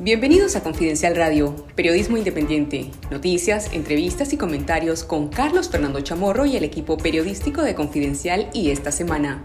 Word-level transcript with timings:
Bienvenidos 0.00 0.54
a 0.54 0.62
Confidencial 0.62 1.16
Radio, 1.16 1.56
periodismo 1.74 2.16
independiente, 2.16 2.92
noticias, 3.10 3.72
entrevistas 3.72 4.32
y 4.32 4.36
comentarios 4.36 5.02
con 5.02 5.26
Carlos 5.26 5.68
Fernando 5.70 6.00
Chamorro 6.00 6.46
y 6.46 6.56
el 6.56 6.62
equipo 6.62 6.96
periodístico 6.96 7.62
de 7.62 7.74
Confidencial 7.74 8.48
y 8.52 8.70
esta 8.70 8.92
semana. 8.92 9.42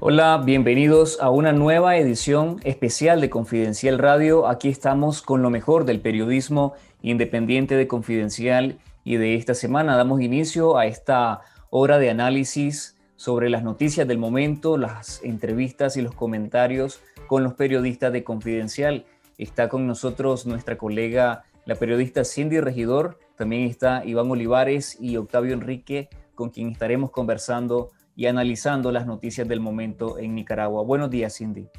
Hola, 0.00 0.42
bienvenidos 0.44 1.18
a 1.22 1.30
una 1.30 1.54
nueva 1.54 1.96
edición 1.96 2.60
especial 2.62 3.22
de 3.22 3.30
Confidencial 3.30 3.98
Radio. 3.98 4.46
Aquí 4.46 4.68
estamos 4.68 5.22
con 5.22 5.40
lo 5.40 5.48
mejor 5.48 5.86
del 5.86 6.02
periodismo 6.02 6.74
independiente 7.00 7.74
de 7.74 7.88
Confidencial 7.88 8.78
y 9.02 9.16
de 9.16 9.36
esta 9.36 9.54
semana 9.54 9.96
damos 9.96 10.20
inicio 10.20 10.76
a 10.76 10.84
esta 10.84 11.40
hora 11.70 11.98
de 11.98 12.10
análisis 12.10 12.98
sobre 13.16 13.48
las 13.48 13.62
noticias 13.62 14.06
del 14.06 14.18
momento, 14.18 14.76
las 14.76 15.22
entrevistas 15.24 15.96
y 15.96 16.02
los 16.02 16.14
comentarios 16.14 17.00
con 17.32 17.44
los 17.44 17.54
periodistas 17.54 18.12
de 18.12 18.24
Confidencial. 18.24 19.06
Está 19.38 19.70
con 19.70 19.86
nosotros 19.86 20.44
nuestra 20.44 20.76
colega, 20.76 21.44
la 21.64 21.76
periodista 21.76 22.26
Cindy 22.26 22.60
Regidor, 22.60 23.18
también 23.38 23.62
está 23.62 24.04
Iván 24.04 24.30
Olivares 24.30 24.98
y 25.00 25.16
Octavio 25.16 25.54
Enrique, 25.54 26.10
con 26.34 26.50
quien 26.50 26.68
estaremos 26.68 27.10
conversando 27.10 27.90
y 28.14 28.26
analizando 28.26 28.92
las 28.92 29.06
noticias 29.06 29.48
del 29.48 29.60
momento 29.60 30.18
en 30.18 30.34
Nicaragua. 30.34 30.82
Buenos 30.82 31.08
días, 31.08 31.34
Cindy. 31.38 31.70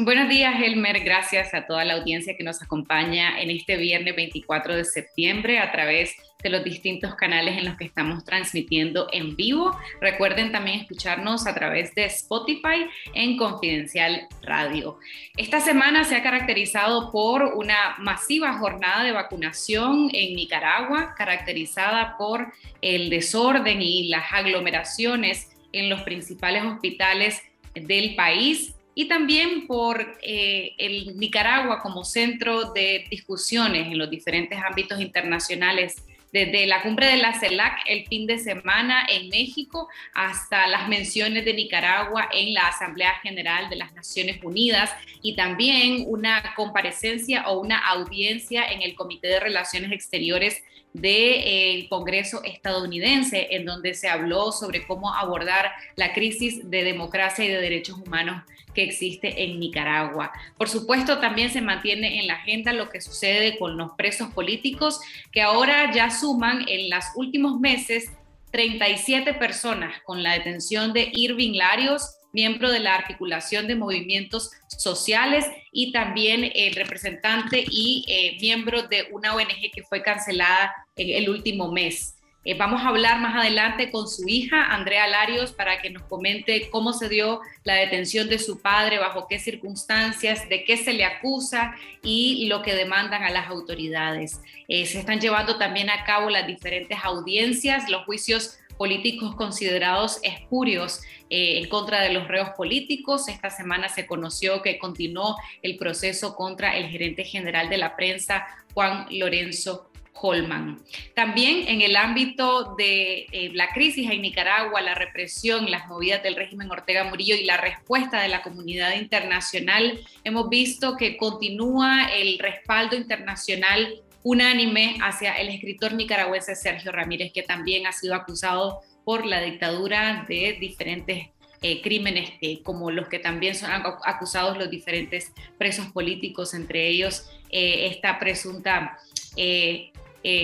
Buenos 0.00 0.28
días, 0.28 0.54
Elmer. 0.62 1.00
Gracias 1.00 1.52
a 1.54 1.66
toda 1.66 1.84
la 1.84 1.94
audiencia 1.94 2.36
que 2.36 2.44
nos 2.44 2.62
acompaña 2.62 3.42
en 3.42 3.50
este 3.50 3.76
viernes 3.76 4.14
24 4.14 4.76
de 4.76 4.84
septiembre 4.84 5.58
a 5.58 5.72
través 5.72 6.14
de 6.40 6.50
los 6.50 6.62
distintos 6.62 7.16
canales 7.16 7.58
en 7.58 7.64
los 7.64 7.76
que 7.76 7.86
estamos 7.86 8.24
transmitiendo 8.24 9.08
en 9.12 9.34
vivo. 9.34 9.76
Recuerden 10.00 10.52
también 10.52 10.82
escucharnos 10.82 11.48
a 11.48 11.54
través 11.56 11.96
de 11.96 12.04
Spotify 12.04 12.86
en 13.12 13.36
Confidencial 13.36 14.28
Radio. 14.40 15.00
Esta 15.36 15.58
semana 15.58 16.04
se 16.04 16.14
ha 16.14 16.22
caracterizado 16.22 17.10
por 17.10 17.42
una 17.56 17.96
masiva 17.98 18.52
jornada 18.52 19.02
de 19.02 19.10
vacunación 19.10 20.10
en 20.12 20.36
Nicaragua, 20.36 21.16
caracterizada 21.18 22.16
por 22.16 22.52
el 22.82 23.10
desorden 23.10 23.82
y 23.82 24.06
las 24.06 24.32
aglomeraciones 24.32 25.50
en 25.72 25.90
los 25.90 26.02
principales 26.02 26.62
hospitales 26.62 27.42
del 27.74 28.14
país 28.14 28.76
y 28.98 29.06
también 29.06 29.68
por 29.68 30.18
eh, 30.22 30.74
el 30.76 31.16
Nicaragua 31.16 31.78
como 31.80 32.02
centro 32.02 32.72
de 32.72 33.06
discusiones 33.08 33.86
en 33.86 33.96
los 33.96 34.10
diferentes 34.10 34.58
ámbitos 34.60 35.00
internacionales 35.00 36.02
desde 36.32 36.66
la 36.66 36.82
cumbre 36.82 37.06
de 37.06 37.18
la 37.18 37.38
CELAC 37.38 37.78
el 37.86 38.08
fin 38.08 38.26
de 38.26 38.40
semana 38.40 39.06
en 39.08 39.28
México 39.28 39.86
hasta 40.14 40.66
las 40.66 40.88
menciones 40.88 41.44
de 41.44 41.54
Nicaragua 41.54 42.28
en 42.32 42.52
la 42.52 42.66
Asamblea 42.66 43.14
General 43.22 43.70
de 43.70 43.76
las 43.76 43.92
Naciones 43.92 44.42
Unidas 44.42 44.90
y 45.22 45.36
también 45.36 46.02
una 46.08 46.54
comparecencia 46.56 47.46
o 47.46 47.60
una 47.60 47.78
audiencia 47.78 48.68
en 48.68 48.82
el 48.82 48.96
Comité 48.96 49.28
de 49.28 49.38
Relaciones 49.38 49.92
Exteriores 49.92 50.60
del 51.00 51.88
Congreso 51.88 52.42
estadounidense, 52.44 53.48
en 53.50 53.64
donde 53.64 53.94
se 53.94 54.08
habló 54.08 54.52
sobre 54.52 54.86
cómo 54.86 55.14
abordar 55.14 55.70
la 55.96 56.12
crisis 56.12 56.70
de 56.70 56.84
democracia 56.84 57.44
y 57.44 57.48
de 57.48 57.60
derechos 57.60 57.98
humanos 57.98 58.42
que 58.74 58.84
existe 58.84 59.42
en 59.44 59.58
Nicaragua. 59.58 60.32
Por 60.56 60.68
supuesto, 60.68 61.18
también 61.18 61.50
se 61.50 61.60
mantiene 61.60 62.20
en 62.20 62.26
la 62.26 62.34
agenda 62.34 62.72
lo 62.72 62.88
que 62.90 63.00
sucede 63.00 63.58
con 63.58 63.76
los 63.76 63.92
presos 63.96 64.32
políticos, 64.32 65.00
que 65.32 65.42
ahora 65.42 65.92
ya 65.92 66.10
suman 66.10 66.64
en 66.68 66.90
los 66.90 67.04
últimos 67.16 67.58
meses 67.58 68.10
37 68.52 69.34
personas 69.34 70.00
con 70.04 70.22
la 70.22 70.34
detención 70.34 70.92
de 70.92 71.10
Irving 71.12 71.54
Larios, 71.54 72.17
miembro 72.32 72.70
de 72.70 72.80
la 72.80 72.94
articulación 72.94 73.66
de 73.66 73.74
movimientos 73.76 74.50
sociales 74.68 75.46
y 75.72 75.92
también 75.92 76.50
el 76.54 76.74
representante 76.74 77.64
y 77.70 78.04
eh, 78.08 78.36
miembro 78.40 78.82
de 78.82 79.08
una 79.12 79.34
ONG 79.34 79.70
que 79.72 79.82
fue 79.82 80.02
cancelada 80.02 80.74
en 80.96 81.10
el 81.10 81.30
último 81.30 81.70
mes. 81.72 82.18
Eh, 82.44 82.54
vamos 82.54 82.80
a 82.80 82.88
hablar 82.88 83.20
más 83.20 83.36
adelante 83.36 83.90
con 83.90 84.08
su 84.08 84.26
hija, 84.26 84.72
Andrea 84.72 85.06
Larios, 85.06 85.52
para 85.52 85.82
que 85.82 85.90
nos 85.90 86.04
comente 86.04 86.70
cómo 86.70 86.94
se 86.94 87.08
dio 87.10 87.40
la 87.64 87.74
detención 87.74 88.28
de 88.28 88.38
su 88.38 88.62
padre, 88.62 88.98
bajo 88.98 89.26
qué 89.28 89.38
circunstancias, 89.38 90.48
de 90.48 90.64
qué 90.64 90.78
se 90.78 90.94
le 90.94 91.04
acusa 91.04 91.74
y 92.02 92.46
lo 92.46 92.62
que 92.62 92.74
demandan 92.74 93.22
a 93.24 93.30
las 93.30 93.48
autoridades. 93.48 94.40
Eh, 94.68 94.86
se 94.86 95.00
están 95.00 95.20
llevando 95.20 95.58
también 95.58 95.90
a 95.90 96.04
cabo 96.04 96.30
las 96.30 96.46
diferentes 96.46 96.98
audiencias, 97.02 97.90
los 97.90 98.06
juicios 98.06 98.58
políticos 98.78 99.34
considerados 99.34 100.20
espurios 100.22 101.02
eh, 101.28 101.58
en 101.58 101.68
contra 101.68 102.00
de 102.00 102.12
los 102.12 102.28
reos 102.28 102.50
políticos. 102.56 103.28
Esta 103.28 103.50
semana 103.50 103.88
se 103.88 104.06
conoció 104.06 104.62
que 104.62 104.78
continuó 104.78 105.36
el 105.62 105.76
proceso 105.76 106.34
contra 106.34 106.76
el 106.76 106.88
gerente 106.88 107.24
general 107.24 107.68
de 107.68 107.76
la 107.76 107.96
prensa, 107.96 108.46
Juan 108.72 109.06
Lorenzo 109.10 109.90
Holman. 110.20 110.80
También 111.14 111.68
en 111.68 111.80
el 111.80 111.96
ámbito 111.96 112.74
de 112.76 113.26
eh, 113.30 113.50
la 113.52 113.70
crisis 113.70 114.10
en 114.10 114.22
Nicaragua, 114.22 114.80
la 114.80 114.94
represión, 114.94 115.70
las 115.70 115.86
movidas 115.88 116.22
del 116.22 116.36
régimen 116.36 116.70
Ortega 116.70 117.04
Murillo 117.04 117.34
y 117.34 117.44
la 117.44 117.56
respuesta 117.56 118.20
de 118.20 118.28
la 118.28 118.42
comunidad 118.42 118.94
internacional, 118.96 120.00
hemos 120.24 120.48
visto 120.48 120.96
que 120.96 121.16
continúa 121.16 122.06
el 122.12 122.38
respaldo 122.38 122.96
internacional 122.96 124.02
unánime 124.22 124.98
hacia 125.02 125.34
el 125.38 125.48
escritor 125.48 125.94
nicaragüense 125.94 126.54
Sergio 126.56 126.92
Ramírez, 126.92 127.32
que 127.32 127.42
también 127.42 127.86
ha 127.86 127.92
sido 127.92 128.14
acusado 128.14 128.80
por 129.04 129.24
la 129.24 129.40
dictadura 129.40 130.26
de 130.28 130.56
diferentes 130.60 131.28
eh, 131.60 131.82
crímenes 131.82 132.34
como 132.62 132.90
los 132.90 133.08
que 133.08 133.18
también 133.18 133.54
son 133.56 133.70
acusados 134.04 134.56
los 134.56 134.70
diferentes 134.70 135.32
presos 135.58 135.86
políticos, 135.88 136.54
entre 136.54 136.86
ellos 136.86 137.28
eh, 137.50 137.88
esta 137.90 138.18
presunta 138.18 138.98
eh, 139.36 139.90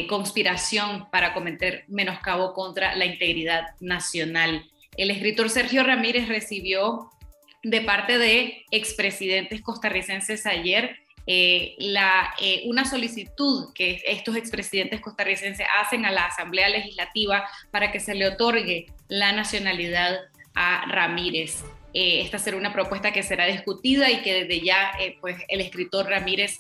conspiración 0.09 1.09
para 1.11 1.35
cometer 1.35 1.85
menoscabo 1.89 2.53
contra 2.53 2.97
la 2.97 3.05
integridad 3.05 3.75
nacional. 3.81 4.65
El 4.97 5.11
escritor 5.11 5.51
Sergio 5.51 5.85
Ramírez 5.85 6.27
recibió 6.29 7.11
de 7.63 7.81
parte 7.81 8.19
de 8.19 8.65
expresidentes 8.71 9.61
costarricenses 9.63 10.47
ayer 10.47 10.99
eh, 11.27 11.75
la, 11.79 12.35
eh, 12.39 12.65
una 12.67 12.85
solicitud 12.85 13.73
que 13.75 14.03
estos 14.07 14.37
expresidentes 14.37 15.01
costarricenses 15.01 15.67
hacen 15.81 16.05
a 16.05 16.11
la 16.11 16.27
Asamblea 16.27 16.69
Legislativa 16.69 17.49
para 17.71 17.91
que 17.91 18.01
se 18.01 18.15
le 18.15 18.27
otorgue 18.27 18.87
la 19.09 19.33
nacionalidad 19.33 20.19
a 20.55 20.85
Ramírez. 20.87 21.65
Eh, 21.95 22.21
esta 22.21 22.39
será 22.39 22.59
una 22.59 22.73
propuesta 22.73 23.13
que 23.13 23.23
será 23.23 23.47
discutida 23.47 24.11
y 24.11 24.21
que 24.21 24.45
desde 24.45 24.61
ya 24.61 24.93
pues 25.21 25.39
el 25.49 25.61
escritor 25.61 26.07
Ramírez 26.07 26.59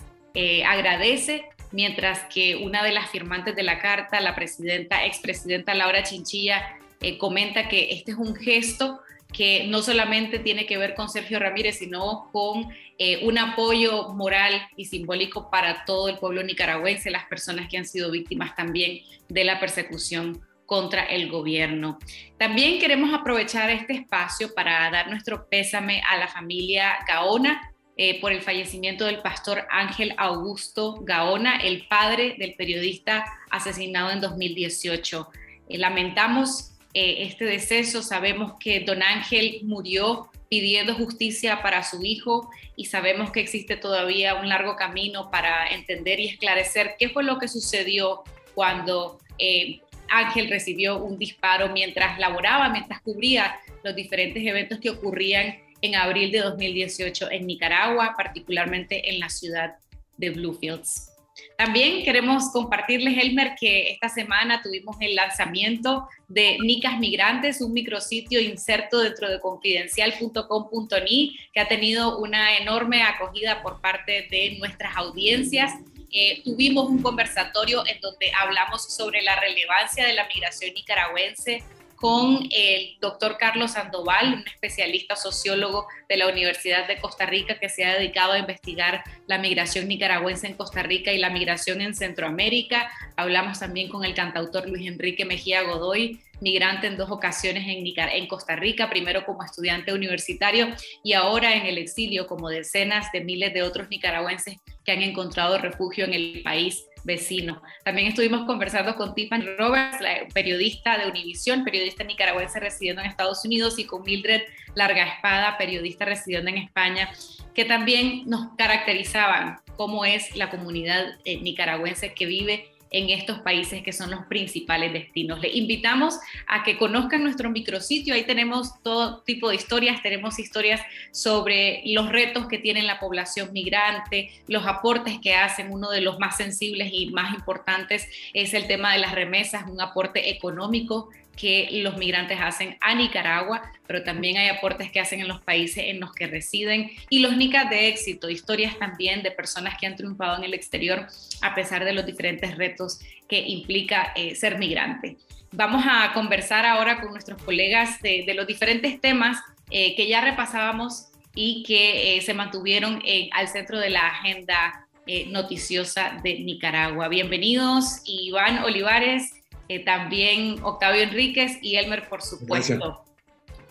agradece, 0.66 1.44
mientras 1.70 2.20
que 2.32 2.56
una 2.56 2.82
de 2.82 2.90
las 2.90 3.08
firmantes 3.10 3.54
de 3.54 3.62
la 3.62 3.78
carta, 3.78 4.20
la 4.20 4.34
presidenta, 4.34 5.04
expresidenta 5.04 5.74
Laura 5.74 6.02
Chinchilla, 6.02 6.76
comenta 7.18 7.68
que 7.68 7.92
este 7.92 8.12
es 8.12 8.16
un 8.16 8.34
gesto 8.34 9.00
que 9.36 9.66
no 9.66 9.82
solamente 9.82 10.38
tiene 10.38 10.64
que 10.64 10.78
ver 10.78 10.94
con 10.94 11.10
Sergio 11.10 11.38
Ramírez, 11.38 11.78
sino 11.78 12.30
con 12.32 12.68
eh, 12.98 13.26
un 13.26 13.36
apoyo 13.36 14.10
moral 14.14 14.68
y 14.76 14.84
simbólico 14.86 15.50
para 15.50 15.84
todo 15.84 16.08
el 16.08 16.18
pueblo 16.18 16.42
nicaragüense, 16.42 17.10
las 17.10 17.26
personas 17.26 17.68
que 17.68 17.76
han 17.76 17.84
sido 17.84 18.10
víctimas 18.10 18.54
también 18.54 19.00
de 19.28 19.44
la 19.44 19.58
persecución 19.60 20.40
contra 20.64 21.02
el 21.02 21.28
gobierno. 21.28 21.98
También 22.38 22.78
queremos 22.78 23.12
aprovechar 23.12 23.68
este 23.70 23.94
espacio 23.94 24.54
para 24.54 24.90
dar 24.90 25.10
nuestro 25.10 25.48
pésame 25.48 26.00
a 26.08 26.16
la 26.16 26.28
familia 26.28 26.96
Gaona 27.06 27.74
eh, 27.96 28.20
por 28.20 28.32
el 28.32 28.40
fallecimiento 28.40 29.04
del 29.04 29.20
pastor 29.20 29.66
Ángel 29.70 30.14
Augusto 30.16 30.94
Gaona, 31.02 31.56
el 31.56 31.86
padre 31.88 32.36
del 32.38 32.54
periodista 32.54 33.24
asesinado 33.50 34.10
en 34.10 34.20
2018. 34.20 35.28
Eh, 35.68 35.78
lamentamos 35.78 36.73
eh, 36.94 37.24
este 37.24 37.44
deceso. 37.44 38.02
Sabemos 38.02 38.54
que 38.58 38.80
don 38.80 39.02
Ángel 39.02 39.60
murió 39.64 40.30
pidiendo 40.48 40.94
justicia 40.94 41.62
para 41.62 41.82
su 41.82 42.04
hijo 42.04 42.48
y 42.76 42.86
sabemos 42.86 43.32
que 43.32 43.40
existe 43.40 43.76
todavía 43.76 44.36
un 44.36 44.48
largo 44.48 44.76
camino 44.76 45.30
para 45.30 45.68
entender 45.68 46.20
y 46.20 46.28
esclarecer 46.28 46.94
qué 46.98 47.08
fue 47.08 47.24
lo 47.24 47.38
que 47.38 47.48
sucedió 47.48 48.22
cuando 48.54 49.18
eh, 49.38 49.80
Ángel 50.08 50.48
recibió 50.48 51.02
un 51.02 51.18
disparo 51.18 51.70
mientras 51.70 52.18
laboraba, 52.18 52.68
mientras 52.68 53.00
cubría 53.00 53.58
los 53.82 53.96
diferentes 53.96 54.46
eventos 54.46 54.78
que 54.78 54.90
ocurrían 54.90 55.58
en 55.80 55.96
abril 55.96 56.30
de 56.30 56.40
2018 56.40 57.30
en 57.30 57.46
Nicaragua, 57.46 58.14
particularmente 58.16 59.10
en 59.10 59.18
la 59.18 59.28
ciudad 59.28 59.76
de 60.16 60.30
Bluefields. 60.30 61.13
También 61.56 62.04
queremos 62.04 62.50
compartirles, 62.52 63.18
Elmer, 63.18 63.54
que 63.58 63.90
esta 63.90 64.08
semana 64.08 64.62
tuvimos 64.62 64.96
el 65.00 65.14
lanzamiento 65.14 66.08
de 66.28 66.58
Nicas 66.60 66.98
Migrantes, 66.98 67.60
un 67.60 67.72
micrositio 67.72 68.40
inserto 68.40 68.98
dentro 68.98 69.28
de 69.28 69.40
confidencial.com.ni 69.40 71.38
que 71.52 71.60
ha 71.60 71.68
tenido 71.68 72.18
una 72.18 72.56
enorme 72.58 73.02
acogida 73.02 73.62
por 73.62 73.80
parte 73.80 74.28
de 74.30 74.56
nuestras 74.58 74.96
audiencias. 74.96 75.72
Eh, 76.12 76.42
tuvimos 76.44 76.88
un 76.88 77.02
conversatorio 77.02 77.84
en 77.86 78.00
donde 78.00 78.30
hablamos 78.40 78.94
sobre 78.94 79.22
la 79.22 79.38
relevancia 79.40 80.06
de 80.06 80.12
la 80.12 80.28
migración 80.28 80.72
nicaragüense 80.74 81.64
con 81.96 82.48
el 82.50 82.96
doctor 83.00 83.36
Carlos 83.38 83.72
Sandoval, 83.72 84.34
un 84.34 84.44
especialista 84.46 85.16
sociólogo 85.16 85.86
de 86.08 86.16
la 86.16 86.28
Universidad 86.28 86.86
de 86.86 87.00
Costa 87.00 87.26
Rica 87.26 87.58
que 87.58 87.68
se 87.68 87.84
ha 87.84 87.94
dedicado 87.94 88.32
a 88.32 88.38
investigar 88.38 89.04
la 89.26 89.38
migración 89.38 89.88
nicaragüense 89.88 90.46
en 90.46 90.54
Costa 90.54 90.82
Rica 90.82 91.12
y 91.12 91.18
la 91.18 91.30
migración 91.30 91.80
en 91.80 91.94
Centroamérica. 91.94 92.90
Hablamos 93.16 93.60
también 93.60 93.88
con 93.88 94.04
el 94.04 94.14
cantautor 94.14 94.68
Luis 94.68 94.86
Enrique 94.86 95.24
Mejía 95.24 95.62
Godoy, 95.62 96.20
migrante 96.40 96.86
en 96.86 96.96
dos 96.96 97.10
ocasiones 97.10 97.64
en, 97.66 97.84
en 97.86 98.26
Costa 98.26 98.56
Rica, 98.56 98.90
primero 98.90 99.24
como 99.24 99.44
estudiante 99.44 99.92
universitario 99.92 100.68
y 101.02 101.12
ahora 101.12 101.54
en 101.54 101.66
el 101.66 101.78
exilio 101.78 102.26
como 102.26 102.48
decenas 102.48 103.10
de 103.12 103.22
miles 103.22 103.54
de 103.54 103.62
otros 103.62 103.88
nicaragüenses 103.88 104.58
que 104.84 104.92
han 104.92 105.02
encontrado 105.02 105.58
refugio 105.58 106.04
en 106.04 106.14
el 106.14 106.42
país 106.42 106.84
vecino. 107.04 107.62
También 107.84 108.08
estuvimos 108.08 108.46
conversando 108.46 108.96
con 108.96 109.14
Tiffany 109.14 109.44
Roberts, 109.58 110.00
la 110.00 110.26
periodista 110.32 110.98
de 110.98 111.06
Univision, 111.06 111.64
periodista 111.64 112.02
nicaragüense 112.02 112.58
residiendo 112.58 113.02
en 113.02 113.08
Estados 113.08 113.44
Unidos, 113.44 113.78
y 113.78 113.84
con 113.84 114.02
Mildred 114.02 114.42
Larga 114.74 115.06
Espada, 115.06 115.56
periodista 115.58 116.04
residiendo 116.04 116.50
en 116.50 116.58
España, 116.58 117.10
que 117.54 117.64
también 117.64 118.22
nos 118.26 118.56
caracterizaban 118.56 119.58
cómo 119.76 120.04
es 120.04 120.34
la 120.34 120.50
comunidad 120.50 121.18
eh, 121.24 121.40
nicaragüense 121.40 122.14
que 122.14 122.26
vive 122.26 122.73
en 122.94 123.10
estos 123.10 123.40
países 123.40 123.82
que 123.82 123.92
son 123.92 124.12
los 124.12 124.24
principales 124.26 124.92
destinos. 124.92 125.40
Le 125.40 125.50
invitamos 125.50 126.20
a 126.46 126.62
que 126.62 126.78
conozcan 126.78 127.24
nuestro 127.24 127.50
micrositio, 127.50 128.14
ahí 128.14 128.22
tenemos 128.22 128.80
todo 128.84 129.20
tipo 129.22 129.48
de 129.48 129.56
historias, 129.56 130.00
tenemos 130.00 130.38
historias 130.38 130.80
sobre 131.10 131.82
los 131.86 132.08
retos 132.08 132.46
que 132.46 132.58
tiene 132.58 132.82
la 132.82 133.00
población 133.00 133.52
migrante, 133.52 134.30
los 134.46 134.64
aportes 134.64 135.18
que 135.20 135.34
hacen, 135.34 135.72
uno 135.72 135.90
de 135.90 136.02
los 136.02 136.20
más 136.20 136.36
sensibles 136.36 136.90
y 136.92 137.06
más 137.06 137.34
importantes 137.34 138.08
es 138.32 138.54
el 138.54 138.68
tema 138.68 138.92
de 138.92 139.00
las 139.00 139.12
remesas, 139.12 139.64
un 139.68 139.80
aporte 139.80 140.30
económico 140.30 141.10
que 141.36 141.68
los 141.82 141.96
migrantes 141.96 142.38
hacen 142.40 142.76
a 142.80 142.94
Nicaragua, 142.94 143.62
pero 143.86 144.02
también 144.02 144.36
hay 144.36 144.48
aportes 144.48 144.90
que 144.90 145.00
hacen 145.00 145.20
en 145.20 145.28
los 145.28 145.40
países 145.42 145.84
en 145.86 146.00
los 146.00 146.12
que 146.12 146.26
residen 146.26 146.90
y 147.10 147.20
los 147.20 147.36
NICAS 147.36 147.70
de 147.70 147.88
éxito, 147.88 148.30
historias 148.30 148.78
también 148.78 149.22
de 149.22 149.30
personas 149.30 149.76
que 149.78 149.86
han 149.86 149.96
triunfado 149.96 150.38
en 150.38 150.44
el 150.44 150.54
exterior 150.54 151.06
a 151.42 151.54
pesar 151.54 151.84
de 151.84 151.92
los 151.92 152.06
diferentes 152.06 152.56
retos 152.56 153.00
que 153.28 153.40
implica 153.40 154.12
eh, 154.16 154.34
ser 154.34 154.58
migrante. 154.58 155.16
Vamos 155.52 155.84
a 155.88 156.12
conversar 156.12 156.66
ahora 156.66 157.00
con 157.00 157.12
nuestros 157.12 157.42
colegas 157.42 158.00
de, 158.02 158.24
los 158.34 158.46
diferentes 158.46 159.00
temas 159.00 159.38
eh, 159.70 159.94
que 159.94 160.08
ya 160.08 160.20
repasábamos 160.20 161.08
y 161.34 161.62
que 161.64 162.16
eh, 162.16 162.20
se 162.22 162.34
mantuvieron 162.34 163.02
al 163.32 163.48
centro 163.48 163.78
de 163.78 163.90
la 163.90 164.06
agenda 164.08 164.80
noticiosa 165.26 166.18
de 166.22 166.38
Nicaragua. 166.40 167.08
Bienvenidos, 167.08 168.00
Iván 168.06 168.64
Olivares, 168.64 169.43
eh, 169.68 169.84
también 169.84 170.56
Octavio 170.62 171.02
Enríquez 171.02 171.58
y 171.62 171.76
Elmer, 171.76 172.08
por 172.08 172.22
supuesto. 172.22 173.04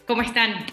¿Cómo 0.08 0.22
están? 0.22 0.66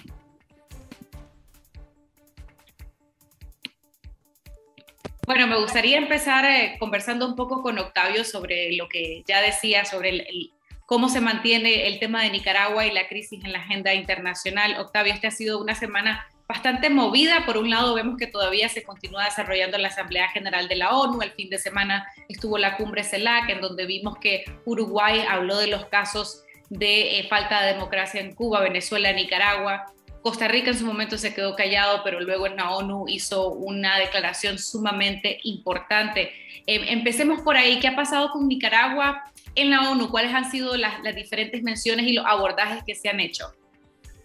Bueno, 5.26 5.46
me 5.46 5.61
gustaría 5.61 5.96
empezar 5.96 6.44
eh, 6.44 6.76
conversando 6.81 7.25
un 7.25 7.37
poco 7.37 7.62
con 7.62 7.78
Octavio 7.78 8.25
sobre 8.25 8.72
lo 8.72 8.88
que 8.88 9.22
ya 9.28 9.40
decía, 9.40 9.84
sobre 9.84 10.26
cómo 10.87 11.08
se 11.08 11.20
mantiene 11.20 11.87
el 11.87 12.00
tema 12.00 12.25
de 12.25 12.31
Nicaragua 12.31 12.84
y 12.84 12.90
la 12.90 13.06
crisis 13.06 13.44
en 13.44 13.52
la 13.52 13.61
agenda 13.61 13.94
internacional. 13.94 14.75
Octavio, 14.81 15.12
esta 15.12 15.28
ha 15.28 15.31
sido 15.31 15.61
una 15.61 15.76
semana 15.76 16.26
bastante 16.50 16.91
movida. 16.91 17.47
Por 17.47 17.56
un 17.58 17.70
lado, 17.70 17.94
vemos 17.94 18.17
que 18.17 18.26
todavía 18.26 18.69
se 18.69 18.82
continúa 18.82 19.25
desarrollando 19.25 19.79
la 19.79 19.87
Asamblea 19.87 20.29
General 20.31 20.67
de 20.67 20.75
la 20.75 20.91
ONU. 20.91 21.23
El 21.23 21.31
fin 21.31 21.49
de 21.49 21.58
semana 21.58 22.08
estuvo 22.29 22.58
la 22.58 22.76
cumbre 22.76 23.05
CELAC, 23.05 23.50
en 23.50 23.61
donde 23.61 23.87
vimos 23.87 24.19
que 24.19 24.44
Uruguay 24.64 25.25
habló 25.29 25.58
de 25.58 25.69
los 25.69 25.85
casos 25.87 26.43
de 26.69 27.20
eh, 27.20 27.29
falta 27.29 27.62
de 27.62 27.75
democracia 27.75 28.20
en 28.20 28.35
Cuba, 28.35 28.61
Venezuela, 28.62 29.12
Nicaragua. 29.12 29.94
Costa 30.23 30.49
Rica 30.49 30.70
en 30.70 30.79
su 30.79 30.85
momento 30.85 31.17
se 31.19 31.32
quedó 31.32 31.55
callado, 31.55 32.02
pero 32.02 32.20
luego 32.20 32.49
en 32.49 32.56
la 32.56 32.73
ONU 32.73 33.05
hizo 33.06 33.53
una 33.53 34.00
declaración 34.00 34.58
sumamente 34.58 35.38
importante. 35.44 36.32
Em, 36.67 36.82
empecemos 36.88 37.43
por 37.43 37.56
ahí. 37.56 37.79
¿Qué 37.79 37.87
ha 37.87 37.94
pasado 37.94 38.31
con 38.32 38.49
Nicaragua 38.49 39.23
en 39.55 39.70
la 39.70 39.88
ONU? 39.88 40.11
¿Cuáles 40.11 40.35
han 40.35 40.50
sido 40.50 40.76
las, 40.76 41.00
las 41.05 41.14
diferentes 41.14 41.62
menciones 41.62 42.08
y 42.08 42.12
los 42.12 42.26
abordajes 42.26 42.82
que 42.85 42.96
se 42.96 43.08
han 43.08 43.20
hecho? 43.20 43.44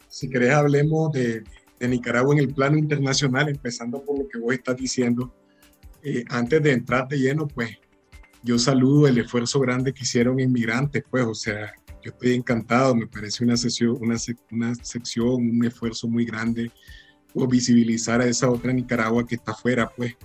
Si 0.07 0.27
querés, 0.27 0.53
hablemos 0.53 1.11
de, 1.11 1.43
de 1.79 1.87
Nicaragua 1.87 2.33
en 2.33 2.39
el 2.39 2.53
plano 2.53 2.77
internacional, 2.77 3.49
empezando 3.49 4.03
por 4.03 4.19
lo 4.19 4.27
que 4.27 4.37
vos 4.37 4.53
estás 4.53 4.77
diciendo. 4.77 5.33
Eh, 6.03 6.23
antes 6.29 6.61
de 6.61 6.71
entrar 6.71 7.07
de 7.07 7.17
lleno, 7.17 7.47
pues 7.47 7.77
yo 8.43 8.59
saludo 8.59 9.07
el 9.07 9.17
esfuerzo 9.17 9.59
grande 9.59 9.91
que 9.93 10.03
hicieron 10.03 10.39
inmigrantes, 10.39 11.03
pues, 11.09 11.25
o 11.25 11.33
sea, 11.33 11.73
yo 12.03 12.11
estoy 12.11 12.33
encantado, 12.35 12.95
me 12.95 13.07
parece 13.07 13.43
una 13.43 13.57
sección, 13.57 13.97
una, 13.99 14.15
una 14.51 14.75
sección, 14.75 15.49
un 15.49 15.65
esfuerzo 15.65 16.07
muy 16.07 16.25
grande 16.25 16.71
por 17.33 17.49
visibilizar 17.49 18.21
a 18.21 18.27
esa 18.27 18.49
otra 18.49 18.71
Nicaragua 18.71 19.25
que 19.25 19.35
está 19.35 19.53
afuera, 19.53 19.91
pues, 19.97 20.15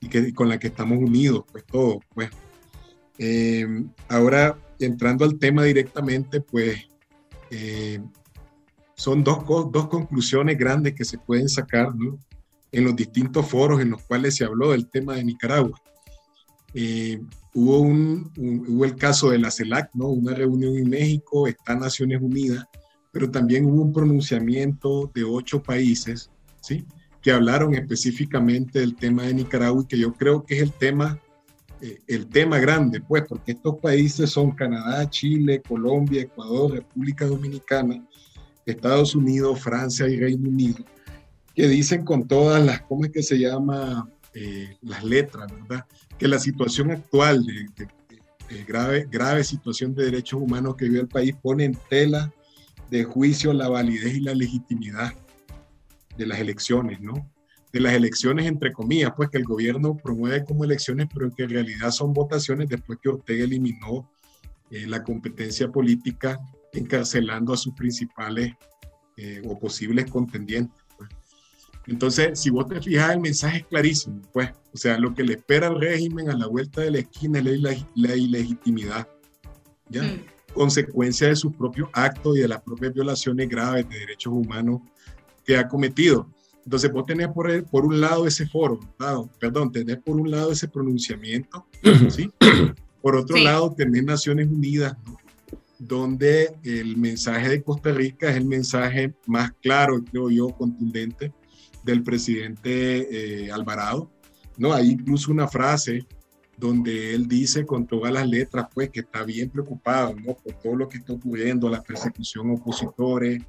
y 0.00 0.08
que, 0.08 0.34
con 0.34 0.50
la 0.50 0.58
que 0.58 0.66
estamos 0.66 0.98
unidos, 0.98 1.44
pues, 1.50 1.64
todos, 1.64 1.96
pues. 2.14 2.28
Eh, 3.18 3.66
ahora, 4.08 4.58
entrando 4.78 5.24
al 5.24 5.38
tema 5.38 5.64
directamente, 5.64 6.42
pues, 6.42 6.86
eh, 7.50 8.00
son 8.94 9.24
dos, 9.24 9.44
dos 9.46 9.88
conclusiones 9.88 10.58
grandes 10.58 10.94
que 10.94 11.04
se 11.04 11.18
pueden 11.18 11.48
sacar 11.48 11.92
en 12.72 12.84
los 12.84 12.96
distintos 12.96 13.46
foros 13.46 13.80
en 13.80 13.90
los 13.90 14.02
cuales 14.02 14.36
se 14.36 14.44
habló 14.44 14.72
del 14.72 14.88
tema 14.88 15.14
de 15.14 15.24
Nicaragua. 15.24 15.80
Eh, 16.74 17.20
hubo, 17.54 17.80
un, 17.80 18.32
hubo 18.36 18.84
el 18.84 18.96
caso 18.96 19.30
de 19.30 19.38
la 19.38 19.50
CELAC, 19.50 19.90
¿no? 19.94 20.08
una 20.08 20.34
reunión 20.34 20.76
en 20.76 20.90
México, 20.90 21.46
está 21.46 21.76
Naciones 21.76 22.20
Unidas, 22.20 22.64
pero 23.12 23.30
también 23.30 23.64
hubo 23.64 23.82
un 23.82 23.92
pronunciamiento 23.92 25.10
de 25.14 25.22
ocho 25.22 25.62
países 25.62 26.30
¿sí? 26.60 26.84
que 27.22 27.30
hablaron 27.30 27.74
específicamente 27.74 28.80
del 28.80 28.96
tema 28.96 29.22
de 29.22 29.34
Nicaragua 29.34 29.82
y 29.84 29.86
que 29.86 29.98
yo 29.98 30.12
creo 30.12 30.44
que 30.44 30.56
es 30.56 30.62
el 30.62 30.72
tema, 30.72 31.20
eh, 31.80 32.00
el 32.08 32.26
tema 32.26 32.58
grande, 32.58 33.00
pues, 33.00 33.22
porque 33.28 33.52
estos 33.52 33.76
países 33.76 34.30
son 34.30 34.50
Canadá, 34.50 35.08
Chile, 35.08 35.62
Colombia, 35.66 36.22
Ecuador, 36.22 36.72
República 36.72 37.24
Dominicana, 37.24 38.04
Estados 38.66 39.14
Unidos, 39.14 39.60
Francia 39.60 40.08
y 40.08 40.18
Reino 40.18 40.48
Unido, 40.48 40.84
que 41.54 41.68
dicen 41.68 42.04
con 42.04 42.26
todas 42.26 42.64
las, 42.64 42.82
¿cómo 42.82 43.04
es 43.04 43.10
que 43.10 43.22
se 43.22 43.38
llama? 43.38 44.08
Eh, 44.36 44.76
las 44.82 45.04
letras, 45.04 45.46
¿verdad? 45.52 45.86
Que 46.18 46.26
la 46.26 46.40
situación 46.40 46.90
actual 46.90 47.46
de, 47.46 48.64
grave, 48.66 49.06
grave 49.08 49.44
situación 49.44 49.94
de 49.94 50.06
derechos 50.06 50.40
humanos 50.42 50.74
que 50.74 50.86
vive 50.86 51.02
el 51.02 51.08
país 51.08 51.36
pone 51.40 51.64
en 51.64 51.78
tela 51.88 52.32
de 52.90 53.04
juicio 53.04 53.52
la 53.52 53.68
validez 53.68 54.16
y 54.16 54.20
la 54.20 54.34
legitimidad 54.34 55.12
de 56.16 56.26
las 56.26 56.40
elecciones, 56.40 57.00
¿no? 57.00 57.30
De 57.72 57.78
las 57.78 57.92
elecciones, 57.92 58.46
entre 58.46 58.72
comillas, 58.72 59.12
pues 59.16 59.30
que 59.30 59.38
el 59.38 59.44
gobierno 59.44 59.96
promueve 59.96 60.44
como 60.44 60.64
elecciones, 60.64 61.06
pero 61.14 61.32
que 61.32 61.44
en 61.44 61.50
realidad 61.50 61.92
son 61.92 62.12
votaciones 62.12 62.68
después 62.68 62.98
que 63.00 63.10
Ortega 63.10 63.44
eliminó 63.44 64.10
eh, 64.70 64.86
la 64.88 65.04
competencia 65.04 65.68
política 65.68 66.40
encarcelando 66.74 67.52
a 67.52 67.56
sus 67.56 67.74
principales 67.74 68.52
eh, 69.16 69.42
o 69.46 69.58
posibles 69.58 70.10
contendientes. 70.10 70.76
Pues. 70.96 71.10
Entonces, 71.86 72.38
si 72.40 72.50
vos 72.50 72.66
te 72.68 72.80
fijas, 72.80 73.12
el 73.12 73.20
mensaje 73.20 73.58
es 73.58 73.66
clarísimo, 73.66 74.20
pues, 74.32 74.50
o 74.72 74.76
sea, 74.76 74.98
lo 74.98 75.14
que 75.14 75.22
le 75.22 75.34
espera 75.34 75.68
al 75.68 75.80
régimen 75.80 76.30
a 76.30 76.36
la 76.36 76.46
vuelta 76.46 76.80
de 76.80 76.90
la 76.90 76.98
esquina 76.98 77.38
es 77.38 77.60
la, 77.94 78.16
ilegitimidad, 78.16 79.08
¿ya? 79.88 80.02
Mm. 80.02 80.24
Consecuencia 80.52 81.28
de 81.28 81.36
sus 81.36 81.52
propios 81.54 81.88
actos 81.92 82.36
y 82.36 82.40
de 82.40 82.48
las 82.48 82.62
propias 82.62 82.94
violaciones 82.94 83.48
graves 83.48 83.88
de 83.88 83.98
derechos 83.98 84.32
humanos 84.32 84.80
que 85.44 85.56
ha 85.56 85.68
cometido. 85.68 86.28
Entonces, 86.64 86.90
vos 86.90 87.04
tenés 87.06 87.28
por, 87.28 87.64
por 87.66 87.84
un 87.84 88.00
lado 88.00 88.26
ese 88.26 88.46
foro, 88.46 88.80
perdón, 89.38 89.70
tenés 89.70 89.98
por 89.98 90.16
un 90.16 90.30
lado 90.30 90.52
ese 90.52 90.68
pronunciamiento, 90.68 91.66
¿sí? 92.08 92.30
Por 93.02 93.16
otro 93.16 93.36
lado, 93.36 93.70
tenés 93.76 94.02
Naciones 94.02 94.48
Unidas, 94.48 94.96
¿no? 95.04 95.18
Donde 95.86 96.54
el 96.62 96.96
mensaje 96.96 97.48
de 97.48 97.62
Costa 97.62 97.92
Rica 97.92 98.30
es 98.30 98.36
el 98.36 98.46
mensaje 98.46 99.14
más 99.26 99.52
claro, 99.60 100.02
creo 100.02 100.30
yo, 100.30 100.48
contundente 100.48 101.32
del 101.82 102.02
presidente 102.02 103.44
eh, 103.44 103.52
Alvarado. 103.52 104.10
¿no? 104.56 104.72
Hay 104.72 104.90
incluso 104.90 105.30
una 105.30 105.48
frase 105.48 106.06
donde 106.56 107.14
él 107.14 107.28
dice 107.28 107.66
con 107.66 107.86
todas 107.86 108.12
las 108.12 108.26
letras, 108.26 108.66
pues, 108.72 108.90
que 108.90 109.00
está 109.00 109.24
bien 109.24 109.50
preocupado, 109.50 110.14
¿no? 110.14 110.34
Por 110.34 110.54
todo 110.54 110.76
lo 110.76 110.88
que 110.88 110.98
está 110.98 111.12
ocurriendo, 111.12 111.68
la 111.68 111.82
persecución 111.82 112.50
a 112.50 112.54
opositores, 112.54 113.42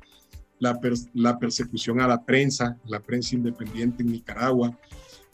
la, 0.59 0.79
la 1.13 1.37
persecución 1.37 2.01
a 2.01 2.07
la 2.07 2.25
prensa, 2.25 2.77
la 2.85 2.99
prensa 2.99 3.35
independiente 3.35 4.01
en 4.01 4.11
Nicaragua. 4.11 4.77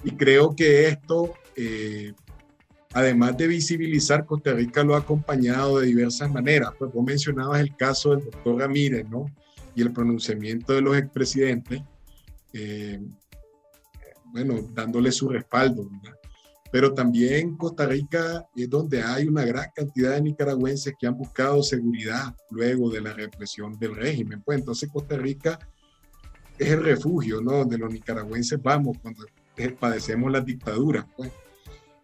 Y 0.04 0.12
creo 0.12 0.54
que 0.54 0.90
esto 0.90 1.34
eh, 1.56 2.14
además 2.94 3.38
de 3.38 3.48
visibilizar, 3.48 4.26
Costa 4.26 4.54
Rica 4.54 4.84
lo 4.84 4.96
ha 4.96 5.00
acompañado 5.00 5.80
de 5.80 5.88
diversas 5.88 6.32
maneras. 6.32 6.72
Pues 6.78 6.92
vos 6.94 7.06
mencionabas 7.06 7.62
el 7.62 7.76
caso 7.76 8.16
del 8.16 8.26
doctor 8.26 8.60
Ramírez, 8.60 9.08
¿no? 9.10 9.26
Y 9.76 9.82
el 9.82 9.92
pronunciamiento 9.92 10.74
de 10.74 10.82
los 10.82 10.98
expresidentes, 10.98 11.82
eh, 12.54 13.00
bueno, 14.26 14.62
dándole 14.74 15.12
su 15.12 15.30
respaldo, 15.30 15.90
pero 16.72 16.94
también 16.94 17.58
Costa 17.58 17.86
Rica 17.86 18.48
es 18.56 18.70
donde 18.70 19.04
hay 19.04 19.28
una 19.28 19.44
gran 19.44 19.68
cantidad 19.76 20.12
de 20.14 20.22
nicaragüenses 20.22 20.94
que 20.98 21.06
han 21.06 21.18
buscado 21.18 21.62
seguridad 21.64 22.34
luego 22.50 22.90
de 22.90 23.02
la 23.02 23.14
represión 23.14 23.78
del 23.78 23.94
régimen. 23.96 24.42
Pues 24.42 24.60
entonces 24.60 24.90
Costa 24.90 25.18
Rica 25.18 25.60
es 26.58 26.70
el 26.70 26.84
refugio, 26.84 27.42
¿no? 27.42 27.58
Donde 27.58 27.78
los 27.78 27.92
nicaragüenses 27.92 28.62
vamos 28.62 28.98
cuando 29.02 29.26
padecemos 29.80 30.32
las 30.32 30.46
dictaduras, 30.46 31.06
pues. 31.16 31.32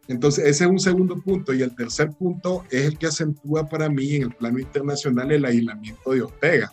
Entonces, 0.08 0.46
ese 0.46 0.64
es 0.64 0.70
un 0.70 0.80
segundo 0.80 1.22
punto. 1.22 1.54
Y 1.54 1.62
el 1.62 1.76
tercer 1.76 2.12
punto 2.12 2.64
es 2.70 2.86
el 2.86 2.98
que 2.98 3.08
acentúa 3.08 3.68
para 3.68 3.90
mí 3.90 4.16
en 4.16 4.24
el 4.24 4.32
plano 4.32 4.60
internacional 4.60 5.32
el 5.32 5.46
aislamiento 5.46 6.12
de 6.12 6.22
Ortega. 6.22 6.72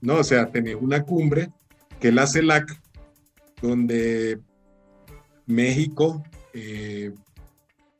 ¿no? 0.00 0.16
O 0.16 0.24
sea, 0.24 0.50
tenés 0.50 0.76
una 0.80 1.02
cumbre 1.02 1.50
que 2.00 2.08
es 2.08 2.14
la 2.14 2.26
CELAC, 2.26 2.80
donde 3.60 4.38
México, 5.46 6.22
eh, 6.54 7.12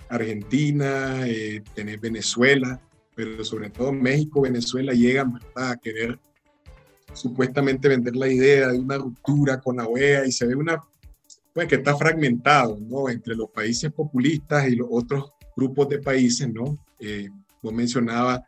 Argentina, 0.08 1.26
eh, 1.26 1.62
Venezuela, 2.00 2.80
pero 3.14 3.44
sobre 3.44 3.70
todo 3.70 3.92
México, 3.92 4.42
Venezuela 4.42 4.92
llegan 4.92 5.40
a 5.56 5.76
querer 5.76 6.18
supuestamente 7.12 7.88
vender 7.88 8.14
la 8.14 8.28
idea 8.28 8.68
de 8.68 8.78
una 8.78 8.96
ruptura 8.96 9.60
con 9.60 9.76
la 9.76 9.86
OEA 9.86 10.26
y 10.26 10.32
se 10.32 10.46
ve 10.46 10.54
una, 10.54 10.84
pues 11.58 11.66
que 11.66 11.74
está 11.74 11.96
fragmentado, 11.96 12.78
¿no? 12.80 13.08
Entre 13.08 13.34
los 13.34 13.50
países 13.50 13.90
populistas 13.90 14.68
y 14.68 14.76
los 14.76 14.86
otros 14.88 15.32
grupos 15.56 15.88
de 15.88 15.98
países, 15.98 16.48
¿no? 16.48 16.78
Eh, 17.00 17.28
vos 17.60 17.72
mencionabas 17.74 18.42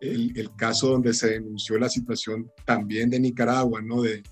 el, 0.00 0.36
el, 0.36 0.52
caso 0.56 0.88
donde 0.88 1.14
se 1.14 1.30
denunció 1.30 1.78
la 1.78 1.88
situación 1.88 2.50
también 2.64 3.08
de 3.08 3.20
Nicaragua, 3.20 3.80
¿no? 3.80 4.02
De, 4.02 4.24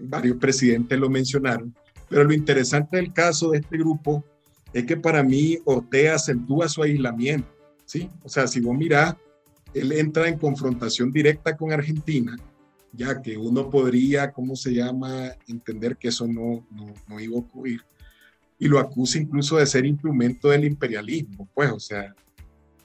varios 0.00 0.38
presidentes 0.38 0.98
lo 0.98 1.10
mencionaron, 1.10 1.74
pero 2.08 2.24
lo 2.24 2.32
interesante 2.32 2.96
del 2.96 3.12
caso 3.12 3.50
de 3.50 3.58
este 3.58 3.76
grupo 3.76 4.24
es 4.72 4.86
que 4.86 4.96
para 4.96 5.22
mí 5.22 5.58
Ortega 5.66 6.14
acentúa 6.14 6.70
su 6.70 6.82
aislamiento, 6.82 7.54
¿sí? 7.84 8.08
O 8.22 8.30
sea, 8.30 8.46
si 8.46 8.60
vos 8.60 8.74
mirás, 8.74 9.14
él 9.74 9.92
entra 9.92 10.26
en 10.26 10.38
confrontación 10.38 11.12
directa 11.12 11.54
con 11.54 11.70
Argentina, 11.70 12.34
ya 12.92 13.20
que 13.20 13.36
uno 13.36 13.70
podría, 13.70 14.32
¿cómo 14.32 14.56
se 14.56 14.74
llama?, 14.74 15.32
entender 15.46 15.96
que 15.96 16.08
eso 16.08 16.26
no, 16.26 16.66
no, 16.70 16.86
no 17.06 17.20
iba 17.20 17.36
a 17.36 17.40
ocurrir, 17.40 17.80
y 18.58 18.66
lo 18.66 18.78
acusa 18.78 19.18
incluso 19.18 19.56
de 19.56 19.66
ser 19.66 19.86
instrumento 19.86 20.48
del 20.48 20.64
imperialismo, 20.64 21.48
pues, 21.54 21.70
o 21.70 21.80
sea, 21.80 22.14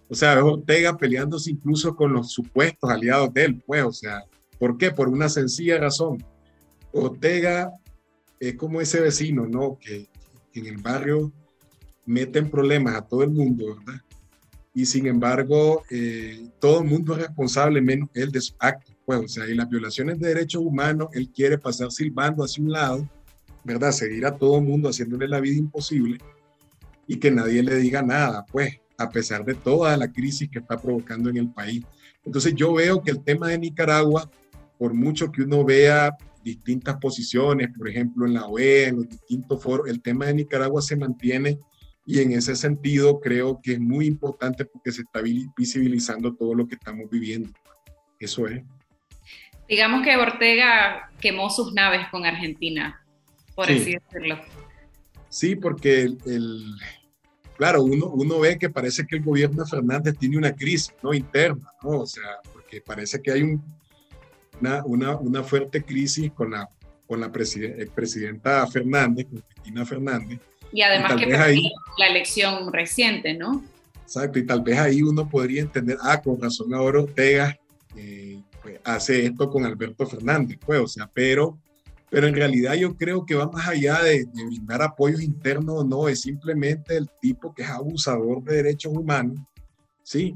o 0.10 0.16
sea, 0.16 0.44
Ortega 0.44 0.96
peleándose 0.96 1.50
incluso 1.50 1.96
con 1.96 2.14
los 2.14 2.32
supuestos 2.32 2.88
aliados 2.90 3.34
de 3.34 3.46
él, 3.46 3.64
pues, 3.66 3.84
o 3.84 3.92
sea, 3.92 4.24
¿por 4.60 4.78
qué? 4.78 4.92
Por 4.92 5.10
una 5.10 5.28
sencilla 5.28 5.80
razón. 5.80 6.24
Ortega 6.92 7.72
es 8.40 8.56
como 8.56 8.80
ese 8.80 9.02
vecino, 9.02 9.48
¿no? 9.48 9.78
Que, 9.80 10.08
en 10.54 10.68
el 10.68 10.78
barrio 10.78 11.34
meten 12.06 12.52
problemas 12.52 12.94
a 12.94 13.02
todo 13.02 13.24
el 13.24 13.32
mundo, 13.32 13.76
¿verdad? 13.76 14.00
Y 14.76 14.86
sin 14.86 15.08
embargo, 15.08 15.82
eh, 15.90 16.48
todo 16.60 16.84
el 16.84 16.88
mundo 16.88 17.14
es 17.14 17.24
responsable, 17.24 17.82
menos 17.82 18.10
él 18.14 18.32
de 18.32 18.40
su 18.40 18.54
acto, 18.60 18.93
pues, 19.06 19.20
o 19.20 19.28
sea, 19.28 19.48
y 19.48 19.56
las 19.56 19.70
violaciones 19.70 20.20
de 20.20 20.30
derechos 20.30 20.62
humanos, 20.62 21.10
él 21.14 21.30
quiere 21.30 21.58
pasar 21.58 21.92
silbando 21.92 22.44
hacia 22.44 22.64
un 22.64 22.72
lado, 22.72 23.10
¿verdad? 23.64 23.92
Seguir 23.92 24.26
a 24.26 24.36
todo 24.36 24.58
el 24.58 24.64
mundo 24.64 24.90
haciéndole 24.90 25.28
la 25.28 25.40
vida 25.40 25.58
imposible 25.58 26.18
y 27.08 27.18
que 27.18 27.32
nadie 27.32 27.64
le 27.64 27.76
diga 27.76 28.02
nada, 28.02 28.46
pues 28.52 28.80
a 28.98 29.10
pesar 29.10 29.44
de 29.44 29.56
toda 29.56 29.98
la 29.98 30.12
crisis 30.12 30.50
que 30.50 30.60
está 30.60 30.80
provocando 30.80 31.30
en 31.30 31.38
el 31.38 31.52
país. 31.52 31.84
Entonces 32.24 32.54
yo 32.56 32.74
veo 32.74 33.02
que 33.02 33.12
el 33.12 33.24
tema 33.24 33.50
de 33.50 33.58
Nicaragua, 33.58 34.30
por 34.78 34.94
mucho 34.94 35.32
que 35.32 35.42
uno 35.42 35.66
vea 35.66 36.16
distintas 36.44 36.98
posiciones, 36.98 37.70
por 37.78 37.90
ejemplo 37.90 38.26
en 38.26 38.34
la 38.34 38.46
OEA, 38.46 38.90
en 38.90 38.98
los 38.98 39.10
distintos 39.10 39.62
foros, 39.62 39.90
el 39.90 40.02
tema 40.02 40.26
de 40.26 40.36
Nicaragua 40.36 40.82
se 40.82 40.96
mantiene 40.96 41.60
y 42.06 42.20
en 42.20 42.34
ese 42.34 42.56
sentido 42.56 43.20
creo 43.20 43.60
que 43.62 43.74
es 43.74 43.80
muy 43.80 44.08
importante 44.08 44.66
porque 44.66 44.92
se 44.92 45.02
está 45.02 45.22
visibilizando 45.58 46.36
todo 46.36 46.54
lo 46.54 46.68
que 46.68 46.76
estamos 46.76 47.10
viviendo. 47.10 47.50
Eso 48.20 48.48
es. 48.48 48.64
Digamos 49.68 50.04
que 50.04 50.16
Ortega 50.18 51.10
quemó 51.20 51.50
sus 51.50 51.74
naves 51.74 52.08
con 52.10 52.26
Argentina, 52.26 53.04
por 53.56 53.66
así 53.66 53.94
decirlo. 53.94 54.40
Sí, 55.30 55.56
porque 55.56 56.02
el 56.04 56.76
claro, 57.58 57.84
uno, 57.84 58.08
uno 58.08 58.40
ve 58.40 58.58
que 58.58 58.70
parece 58.70 59.06
que 59.06 59.18
el 59.18 59.24
gobierno 59.24 59.64
de 59.64 59.70
Fernández 59.70 60.18
tiene 60.18 60.38
una 60.38 60.54
crisis 60.54 60.94
¿no? 61.02 61.14
interna, 61.14 61.72
¿no? 61.82 62.02
O 62.02 62.06
sea, 62.06 62.24
porque 62.52 62.82
parece 62.82 63.22
que 63.22 63.32
hay 63.32 63.44
un, 63.44 63.64
una, 64.60 64.84
una, 64.86 65.16
una, 65.18 65.44
fuerte 65.44 65.84
crisis 65.84 66.32
con 66.32 66.52
la, 66.52 66.70
con 67.08 67.20
la 67.20 67.28
eh, 67.28 67.90
presidenta 67.94 68.68
Fernández, 68.68 69.28
con 69.28 69.42
Cristina 69.42 69.86
Fernández. 69.86 70.40
Y 70.72 70.82
además 70.82 71.16
que 71.16 71.36
ahí, 71.36 71.72
la 71.98 72.08
elección 72.08 72.74
reciente, 72.74 73.34
¿no? 73.34 73.64
Exacto, 74.02 74.40
y 74.40 74.46
tal 74.46 74.62
vez 74.62 74.78
ahí 74.80 75.02
uno 75.02 75.30
podría 75.30 75.62
entender, 75.62 75.98
ah, 76.02 76.22
con 76.22 76.42
razón 76.42 76.74
ahora 76.74 77.00
Ortega 77.00 77.58
eh, 77.96 78.42
pues, 78.64 78.80
hace 78.84 79.26
esto 79.26 79.50
con 79.50 79.66
Alberto 79.66 80.08
Fernández, 80.08 80.58
pues, 80.66 80.80
o 80.80 80.88
sea, 80.88 81.12
pero 81.14 81.60
pero 82.14 82.28
en 82.28 82.36
realidad 82.36 82.76
yo 82.76 82.96
creo 82.96 83.26
que 83.26 83.34
va 83.34 83.50
más 83.50 83.68
allá 83.68 84.04
de, 84.04 84.28
brindar 84.32 84.84
apoyos 84.84 85.20
internos, 85.20 85.84
no, 85.84 86.08
es 86.08 86.22
simplemente 86.22 86.96
el 86.96 87.10
tipo 87.20 87.52
que 87.56 87.64
es 87.64 87.70
abusador 87.72 88.44
de 88.44 88.58
derechos 88.58 88.94
humanos, 88.96 89.40
¿sí? 90.04 90.36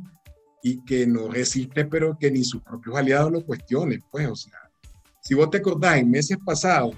Y 0.63 0.83
que 0.85 1.05
no 1.05 1.29
resiste, 1.29 1.85
pero 1.85 2.17
que 2.19 2.31
ni 2.31 2.43
sus 2.43 2.63
propios 2.63 2.95
aliados 2.95 3.31
lo 3.31 3.45
cuestionen, 3.45 4.03
pues, 4.09 4.27
o 4.27 4.35
sea, 4.35 4.57
si 5.21 5.35
vos 5.35 5.51
te 5.51 5.57
acordás, 5.57 5.97
en 5.97 6.09
meses 6.09 6.39
pasados, 6.43 6.95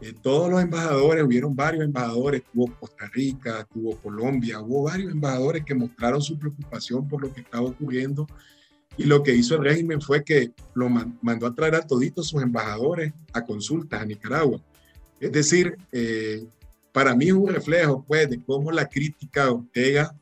eh, 0.00 0.12
todos 0.20 0.50
los 0.50 0.60
embajadores, 0.60 1.22
hubieron 1.22 1.54
varios 1.54 1.84
embajadores, 1.84 2.42
tuvo 2.52 2.74
Costa 2.74 3.06
Rica, 3.12 3.68
tuvo 3.72 3.96
Colombia, 3.98 4.58
hubo 4.60 4.82
varios 4.82 5.12
embajadores 5.12 5.64
que 5.64 5.76
mostraron 5.76 6.20
su 6.20 6.36
preocupación 6.36 7.06
por 7.06 7.22
lo 7.22 7.32
que 7.32 7.42
estaba 7.42 7.68
ocurriendo 7.68 8.26
y 8.98 9.04
lo 9.04 9.22
que 9.22 9.34
hizo 9.34 9.54
el 9.54 9.64
régimen 9.64 10.00
fue 10.00 10.24
que 10.24 10.50
lo 10.74 10.88
mandó 11.22 11.46
a 11.46 11.54
traer 11.54 11.76
a 11.76 11.86
toditos 11.86 12.28
sus 12.28 12.42
embajadores 12.42 13.12
a 13.32 13.44
consultas 13.44 14.02
a 14.02 14.04
Nicaragua. 14.04 14.60
Es 15.20 15.30
decir, 15.30 15.76
eh, 15.92 16.44
para 16.92 17.14
mí 17.14 17.26
es 17.26 17.32
un 17.32 17.48
reflejo 17.48 18.04
pues, 18.06 18.28
de 18.28 18.42
cómo 18.42 18.72
la 18.72 18.88
crítica 18.88 19.44
de 19.44 19.50
Ortega 19.50 20.16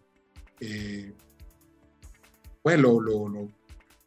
eh, 0.60 1.14
pues, 2.62 2.78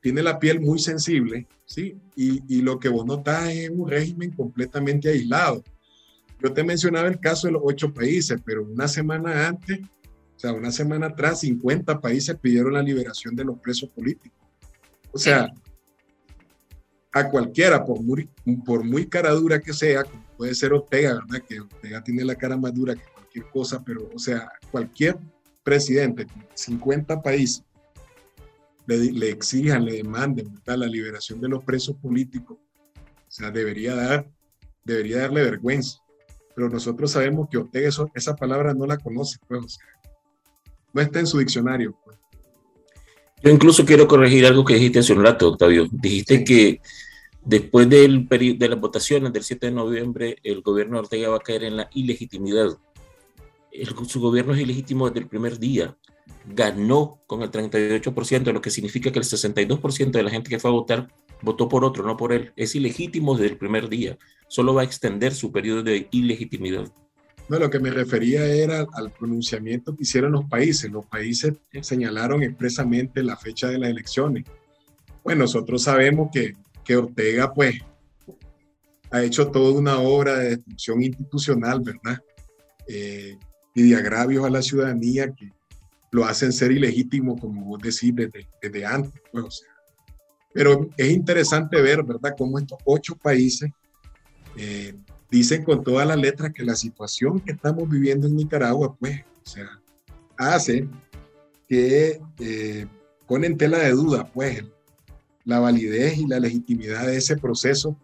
tiene 0.01 0.21
la 0.21 0.37
piel 0.37 0.59
muy 0.59 0.77
sensible, 0.77 1.47
¿sí? 1.65 1.97
Y, 2.15 2.43
y, 2.47 2.61
lo 2.61 2.79
que 2.79 2.89
vos 2.89 3.05
notás 3.05 3.49
es 3.49 3.69
un 3.69 3.89
régimen 3.89 4.31
completamente 4.31 5.09
aislado. 5.09 5.63
Yo 6.41 6.53
te 6.53 6.63
mencionaba 6.63 7.07
el 7.07 7.19
caso 7.19 7.47
de 7.47 7.53
los 7.53 7.61
ocho 7.65 7.91
países, 7.93 8.39
pero 8.45 8.63
una 8.63 8.87
semana 8.87 9.47
antes, 9.47 9.79
o 9.81 10.39
sea, 10.39 10.53
una 10.53 10.71
semana 10.71 11.07
atrás, 11.07 11.41
50 11.41 11.99
países 11.99 12.37
pidieron 12.37 12.73
la 12.73 12.83
liberación 12.83 13.35
de 13.35 13.43
los 13.43 13.59
presos 13.59 13.89
políticos. 13.89 14.38
O 15.11 15.17
sea, 15.17 15.51
a 17.11 17.29
cualquiera, 17.29 17.83
por 17.83 18.01
muy, 18.01 18.29
por 18.65 18.83
muy 18.83 19.07
cara 19.07 19.31
dura 19.31 19.59
que 19.59 19.73
sea, 19.73 20.03
como 20.03 20.23
puede 20.37 20.53
ser 20.55 20.73
Ortega, 20.73 21.15
¿verdad? 21.15 21.45
Que 21.47 21.59
Ortega 21.59 22.03
tiene 22.03 22.23
la 22.23 22.35
cara 22.35 22.55
más 22.57 22.73
dura 22.73 22.95
que 22.95 23.03
cualquier 23.13 23.49
cosa, 23.49 23.83
pero, 23.83 24.09
o 24.13 24.19
sea, 24.19 24.51
cualquier 24.71 25.17
presidente, 25.63 26.27
50 26.53 27.21
países, 27.21 27.63
le, 28.85 29.29
exijan, 29.29 29.85
le 29.85 29.97
demanden 29.97 30.59
la 30.65 30.87
liberación 30.87 31.39
de 31.39 31.49
los 31.49 31.63
presos 31.63 31.95
políticos, 31.97 32.57
o 32.57 33.31
sea, 33.31 33.51
debería, 33.51 33.95
dar, 33.95 34.27
debería 34.83 35.19
darle 35.19 35.43
vergüenza. 35.43 35.99
Pero 36.55 36.69
nosotros 36.69 37.11
sabemos 37.11 37.47
que 37.49 37.57
Ortega 37.57 37.89
esa 38.15 38.35
palabra 38.35 38.73
no 38.73 38.87
la 38.87 38.97
conoce, 38.97 39.37
pues, 39.47 39.63
o 39.63 39.69
sea, 39.69 39.85
no 40.93 41.01
está 41.01 41.19
en 41.19 41.27
su 41.27 41.37
diccionario. 41.37 41.95
Pues. 42.03 42.17
Yo 43.41 43.49
incluso 43.49 43.85
quiero 43.85 44.07
corregir 44.07 44.45
algo 44.45 44.65
que 44.65 44.73
dijiste 44.73 44.99
hace 44.99 45.13
un 45.13 45.23
rato, 45.23 45.49
Octavio. 45.49 45.87
Dijiste 45.91 46.43
que 46.43 46.81
después 47.43 47.89
del 47.89 48.27
de 48.27 48.69
las 48.69 48.79
votaciones 48.79 49.31
del 49.31 49.43
7 49.43 49.67
de 49.67 49.71
noviembre, 49.71 50.37
el 50.43 50.61
gobierno 50.61 50.95
de 50.95 50.99
Ortega 50.99 51.29
va 51.29 51.37
a 51.37 51.41
caer 51.41 51.63
en 51.63 51.77
la 51.77 51.89
ilegitimidad. 51.93 52.77
su 54.07 54.19
gobierno 54.19 54.53
es 54.53 54.59
ilegítimo 54.59 55.07
desde 55.07 55.21
el 55.21 55.27
primer 55.27 55.57
día. 55.57 55.95
Ganó 56.45 57.21
con 57.27 57.41
el 57.41 57.49
38%, 57.49 58.51
lo 58.51 58.61
que 58.61 58.71
significa 58.71 59.11
que 59.11 59.19
el 59.19 59.25
62% 59.25 60.11
de 60.11 60.23
la 60.23 60.29
gente 60.29 60.49
que 60.49 60.59
fue 60.59 60.69
a 60.69 60.73
votar 60.73 61.07
votó 61.41 61.69
por 61.69 61.85
otro, 61.85 62.03
no 62.03 62.17
por 62.17 62.33
él. 62.33 62.51
Es 62.57 62.75
ilegítimo 62.75 63.35
desde 63.35 63.53
el 63.53 63.57
primer 63.57 63.87
día. 63.87 64.17
Solo 64.49 64.73
va 64.73 64.81
a 64.81 64.85
extender 64.85 65.33
su 65.33 65.51
periodo 65.51 65.83
de 65.83 66.09
ilegitimidad. 66.11 66.91
No, 67.49 67.57
lo 67.57 67.69
que 67.69 67.79
me 67.79 67.89
refería 67.89 68.45
era 68.45 68.85
al 68.93 69.11
pronunciamiento 69.11 69.95
que 69.95 70.03
hicieron 70.03 70.33
los 70.33 70.45
países. 70.45 70.91
Los 70.91 71.05
países 71.07 71.53
señalaron 71.81 72.43
expresamente 72.43 73.23
la 73.23 73.35
fecha 73.35 73.67
de 73.67 73.79
las 73.79 73.89
elecciones. 73.89 74.45
Bueno, 75.23 75.41
nosotros 75.41 75.81
sabemos 75.81 76.29
que, 76.31 76.53
que 76.85 76.95
Ortega, 76.95 77.51
pues, 77.51 77.75
ha 79.11 79.23
hecho 79.23 79.49
toda 79.49 79.79
una 79.79 79.97
obra 79.97 80.37
de 80.37 80.49
destrucción 80.49 81.01
institucional, 81.01 81.81
¿verdad? 81.81 82.19
Eh, 82.87 83.35
y 83.73 83.89
de 83.89 83.95
agravios 83.95 84.45
a 84.45 84.49
la 84.51 84.61
ciudadanía 84.61 85.33
que 85.33 85.51
lo 86.11 86.25
hacen 86.25 86.53
ser 86.53 86.71
ilegítimo, 86.71 87.35
como 87.35 87.65
vos 87.65 87.81
decís, 87.81 88.13
desde, 88.13 88.47
desde 88.61 88.85
antes. 88.85 89.21
Pues. 89.31 89.63
Pero 90.53 90.89
es 90.97 91.09
interesante 91.09 91.81
ver, 91.81 92.03
¿verdad?, 92.03 92.35
cómo 92.37 92.59
estos 92.59 92.77
ocho 92.85 93.15
países 93.15 93.71
eh, 94.55 94.93
dicen 95.29 95.63
con 95.63 95.83
todas 95.83 96.07
las 96.07 96.17
letras 96.17 96.51
que 96.53 96.63
la 96.63 96.75
situación 96.75 97.39
que 97.39 97.51
estamos 97.51 97.87
viviendo 97.89 98.27
en 98.27 98.35
Nicaragua, 98.35 98.95
pues, 98.99 99.21
o 99.45 99.49
sea, 99.49 99.79
hace 100.37 100.87
que 101.67 102.19
eh, 102.39 102.87
pone 103.27 103.47
en 103.47 103.57
tela 103.57 103.79
de 103.79 103.91
duda, 103.91 104.25
pues, 104.33 104.63
la 105.45 105.59
validez 105.59 106.17
y 106.17 106.27
la 106.27 106.39
legitimidad 106.39 107.07
de 107.07 107.17
ese 107.17 107.37
proceso 107.37 107.95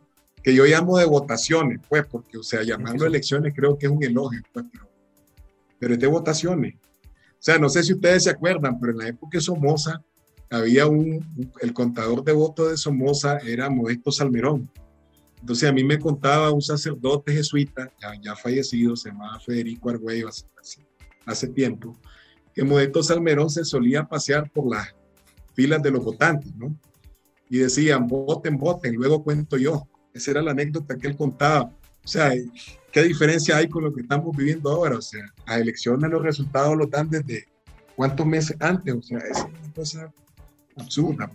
que 0.43 0.53
yo 0.53 0.65
llamo 0.65 0.97
de 0.97 1.05
votaciones, 1.05 1.79
pues, 1.89 2.05
porque, 2.05 2.37
o 2.37 2.43
sea, 2.43 2.61
llamarlo 2.61 3.05
elecciones 3.05 3.53
creo 3.55 3.77
que 3.77 3.87
es 3.87 3.91
un 3.91 4.03
elogio, 4.03 4.41
pues, 4.53 4.65
pero, 4.71 4.87
pero 5.79 5.93
es 5.95 5.99
de 5.99 6.07
votaciones. 6.07 6.75
O 6.75 7.45
sea, 7.45 7.57
no 7.57 7.69
sé 7.69 7.83
si 7.83 7.93
ustedes 7.93 8.23
se 8.23 8.29
acuerdan, 8.29 8.79
pero 8.79 8.91
en 8.91 8.99
la 8.99 9.07
época 9.07 9.37
de 9.37 9.41
Somoza 9.41 10.03
había 10.49 10.87
un, 10.87 11.51
el 11.61 11.73
contador 11.73 12.23
de 12.23 12.31
votos 12.31 12.69
de 12.69 12.77
Somoza 12.77 13.37
era 13.39 13.69
Modesto 13.69 14.11
Salmerón. 14.11 14.69
Entonces 15.45 15.69
a 15.69 15.71
mí 15.71 15.83
me 15.83 15.99
contaba 15.99 16.49
un 16.49 16.59
sacerdote 16.63 17.31
jesuita, 17.31 17.91
ya, 18.19 18.35
fallecido, 18.35 18.95
se 18.95 19.09
llamaba 19.09 19.39
Federico 19.39 19.91
Argüello 19.91 20.27
hace, 20.27 20.47
hace, 21.23 21.47
tiempo, 21.49 21.95
que 22.51 22.63
Modesto 22.63 23.03
Salmerón 23.03 23.51
se 23.51 23.63
solía 23.63 24.05
pasear 24.05 24.49
por 24.49 24.67
las 24.67 24.95
filas 25.53 25.83
de 25.83 25.91
los 25.91 26.03
votantes, 26.03 26.51
¿no? 26.55 26.75
Y 27.47 27.59
decían, 27.59 28.07
voten, 28.07 28.57
voten, 28.57 28.95
luego 28.95 29.23
cuento 29.23 29.55
yo. 29.55 29.87
Esa 30.15 30.31
era 30.31 30.41
la 30.41 30.49
anécdota 30.49 30.97
que 30.97 31.09
él 31.09 31.15
contaba. 31.15 31.65
O 31.65 32.07
sea, 32.07 32.31
¿qué 32.91 33.03
diferencia 33.03 33.57
hay 33.57 33.69
con 33.69 33.83
lo 33.83 33.93
que 33.93 34.01
estamos 34.01 34.35
viviendo 34.35 34.71
ahora? 34.71 34.97
O 34.97 35.01
sea, 35.03 35.31
las 35.45 35.57
elecciones, 35.59 36.09
los 36.09 36.23
resultados 36.23 36.75
los 36.75 36.89
dan 36.89 37.07
desde 37.07 37.45
cuántos 37.95 38.25
meses 38.25 38.57
antes. 38.59 38.95
O 38.95 39.01
sea, 39.03 39.19
es 39.19 39.37
una 39.43 39.73
cosa 39.75 40.11
absurda. 40.75 41.31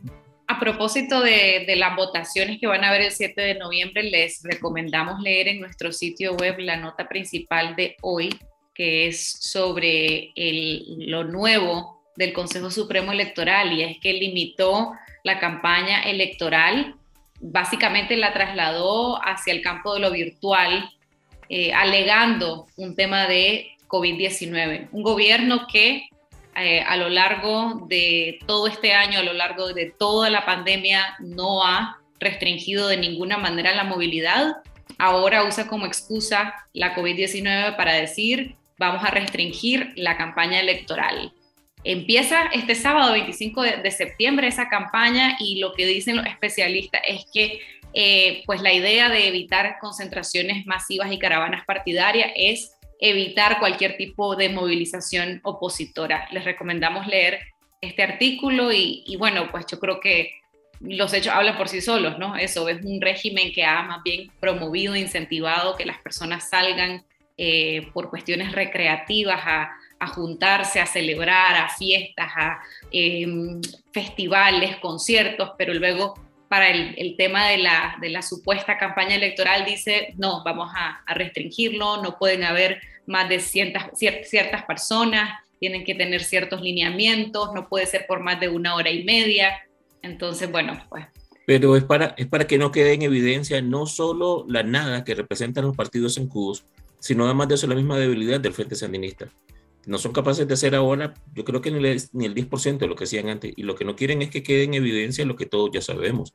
A 0.50 0.59
propósito 0.59 1.21
de, 1.21 1.64
las 1.76 1.95
votaciones 1.95 2.59
que 2.59 2.66
van 2.66 2.83
a 2.83 2.88
haber 2.88 3.02
el 3.02 3.12
7 3.12 3.40
de 3.40 3.54
noviembre, 3.54 4.02
les 4.02 4.42
recomendamos 4.42 5.21
leer 5.21 5.47
en 5.47 5.61
nuestro 5.61 5.92
sitio 5.92 6.35
web 6.35 6.59
la 6.59 6.76
nota 6.76 7.07
principal 7.07 7.76
de 7.76 7.97
hoy, 8.02 8.37
que 8.75 9.07
es 9.07 9.30
sobre 9.38 10.33
lo 11.07 11.23
nuevo 11.23 12.02
del 12.16 12.33
Consejo 12.33 12.69
Supremo 12.69 13.12
Electoral, 13.12 13.73
y 13.73 13.85
es 13.85 13.99
que 14.00 14.12
limitó 14.12 14.90
la 15.23 15.38
campaña 15.38 16.02
electoral, 16.02 16.97
básicamente 17.38 18.16
la 18.16 18.33
trasladó 18.33 19.25
hacia 19.25 19.52
el 19.52 19.62
campo 19.62 19.95
de 19.95 20.00
lo 20.00 20.11
virtual, 20.11 20.90
eh, 21.49 21.73
alegando 21.73 22.66
un 22.76 22.97
tema 22.97 23.28
de 23.28 23.76
COVID-19. 23.87 24.88
Un 24.90 25.04
gobierno 25.04 25.69
que 25.73 26.09
eh, 26.57 26.83
a 26.87 26.97
lo 26.97 27.09
largo 27.09 27.87
de 27.88 28.40
todo 28.47 28.66
este 28.66 28.92
año, 28.92 29.21
a 29.21 29.23
lo 29.23 29.33
largo 29.33 29.73
de 29.73 29.92
toda 29.99 30.30
la 30.30 30.45
pandemia, 30.45 31.16
no 31.21 31.64
ha 31.64 31.99
restringido 32.19 32.88
de 32.88 32.97
ninguna 32.97 33.38
manera 33.38 33.75
la 33.75 33.85
movilidad. 33.85 34.57
Ahora 34.99 35.45
usa 35.45 35.66
como 35.66 35.87
excusa 35.87 36.54
la 36.73 36.95
COVID-19 36.95 37.76
para 37.76 37.95
decir 37.95 38.57
vamos 38.78 39.04
a 39.04 39.11
restringir 39.11 39.92
la 39.97 40.16
campaña 40.16 40.59
electoral. 40.59 41.33
Empieza 41.85 42.47
este 42.52 42.75
sábado 42.75 43.12
25 43.12 43.62
de, 43.62 43.90
septiembre 43.90 44.49
esa 44.49 44.69
campaña 44.69 45.37
y 45.38 45.61
lo 45.61 45.73
que 45.75 45.87
dicen 45.87 46.16
los 46.16 46.26
especialistas 46.26 47.02
es 47.07 47.25
que 47.33 47.61
eh, 47.92 48.42
pues 48.47 48.62
la 48.62 48.73
idea 48.73 49.09
de 49.09 49.28
evitar 49.28 49.78
concentraciones 49.80 50.66
masivas 50.66 51.12
y 51.12 51.19
caravanas 51.19 51.64
partidarias 51.64 52.30
es 52.37 52.73
evitar 53.00 53.59
cualquier 53.59 53.97
tipo 53.97 54.37
de 54.37 54.50
movilización 54.50 55.40
opositora. 55.42 56.28
Les 56.33 56.45
recomendamos 56.45 57.07
leer 57.07 57.40
este 57.80 58.02
artículo 58.02 58.71
y, 58.73 59.16
bueno, 59.19 59.49
pues 59.50 59.64
yo 59.66 59.80
creo 59.80 60.00
que 60.00 60.35
los 60.80 61.12
hechos 61.12 61.33
hablan 61.33 61.57
por 61.57 61.69
sí 61.69 61.80
solos, 61.80 62.19
¿no? 62.19 62.37
Eso 62.37 62.69
es 62.69 62.85
un 62.85 63.00
régimen 63.00 63.52
que 63.52 63.64
ha 63.64 63.83
más 63.83 64.02
bien 64.02 64.30
promovido, 64.38 64.97
incentivado 64.97 65.76
que 65.76 65.87
las 65.87 65.99
personas 65.99 66.49
salgan 66.49 67.04
eh, 67.37 67.88
por 67.92 68.11
cuestiones 68.11 68.52
recreativas 68.52 69.40
a, 69.47 69.76
juntarse, 70.09 70.80
a 70.80 70.87
celebrar, 70.87 71.57
a 71.57 71.69
fiestas, 71.69 72.30
a 72.35 72.61
em, 72.90 73.61
festivales, 73.92 74.76
conciertos, 74.76 75.52
pero 75.59 75.75
luego 75.75 76.14
para 76.50 76.69
el, 76.69 77.14
tema 77.16 77.47
de 77.47 77.59
la, 77.59 77.97
de 78.00 78.11
la, 78.11 78.23
supuesta 78.23 78.76
campaña 78.76 79.14
electoral 79.14 79.64
dice, 79.64 80.14
no, 80.16 80.42
vamos 80.42 80.69
a, 80.75 81.00
restringirlo, 81.14 82.02
no 82.02 82.19
pueden 82.19 82.42
haber 82.42 82.80
más 83.07 83.28
de 83.28 83.38
ciertas, 83.38 83.85
ciertas 83.95 84.64
personas, 84.64 85.30
tienen 85.61 85.85
que 85.85 85.95
tener 85.95 86.25
ciertos 86.25 86.61
lineamientos, 86.61 87.55
no 87.55 87.68
puede 87.68 87.87
ser 87.87 88.05
por 88.09 88.18
más 88.18 88.40
de 88.40 88.48
una 88.48 88.74
hora 88.74 88.90
y 88.90 89.05
media. 89.05 89.62
Entonces, 90.03 90.51
bueno, 90.51 90.85
pues... 90.88 91.07
Pero 91.46 91.77
es 91.77 91.85
para, 91.85 92.16
es 92.18 92.27
para 92.27 92.48
que 92.48 92.59
no 92.59 92.72
quede 92.72 92.94
en 92.94 93.03
evidencia 93.03 93.62
no 93.62 93.87
solo 93.87 94.44
la 94.48 94.64
nada 94.64 95.05
que 95.05 95.14
representan 95.14 95.66
los 95.66 95.77
partidos 95.77 96.16
en 96.16 96.27
Cubos, 96.27 96.64
sino 96.98 97.27
además 97.27 97.46
de 97.46 97.55
eso 97.55 97.68
la 97.68 97.77
misma 97.77 97.96
debilidad 97.96 98.40
del 98.40 98.55
Frente 98.55 98.74
Sandinista. 98.74 99.29
No 99.87 99.98
son 99.98 100.12
capaces 100.12 100.46
de 100.46 100.55
hacer 100.55 100.74
ahora, 100.74 101.14
yo 101.33 101.44
creo 101.44 101.61
que 101.61 101.70
ni 101.70 101.87
el, 101.87 102.03
ni 102.12 102.27
el 102.27 102.35
10% 102.35 102.79
de 102.79 102.87
lo 102.87 102.96
que 102.96 103.05
hacían 103.05 103.29
antes, 103.29 103.53
y 103.57 103.62
lo 103.62 103.77
que 103.77 103.85
no 103.85 103.96
quieren 103.96 104.20
es 104.20 104.31
que 104.31 104.42
quede 104.42 104.64
en 104.64 104.74
evidencia 104.74 105.24
lo 105.24 105.37
que 105.37 105.46
todos 105.46 105.70
ya 105.72 105.81
sabemos. 105.81 106.35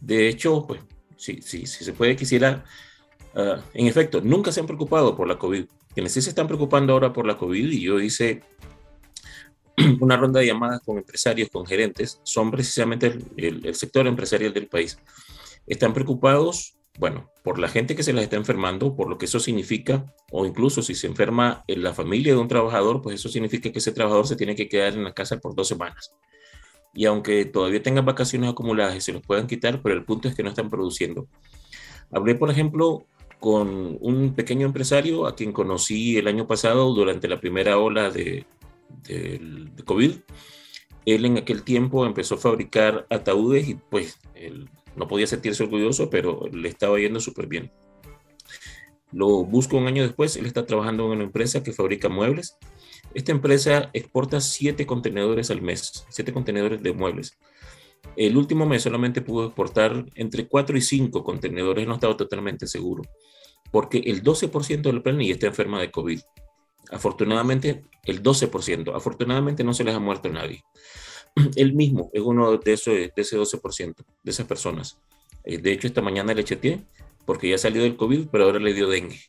De 0.00 0.28
hecho, 0.28 0.66
pues, 0.66 0.80
si, 1.16 1.40
si, 1.42 1.66
si 1.66 1.84
se 1.84 1.92
puede, 1.92 2.16
quisiera 2.16 2.64
Ah, 3.36 3.62
en 3.74 3.86
efecto, 3.86 4.22
nunca 4.22 4.50
se 4.50 4.60
han 4.60 4.66
preocupado 4.66 5.14
por 5.14 5.28
la 5.28 5.38
COVID. 5.38 5.66
Quienes 5.94 6.12
sí 6.12 6.22
se 6.22 6.30
están 6.30 6.46
preocupando 6.46 6.94
ahora 6.94 7.12
por 7.12 7.26
la 7.26 7.36
COVID, 7.36 7.70
y 7.70 7.82
yo 7.82 8.00
hice 8.00 8.42
una 10.00 10.16
ronda 10.16 10.40
de 10.40 10.46
llamadas 10.46 10.80
con 10.80 10.96
empresarios, 10.96 11.50
con 11.50 11.66
gerentes, 11.66 12.18
son 12.22 12.50
precisamente 12.50 13.18
el, 13.36 13.74
sector 13.74 14.06
empresarial 14.06 14.54
del 14.54 14.68
país. 14.68 14.98
Están 15.66 15.92
preocupados, 15.92 16.78
bueno, 16.98 17.30
por 17.44 17.58
la 17.58 17.68
gente 17.68 17.94
que 17.94 18.02
se 18.02 18.14
les 18.14 18.24
está 18.24 18.36
enfermando, 18.36 18.96
por 18.96 19.10
lo 19.10 19.18
que 19.18 19.26
eso 19.26 19.38
significa, 19.38 20.06
o 20.30 20.46
incluso 20.46 20.80
si 20.80 20.94
se 20.94 21.06
enferma 21.06 21.62
en 21.66 21.82
la 21.82 21.92
familia 21.92 22.32
de 22.32 22.40
un 22.40 22.48
trabajador, 22.48 23.02
pues 23.02 23.16
eso 23.16 23.28
significa 23.28 23.70
que 23.70 23.80
ese 23.80 23.92
trabajador 23.92 24.26
se 24.26 24.36
tiene 24.36 24.56
que 24.56 24.68
quedar 24.68 24.94
en 24.94 25.04
la 25.04 25.12
casa 25.12 25.38
por 25.40 25.54
dos 25.54 25.68
semanas. 25.68 26.10
Y 26.96 27.04
aunque 27.04 27.44
todavía 27.44 27.82
tengan 27.82 28.06
vacaciones 28.06 28.50
acumuladas 28.50 28.96
y 28.96 29.00
se 29.02 29.12
los 29.12 29.22
puedan 29.22 29.46
quitar, 29.46 29.82
pero 29.82 29.94
el 29.94 30.04
punto 30.04 30.28
es 30.28 30.34
que 30.34 30.42
no 30.42 30.48
están 30.48 30.70
produciendo. 30.70 31.28
Hablé, 32.10 32.34
por 32.34 32.50
ejemplo, 32.50 33.06
con 33.38 33.98
un 34.00 34.34
pequeño 34.34 34.66
empresario 34.66 35.26
a 35.26 35.36
quien 35.36 35.52
conocí 35.52 36.16
el 36.16 36.26
año 36.26 36.46
pasado 36.46 36.92
durante 36.94 37.28
la 37.28 37.38
primera 37.38 37.78
ola 37.78 38.10
de, 38.10 38.46
de, 39.04 39.84
COVID. 39.84 40.12
Él 41.04 41.24
en 41.26 41.36
aquel 41.36 41.62
tiempo 41.62 42.06
empezó 42.06 42.36
a 42.36 42.38
fabricar 42.38 43.06
ataúdes 43.10 43.68
y 43.68 43.74
pues 43.74 44.18
él 44.34 44.68
no 44.96 45.06
podía 45.06 45.26
sentirse 45.26 45.62
orgulloso, 45.62 46.08
pero 46.08 46.48
le 46.50 46.68
estaba 46.68 46.98
yendo 46.98 47.20
súper 47.20 47.46
bien. 47.46 47.70
Lo 49.12 49.44
busco 49.44 49.76
un 49.76 49.86
año 49.86 50.02
después, 50.02 50.36
él 50.36 50.46
está 50.46 50.66
trabajando 50.66 51.04
en 51.04 51.10
una 51.10 51.24
empresa 51.24 51.62
que 51.62 51.72
fabrica 51.72 52.08
muebles. 52.08 52.56
Esta 53.16 53.32
empresa 53.32 53.88
exporta 53.94 54.42
siete 54.42 54.84
contenedores 54.84 55.50
al 55.50 55.62
mes, 55.62 56.04
siete 56.10 56.34
contenedores 56.34 56.82
de 56.82 56.92
muebles. 56.92 57.38
El 58.14 58.36
último 58.36 58.66
mes 58.66 58.82
solamente 58.82 59.22
pudo 59.22 59.46
exportar 59.46 60.04
entre 60.16 60.46
4 60.46 60.76
y 60.76 60.82
5 60.82 61.24
contenedores, 61.24 61.86
no 61.86 61.94
estaba 61.94 62.14
totalmente 62.14 62.66
seguro, 62.66 63.04
porque 63.72 64.02
el 64.04 64.22
12% 64.22 64.82
de 64.82 64.92
la 64.92 65.02
planilla 65.02 65.32
está 65.32 65.46
enferma 65.46 65.80
de 65.80 65.90
COVID. 65.90 66.20
Afortunadamente, 66.90 67.84
el 68.04 68.22
12%, 68.22 68.94
afortunadamente 68.94 69.64
no 69.64 69.72
se 69.72 69.84
les 69.84 69.94
ha 69.94 69.98
muerto 69.98 70.28
nadie. 70.28 70.62
Él 71.56 71.72
mismo 71.72 72.10
es 72.12 72.20
uno 72.20 72.58
de, 72.58 72.72
esos, 72.74 72.92
de 72.92 73.12
ese 73.16 73.38
12%, 73.38 73.94
de 74.24 74.30
esas 74.30 74.46
personas. 74.46 74.98
Eh, 75.42 75.56
de 75.56 75.72
hecho, 75.72 75.86
esta 75.86 76.02
mañana 76.02 76.34
le 76.34 76.44
cheteé 76.44 76.84
porque 77.24 77.48
ya 77.48 77.56
salió 77.56 77.82
del 77.82 77.96
COVID, 77.96 78.26
pero 78.30 78.44
ahora 78.44 78.58
le 78.58 78.74
dio 78.74 78.90
dengue. 78.90 79.20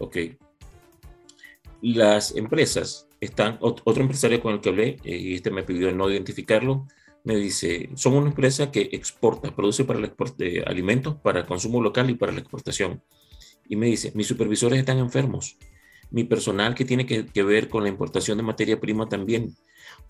Ok. 0.00 0.16
Las 1.82 2.36
empresas 2.36 3.08
están, 3.20 3.58
otro 3.60 4.00
empresario 4.02 4.40
con 4.40 4.54
el 4.54 4.60
que 4.60 4.68
hablé, 4.68 4.98
eh, 5.02 5.16
y 5.16 5.34
este 5.34 5.50
me 5.50 5.64
pidió 5.64 5.92
no 5.92 6.08
identificarlo, 6.08 6.86
me 7.24 7.34
dice, 7.36 7.90
somos 7.96 8.20
una 8.20 8.30
empresa 8.30 8.70
que 8.70 8.88
exporta, 8.92 9.54
produce 9.54 9.84
para 9.84 9.98
el 9.98 10.04
export 10.04 10.36
de 10.38 10.62
alimentos 10.64 11.16
para 11.16 11.40
el 11.40 11.46
consumo 11.46 11.82
local 11.82 12.08
y 12.08 12.14
para 12.14 12.30
la 12.32 12.38
exportación. 12.38 13.02
Y 13.68 13.74
me 13.74 13.86
dice, 13.86 14.12
mis 14.14 14.28
supervisores 14.28 14.78
están 14.78 14.98
enfermos, 14.98 15.56
mi 16.10 16.22
personal 16.22 16.74
que 16.76 16.84
tiene 16.84 17.04
que, 17.04 17.26
que 17.26 17.42
ver 17.42 17.68
con 17.68 17.82
la 17.82 17.88
importación 17.88 18.38
de 18.38 18.44
materia 18.44 18.80
prima 18.80 19.08
también, 19.08 19.52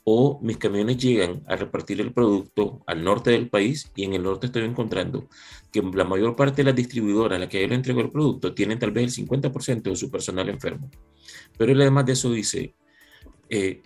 o 0.05 0.40
mis 0.42 0.57
camiones 0.57 0.98
llegan 0.98 1.44
a 1.46 1.57
repartir 1.57 2.00
el 2.00 2.12
producto 2.12 2.83
al 2.87 3.05
norte 3.05 3.31
del 3.31 3.48
país 3.48 3.90
y 3.94 4.05
en 4.05 4.14
el 4.14 4.22
norte 4.22 4.46
estoy 4.46 4.64
encontrando 4.64 5.28
que 5.72 5.83
la 5.83 6.05
mayor 6.05 6.35
parte 6.35 6.57
de 6.57 6.64
las 6.64 6.74
distribuidoras 6.74 7.37
a 7.37 7.40
las 7.40 7.48
que 7.48 7.62
yo 7.62 7.68
le 7.68 7.76
entrego 7.76 8.00
el 8.00 8.11
producto 8.11 8.52
tienen 8.52 8.78
tal 8.78 8.90
vez 8.90 9.16
el 9.16 9.26
50% 9.26 9.83
de 9.83 9.96
su 9.96 10.11
personal 10.11 10.48
enfermo. 10.48 10.90
Pero 11.57 11.72
él 11.72 11.81
además 11.81 12.07
de 12.07 12.12
eso 12.12 12.33
dice, 12.33 12.74
eh, 13.48 13.81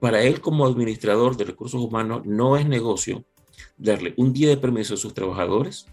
para 0.00 0.22
él 0.22 0.40
como 0.40 0.66
administrador 0.66 1.36
de 1.36 1.44
recursos 1.44 1.80
humanos 1.80 2.22
no 2.24 2.56
es 2.56 2.66
negocio 2.66 3.24
darle 3.76 4.14
un 4.16 4.32
día 4.32 4.48
de 4.48 4.56
permiso 4.56 4.94
a 4.94 4.98
sus 4.98 5.14
trabajadores 5.14 5.86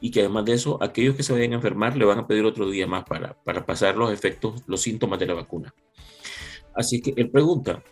y 0.00 0.10
que 0.10 0.20
además 0.20 0.44
de 0.44 0.54
eso, 0.54 0.82
aquellos 0.82 1.14
que 1.14 1.22
se 1.22 1.32
vayan 1.32 1.52
a 1.52 1.56
enfermar 1.56 1.96
le 1.96 2.04
van 2.04 2.18
a 2.18 2.26
pedir 2.26 2.44
otro 2.44 2.68
día 2.68 2.88
más 2.88 3.04
para, 3.04 3.34
para 3.44 3.64
pasar 3.64 3.96
los 3.96 4.12
efectos, 4.12 4.62
los 4.66 4.80
síntomas 4.80 5.20
de 5.20 5.26
la 5.26 5.34
vacuna. 5.34 5.72
Así 6.74 7.00
que 7.00 7.14
él 7.16 7.30
pregunta, 7.30 7.82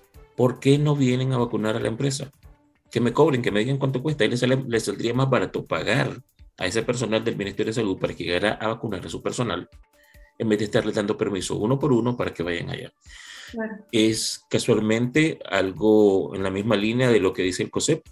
¿por 0.41 0.59
qué 0.59 0.79
no 0.79 0.97
vienen 0.97 1.35
a 1.35 1.37
vacunar 1.37 1.77
a 1.77 1.81
la 1.81 1.89
empresa? 1.89 2.33
Que 2.91 2.99
me 2.99 3.13
cobren, 3.13 3.43
que 3.43 3.51
me 3.51 3.61
digan 3.61 3.77
cuánto 3.77 4.03
cuesta. 4.03 4.25
Ahí 4.25 4.31
les, 4.31 4.85
saldría 4.85 5.13
más 5.13 5.29
barato 5.29 5.67
pagar 5.67 6.23
a 6.57 6.67
ese 6.67 6.83
personal 6.83 7.23
del 7.23 7.37
Ministerio 7.37 7.69
de 7.69 7.75
Salud 7.75 7.99
para 7.99 8.15
que 8.15 8.25
llegara 8.25 8.53
a 8.53 8.69
vacunar 8.69 9.05
a 9.05 9.11
su 9.11 9.21
personal 9.21 9.69
en 10.39 10.49
vez 10.49 10.59
de 10.61 10.65
estarle 10.65 10.93
dando 10.93 11.15
permiso 11.15 11.59
uno 11.59 11.79
por 11.79 11.93
uno 11.93 12.17
para 12.17 12.33
que 12.33 12.43
vayan 12.43 12.71
allá. 12.71 12.91
Es 13.93 14.47
casualmente 14.49 15.41
algo 15.45 16.35
en 16.35 16.43
la 16.43 16.51
misma 16.51 16.75
línea 16.75 17.11
de 17.11 17.21
lo 17.21 17.35
que 17.35 17.43
dice 17.43 17.63
el 17.63 17.71
COSEP. 17.71 18.03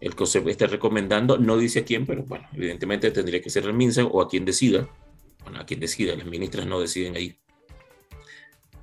El 0.00 0.16
COSEP 0.16 0.48
está 0.48 0.66
recomendando, 0.66 1.38
no 1.38 1.56
dice 1.56 1.78
a 1.78 1.84
quién, 1.84 2.04
pero 2.04 2.24
bueno, 2.24 2.48
evidentemente 2.52 3.12
tendría 3.12 3.40
que 3.40 3.48
ser 3.48 3.64
el 3.66 3.74
MINSA 3.74 4.06
o 4.06 4.20
a 4.20 4.28
quien 4.28 4.44
decida. 4.44 4.88
Bueno, 5.44 5.60
a 5.60 5.66
quien 5.66 5.78
decida, 5.78 6.16
las 6.16 6.26
ministras 6.26 6.66
no 6.66 6.80
deciden 6.80 7.14
ahí. 7.14 7.38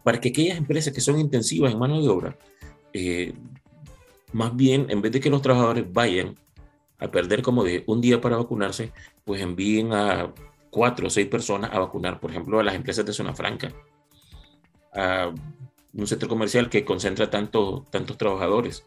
Para 0.06 0.22
que 0.22 0.30
aquellas 0.30 0.58
empresas 0.58 0.94
que 0.94 1.02
son 1.02 1.20
intensivas 1.20 1.74
en 1.74 1.80
mano 1.80 2.02
de 2.02 2.08
obra, 2.08 2.38
eh, 2.94 3.34
más 4.34 4.56
bien, 4.56 4.88
en 4.90 5.02
vez 5.02 5.12
de 5.12 5.20
que 5.20 5.30
los 5.30 5.42
trabajadores 5.42 5.86
vayan 5.92 6.36
a 7.00 7.10
perder, 7.10 7.42
como 7.42 7.64
de 7.64 7.84
un 7.88 8.02
día 8.02 8.20
para 8.20 8.38
vacunarse, 8.38 8.92
pues 9.24 9.42
envíen 9.42 9.94
a 9.94 10.34
cuatro 10.70 11.08
o 11.08 11.10
seis 11.10 11.28
personas 11.28 11.72
a 11.74 11.80
vacunar, 11.80 12.20
por 12.20 12.32
ejemplo, 12.32 12.60
a 12.60 12.64
las 12.64 12.76
empresas 12.76 13.06
de 13.06 13.14
zona 13.14 13.34
franca, 13.34 13.72
a 14.94 15.34
un 15.94 16.08
centro 16.08 16.28
comercial 16.28 16.70
que 16.70 16.86
concentra 16.86 17.30
tanto, 17.30 17.86
tantos 17.90 18.18
trabajadores, 18.18 18.86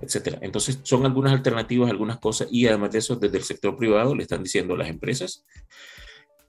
etcétera. 0.00 0.38
Entonces, 0.40 0.80
son 0.82 1.04
algunas 1.04 1.32
alternativas, 1.32 1.90
algunas 1.90 2.18
cosas, 2.18 2.48
y 2.50 2.66
además 2.66 2.92
de 2.92 2.98
eso, 2.98 3.16
desde 3.16 3.38
el 3.38 3.44
sector 3.44 3.76
privado 3.76 4.14
le 4.14 4.22
están 4.22 4.42
diciendo 4.42 4.74
a 4.74 4.78
las 4.78 4.88
empresas 4.88 5.44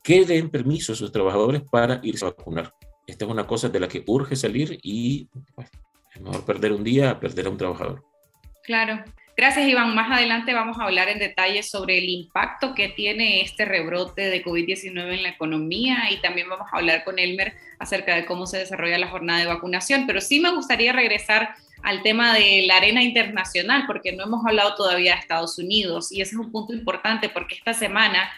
que 0.03 0.25
den 0.25 0.49
permiso 0.49 0.93
a 0.93 0.95
sus 0.95 1.11
trabajadores 1.11 1.61
para 1.69 1.99
irse 2.03 2.25
a 2.25 2.29
vacunar. 2.29 2.73
Esta 3.05 3.25
es 3.25 3.31
una 3.31 3.47
cosa 3.47 3.69
de 3.69 3.79
la 3.79 3.87
que 3.87 4.03
urge 4.05 4.35
salir 4.35 4.79
y 4.83 5.27
pues, 5.55 5.67
es 5.67 5.78
mejor 6.19 6.45
perder 6.45 6.73
un 6.73 6.83
día 6.83 7.11
a 7.11 7.19
perder 7.19 7.47
a 7.47 7.49
un 7.49 7.57
trabajador. 7.57 8.03
Claro. 8.63 9.03
Gracias, 9.39 9.69
Iván. 9.69 9.95
Más 9.95 10.11
adelante 10.11 10.53
vamos 10.53 10.77
a 10.77 10.83
hablar 10.83 11.07
en 11.07 11.17
detalle 11.17 11.63
sobre 11.63 11.97
el 11.97 12.09
impacto 12.09 12.75
que 12.75 12.89
tiene 12.89 13.41
este 13.41 13.63
rebrote 13.63 14.29
de 14.29 14.43
COVID-19 14.43 15.13
en 15.13 15.23
la 15.23 15.29
economía 15.29 16.11
y 16.11 16.17
también 16.17 16.49
vamos 16.49 16.67
a 16.69 16.75
hablar 16.75 17.05
con 17.05 17.19
Elmer 17.19 17.53
acerca 17.79 18.15
de 18.15 18.25
cómo 18.25 18.45
se 18.45 18.57
desarrolla 18.57 18.97
la 18.97 19.07
jornada 19.07 19.39
de 19.39 19.45
vacunación. 19.45 20.05
Pero 20.05 20.19
sí 20.19 20.41
me 20.41 20.51
gustaría 20.51 20.91
regresar 20.91 21.55
al 21.83 22.03
tema 22.03 22.33
de 22.33 22.63
la 22.67 22.75
arena 22.75 23.01
internacional, 23.01 23.85
porque 23.87 24.11
no 24.11 24.25
hemos 24.25 24.45
hablado 24.45 24.75
todavía 24.75 25.13
de 25.13 25.19
Estados 25.19 25.57
Unidos 25.57 26.11
y 26.11 26.21
ese 26.21 26.35
es 26.35 26.37
un 26.37 26.51
punto 26.51 26.73
importante 26.73 27.29
porque 27.29 27.55
esta 27.55 27.73
semana 27.73 28.29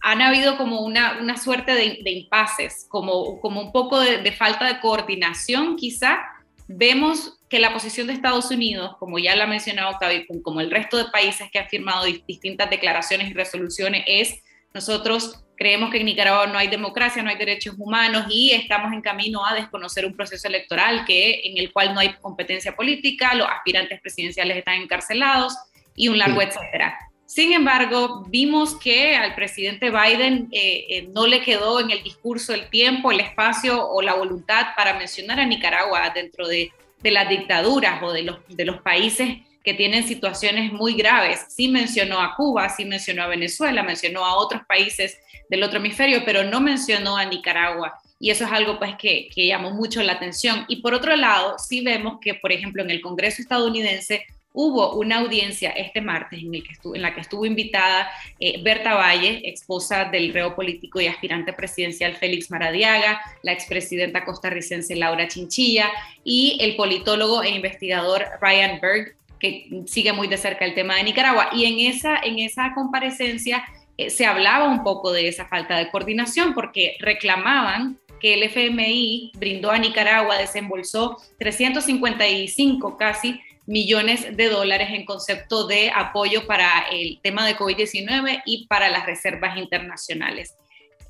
han 0.00 0.20
habido 0.20 0.56
como 0.56 0.80
una, 0.80 1.18
una 1.20 1.36
suerte 1.36 1.72
de, 1.72 2.00
de, 2.02 2.10
impases, 2.10 2.86
como, 2.88 3.40
como 3.40 3.60
un 3.60 3.72
poco 3.72 4.00
de, 4.00 4.18
de 4.18 4.32
falta 4.32 4.66
de 4.66 4.80
coordinación 4.80 5.76
quizá. 5.76 6.18
Vemos 6.66 7.38
que 7.48 7.58
la 7.58 7.72
posición 7.72 8.06
de 8.06 8.14
Estados 8.14 8.50
Unidos, 8.50 8.96
como 8.98 9.18
ya 9.18 9.36
lo 9.36 9.42
ha 9.42 9.46
mencionado 9.46 9.90
Octavio, 9.90 10.24
como 10.42 10.60
el 10.60 10.70
resto 10.70 10.96
de 10.96 11.10
países 11.10 11.50
que 11.52 11.58
han 11.58 11.68
firmado 11.68 12.04
distintas 12.04 12.70
declaraciones 12.70 13.30
y 13.30 13.34
resoluciones, 13.34 14.04
es 14.06 14.42
nosotros 14.72 15.44
creemos 15.56 15.90
que 15.90 15.98
en 15.98 16.06
Nicaragua 16.06 16.46
no 16.46 16.58
hay 16.58 16.68
democracia, 16.68 17.22
no 17.22 17.30
hay 17.30 17.36
derechos 17.36 17.76
humanos 17.78 18.26
y 18.28 18.50
estamos 18.50 18.92
en 18.92 19.02
camino 19.02 19.46
a 19.46 19.54
desconocer 19.54 20.04
un 20.04 20.16
proceso 20.16 20.48
electoral 20.48 21.04
que, 21.04 21.42
en 21.44 21.58
el 21.58 21.72
cual 21.72 21.94
no 21.94 22.00
hay 22.00 22.14
competencia 22.14 22.74
política, 22.74 23.34
los 23.34 23.46
aspirantes 23.46 24.00
presidenciales 24.00 24.56
están 24.56 24.80
encarcelados 24.80 25.56
y 25.94 26.08
un 26.08 26.18
largo 26.18 26.42
etcétera. 26.42 26.98
Sin 27.26 27.52
embargo, 27.52 28.24
vimos 28.28 28.76
que 28.76 29.16
al 29.16 29.34
presidente 29.34 29.90
Biden 29.90 30.48
eh, 30.52 30.86
eh, 30.88 31.08
no 31.12 31.26
le 31.26 31.42
quedó 31.42 31.80
en 31.80 31.90
el 31.90 32.02
discurso 32.02 32.54
el 32.54 32.68
tiempo, 32.68 33.10
el 33.10 33.20
espacio 33.20 33.88
o 33.88 34.02
la 34.02 34.14
voluntad 34.14 34.68
para 34.76 34.94
mencionar 34.98 35.40
a 35.40 35.46
Nicaragua 35.46 36.10
dentro 36.14 36.46
de 36.46 36.70
de 37.04 37.10
las 37.10 37.28
dictaduras 37.28 38.02
o 38.02 38.12
de 38.12 38.22
los, 38.22 38.80
países 38.80 39.36
que 39.62 39.74
tienen 39.74 40.04
situaciones 40.04 40.72
muy 40.72 40.94
graves. 40.94 41.44
Sí 41.50 41.68
mencionó 41.68 42.18
a 42.18 42.34
Cuba, 42.34 42.70
sí 42.70 42.86
mencionó 42.86 43.22
a 43.22 43.26
Venezuela, 43.26 43.82
mencionó 43.82 44.24
a 44.24 44.36
otros 44.36 44.62
países 44.66 45.18
del 45.50 45.62
otro 45.62 45.78
hemisferio, 45.78 46.22
pero 46.24 46.44
no 46.44 46.62
mencionó 46.62 47.18
a 47.18 47.26
Nicaragua. 47.26 48.00
Y 48.18 48.30
eso 48.30 48.44
es 48.44 48.52
algo 48.52 48.78
pues 48.78 48.94
que, 48.96 49.28
que 49.34 49.46
llamó 49.46 49.70
mucho 49.70 50.02
la 50.02 50.14
atención. 50.14 50.64
Y 50.66 50.76
por 50.76 50.94
otro 50.94 51.14
lado, 51.14 51.58
sí 51.58 51.82
vemos 51.82 52.18
que, 52.22 52.34
por 52.34 52.52
ejemplo, 52.52 52.82
en 52.82 52.90
el 52.90 53.02
Congreso 53.02 53.42
estadounidense 53.42 54.24
hubo 54.54 54.94
una 54.94 55.18
audiencia 55.18 55.70
este 55.70 56.00
martes 56.00 56.40
en, 56.40 57.02
la 57.02 57.12
que 57.12 57.20
estuvo 57.20 57.44
invitada 57.44 58.08
eh, 58.38 58.62
Berta 58.62 58.94
Valle, 58.94 59.42
esposa 59.44 60.04
del 60.04 60.32
reo 60.32 60.54
político 60.54 61.00
y 61.00 61.08
aspirante 61.08 61.52
presidencial 61.52 62.14
Félix 62.14 62.52
Maradiaga, 62.52 63.20
la 63.42 63.52
expresidenta 63.52 64.24
costarricense 64.24 64.94
Laura 64.94 65.26
Chinchilla 65.26 65.90
y 66.22 66.56
el 66.60 66.76
politólogo 66.76 67.42
e 67.42 67.50
investigador 67.50 68.26
Ryan 68.40 68.80
Berg, 68.80 69.16
que 69.40 69.82
sigue 69.86 70.12
muy 70.12 70.28
de 70.28 70.38
cerca 70.38 70.64
el 70.64 70.74
tema 70.74 70.96
de 70.96 71.02
Nicaragua. 71.02 71.48
Y 71.52 71.64
en 71.64 71.92
esa, 71.92 72.18
en 72.18 72.38
esa 72.38 72.74
comparecencia 72.74 73.64
eh, 73.98 74.08
se 74.08 74.24
hablaba 74.24 74.68
un 74.68 74.84
poco 74.84 75.12
de 75.12 75.26
esa 75.26 75.46
falta 75.46 75.76
de 75.76 75.90
coordinación 75.90 76.54
porque 76.54 76.96
reclamaban 77.00 77.98
que 78.20 78.34
el 78.34 78.44
FMI 78.44 79.32
brindó 79.34 79.72
a 79.72 79.78
Nicaragua, 79.78 80.38
desembolsó 80.38 81.20
355 81.38 82.96
casi 82.96 83.40
millones 83.66 84.36
de 84.36 84.48
dólares 84.48 84.88
en 84.90 85.04
concepto 85.04 85.66
de 85.66 85.90
apoyo 85.94 86.46
para 86.46 86.86
el 86.90 87.20
tema 87.22 87.46
de 87.46 87.56
COVID-19 87.56 88.42
y 88.44 88.66
para 88.66 88.88
las 88.90 89.06
reservas 89.06 89.56
internacionales. 89.56 90.56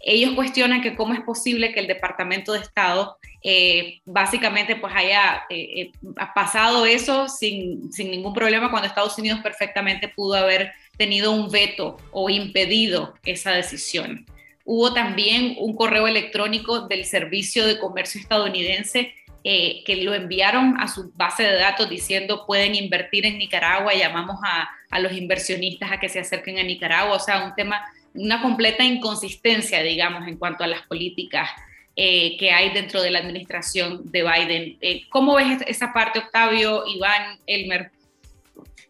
Ellos 0.06 0.34
cuestionan 0.34 0.82
que 0.82 0.96
cómo 0.96 1.14
es 1.14 1.20
posible 1.20 1.72
que 1.72 1.80
el 1.80 1.86
Departamento 1.86 2.52
de 2.52 2.58
Estado 2.58 3.16
eh, 3.42 4.00
básicamente 4.04 4.76
pues 4.76 4.92
haya 4.94 5.44
eh, 5.48 5.80
eh, 5.80 5.92
pasado 6.34 6.84
eso 6.84 7.26
sin, 7.28 7.90
sin 7.90 8.10
ningún 8.10 8.34
problema 8.34 8.70
cuando 8.70 8.86
Estados 8.86 9.18
Unidos 9.18 9.40
perfectamente 9.42 10.08
pudo 10.08 10.34
haber 10.34 10.72
tenido 10.98 11.32
un 11.32 11.50
veto 11.50 11.96
o 12.12 12.28
impedido 12.28 13.14
esa 13.24 13.52
decisión. 13.52 14.26
Hubo 14.66 14.92
también 14.92 15.56
un 15.58 15.74
correo 15.74 16.06
electrónico 16.06 16.80
del 16.86 17.04
Servicio 17.06 17.66
de 17.66 17.78
Comercio 17.78 18.20
estadounidense 18.20 19.14
eh, 19.46 19.84
que 19.84 19.96
lo 19.96 20.14
enviaron 20.14 20.80
a 20.80 20.88
su 20.88 21.12
base 21.14 21.42
de 21.42 21.56
datos 21.56 21.90
diciendo 21.90 22.44
pueden 22.46 22.74
invertir 22.74 23.26
en 23.26 23.36
Nicaragua, 23.36 23.92
llamamos 23.92 24.40
a, 24.42 24.70
a, 24.90 25.00
los 25.00 25.12
inversionistas 25.12 25.92
a 25.92 26.00
que 26.00 26.08
se 26.08 26.18
acerquen 26.18 26.58
a 26.58 26.62
Nicaragua, 26.62 27.16
o 27.16 27.20
sea, 27.20 27.44
un 27.44 27.54
tema, 27.54 27.84
una 28.14 28.40
completa 28.40 28.82
inconsistencia, 28.82 29.82
digamos, 29.82 30.26
en 30.26 30.38
cuanto 30.38 30.64
a 30.64 30.66
las 30.66 30.80
políticas 30.86 31.50
eh, 31.94 32.36
que 32.38 32.50
hay 32.50 32.72
dentro 32.72 33.02
de 33.02 33.10
la 33.10 33.20
administración 33.20 34.10
de 34.10 34.22
Biden. 34.22 34.78
Eh, 34.80 35.02
¿Cómo 35.10 35.34
ves 35.34 35.58
esa 35.66 35.92
parte, 35.92 36.20
Octavio, 36.20 36.84
Iván, 36.86 37.38
Elmer? 37.46 37.92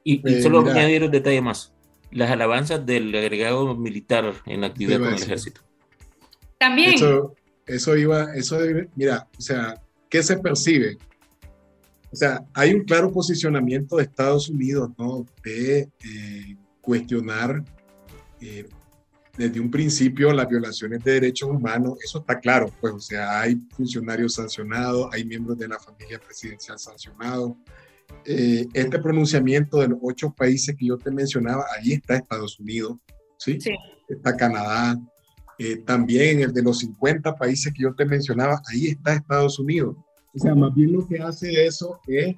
Y, 0.04 0.26
y 0.26 0.40
solo 0.40 0.62
mira, 0.62 0.76
añadir 0.76 1.02
un 1.02 1.10
detalle 1.10 1.40
más, 1.40 1.74
las 2.12 2.30
alabanzas 2.30 2.86
del 2.86 3.14
agregado 3.14 3.74
militar 3.74 4.32
en 4.46 4.62
actividad 4.62 5.00
con 5.00 5.14
el 5.14 5.22
ejército. 5.22 5.62
También. 6.58 6.94
Eso, 6.94 7.34
eso 7.66 7.96
iba, 7.96 8.34
eso, 8.36 8.58
mira, 8.94 9.26
o 9.36 9.40
sea, 9.40 9.82
¿qué 10.14 10.22
se 10.22 10.36
percibe? 10.36 10.96
O 12.12 12.14
sea, 12.14 12.46
hay 12.54 12.72
un 12.72 12.84
claro 12.84 13.10
posicionamiento 13.10 13.96
de 13.96 14.04
Estados 14.04 14.48
Unidos, 14.48 14.90
¿no? 14.96 15.26
De 15.42 15.80
eh, 15.80 16.56
cuestionar 16.80 17.64
eh, 18.40 18.68
desde 19.36 19.58
un 19.58 19.72
principio 19.72 20.32
las 20.32 20.48
violaciones 20.48 21.02
de 21.02 21.14
derechos 21.14 21.50
humanos, 21.50 21.98
eso 22.00 22.20
está 22.20 22.38
claro, 22.38 22.72
pues, 22.80 22.92
o 22.92 23.00
sea, 23.00 23.40
hay 23.40 23.56
funcionarios 23.70 24.34
sancionados, 24.34 25.08
hay 25.12 25.24
miembros 25.24 25.58
de 25.58 25.66
la 25.66 25.80
familia 25.80 26.20
presidencial 26.20 26.78
sancionados. 26.78 27.54
Eh, 28.24 28.68
este 28.72 29.00
pronunciamiento 29.00 29.80
de 29.80 29.88
los 29.88 29.98
ocho 30.00 30.32
países 30.32 30.76
que 30.78 30.86
yo 30.86 30.96
te 30.96 31.10
mencionaba, 31.10 31.66
ahí 31.76 31.94
está 31.94 32.14
Estados 32.14 32.60
Unidos, 32.60 32.98
¿sí? 33.36 33.60
sí. 33.60 33.74
Está 34.08 34.36
Canadá, 34.36 34.96
eh, 35.58 35.76
también 35.76 36.40
el 36.40 36.52
de 36.52 36.62
los 36.62 36.80
50 36.80 37.36
países 37.36 37.72
que 37.72 37.82
yo 37.82 37.94
te 37.94 38.04
mencionaba, 38.04 38.60
ahí 38.72 38.86
está 38.86 39.14
Estados 39.14 39.58
Unidos. 39.58 39.96
O 40.34 40.38
sea, 40.38 40.54
más 40.54 40.74
bien 40.74 40.92
lo 40.92 41.06
que 41.06 41.18
hace 41.18 41.64
eso 41.64 42.00
es 42.06 42.34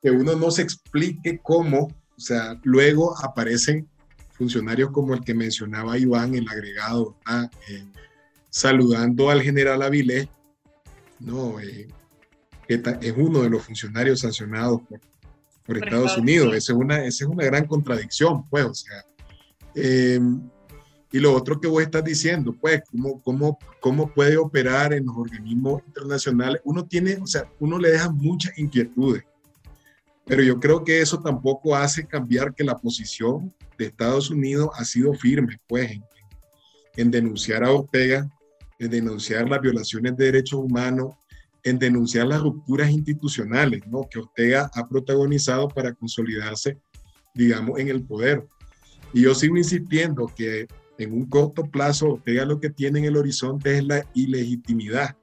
que 0.00 0.10
uno 0.10 0.36
no 0.36 0.50
se 0.50 0.62
explique 0.62 1.40
cómo, 1.42 1.86
o 1.86 2.20
sea, 2.20 2.58
luego 2.62 3.16
aparecen 3.24 3.88
funcionarios 4.32 4.90
como 4.90 5.14
el 5.14 5.24
que 5.24 5.34
mencionaba 5.34 5.98
Iván, 5.98 6.34
el 6.34 6.48
agregado, 6.48 7.16
eh, 7.68 7.84
saludando 8.50 9.30
al 9.30 9.42
general 9.42 9.82
Avilés, 9.82 10.28
no, 11.18 11.58
eh, 11.60 11.88
que 12.68 12.82
es 13.00 13.14
uno 13.16 13.42
de 13.42 13.50
los 13.50 13.64
funcionarios 13.64 14.20
sancionados 14.20 14.82
por, 14.82 15.00
por 15.64 15.78
Estados 15.78 16.16
Unidos. 16.18 16.54
Esa 16.54 16.72
es, 16.72 16.78
una, 16.78 17.04
esa 17.04 17.24
es 17.24 17.30
una 17.30 17.44
gran 17.44 17.66
contradicción, 17.66 18.48
pues, 18.48 18.64
o 18.64 18.74
sea. 18.74 19.04
Eh, 19.74 20.20
y 21.16 21.18
lo 21.18 21.32
otro 21.32 21.58
que 21.58 21.66
vos 21.66 21.82
estás 21.82 22.04
diciendo, 22.04 22.54
pues, 22.60 22.82
¿cómo, 22.90 23.22
cómo, 23.22 23.58
cómo 23.80 24.12
puede 24.12 24.36
operar 24.36 24.92
en 24.92 25.06
los 25.06 25.16
organismos 25.16 25.82
internacionales? 25.86 26.60
Uno 26.62 26.84
tiene, 26.84 27.16
o 27.16 27.26
sea, 27.26 27.50
uno 27.58 27.78
le 27.78 27.92
deja 27.92 28.10
muchas 28.10 28.58
inquietudes, 28.58 29.24
pero 30.26 30.42
yo 30.42 30.60
creo 30.60 30.84
que 30.84 31.00
eso 31.00 31.22
tampoco 31.22 31.74
hace 31.74 32.06
cambiar 32.06 32.54
que 32.54 32.64
la 32.64 32.76
posición 32.76 33.50
de 33.78 33.86
Estados 33.86 34.28
Unidos 34.28 34.68
ha 34.74 34.84
sido 34.84 35.14
firme, 35.14 35.58
pues, 35.66 35.92
en, 35.92 36.04
en 36.98 37.10
denunciar 37.10 37.64
a 37.64 37.72
Ortega, 37.72 38.28
en 38.78 38.90
denunciar 38.90 39.48
las 39.48 39.62
violaciones 39.62 40.18
de 40.18 40.26
derechos 40.26 40.60
humanos, 40.60 41.14
en 41.62 41.78
denunciar 41.78 42.26
las 42.26 42.42
rupturas 42.42 42.90
institucionales, 42.90 43.80
¿no? 43.86 44.06
Que 44.10 44.18
Ortega 44.18 44.70
ha 44.74 44.86
protagonizado 44.86 45.66
para 45.68 45.94
consolidarse, 45.94 46.76
digamos, 47.34 47.80
en 47.80 47.88
el 47.88 48.04
poder. 48.04 48.46
Y 49.14 49.22
yo 49.22 49.34
sigo 49.34 49.56
insistiendo 49.56 50.30
que 50.36 50.66
en 50.98 51.12
un 51.12 51.26
corto 51.26 51.64
plazo, 51.64 52.12
Ortega 52.12 52.44
lo 52.44 52.60
que 52.60 52.70
tiene 52.70 53.00
en 53.00 53.04
el 53.06 53.16
horizonte 53.16 53.78
es 53.78 53.84
la 53.84 54.04
ilegitimidad, 54.14 55.16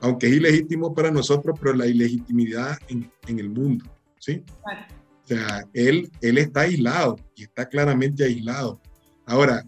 aunque 0.00 0.26
es 0.26 0.34
ilegítimo 0.34 0.94
para 0.94 1.10
nosotros, 1.10 1.58
pero 1.60 1.74
la 1.74 1.86
ilegitimidad 1.86 2.78
en, 2.88 3.10
en 3.26 3.38
el 3.38 3.48
mundo, 3.48 3.84
¿sí? 4.18 4.42
O 4.64 5.26
sea, 5.26 5.64
él, 5.72 6.10
él 6.20 6.38
está 6.38 6.60
aislado 6.62 7.16
y 7.34 7.44
está 7.44 7.68
claramente 7.68 8.24
aislado. 8.24 8.80
Ahora, 9.24 9.64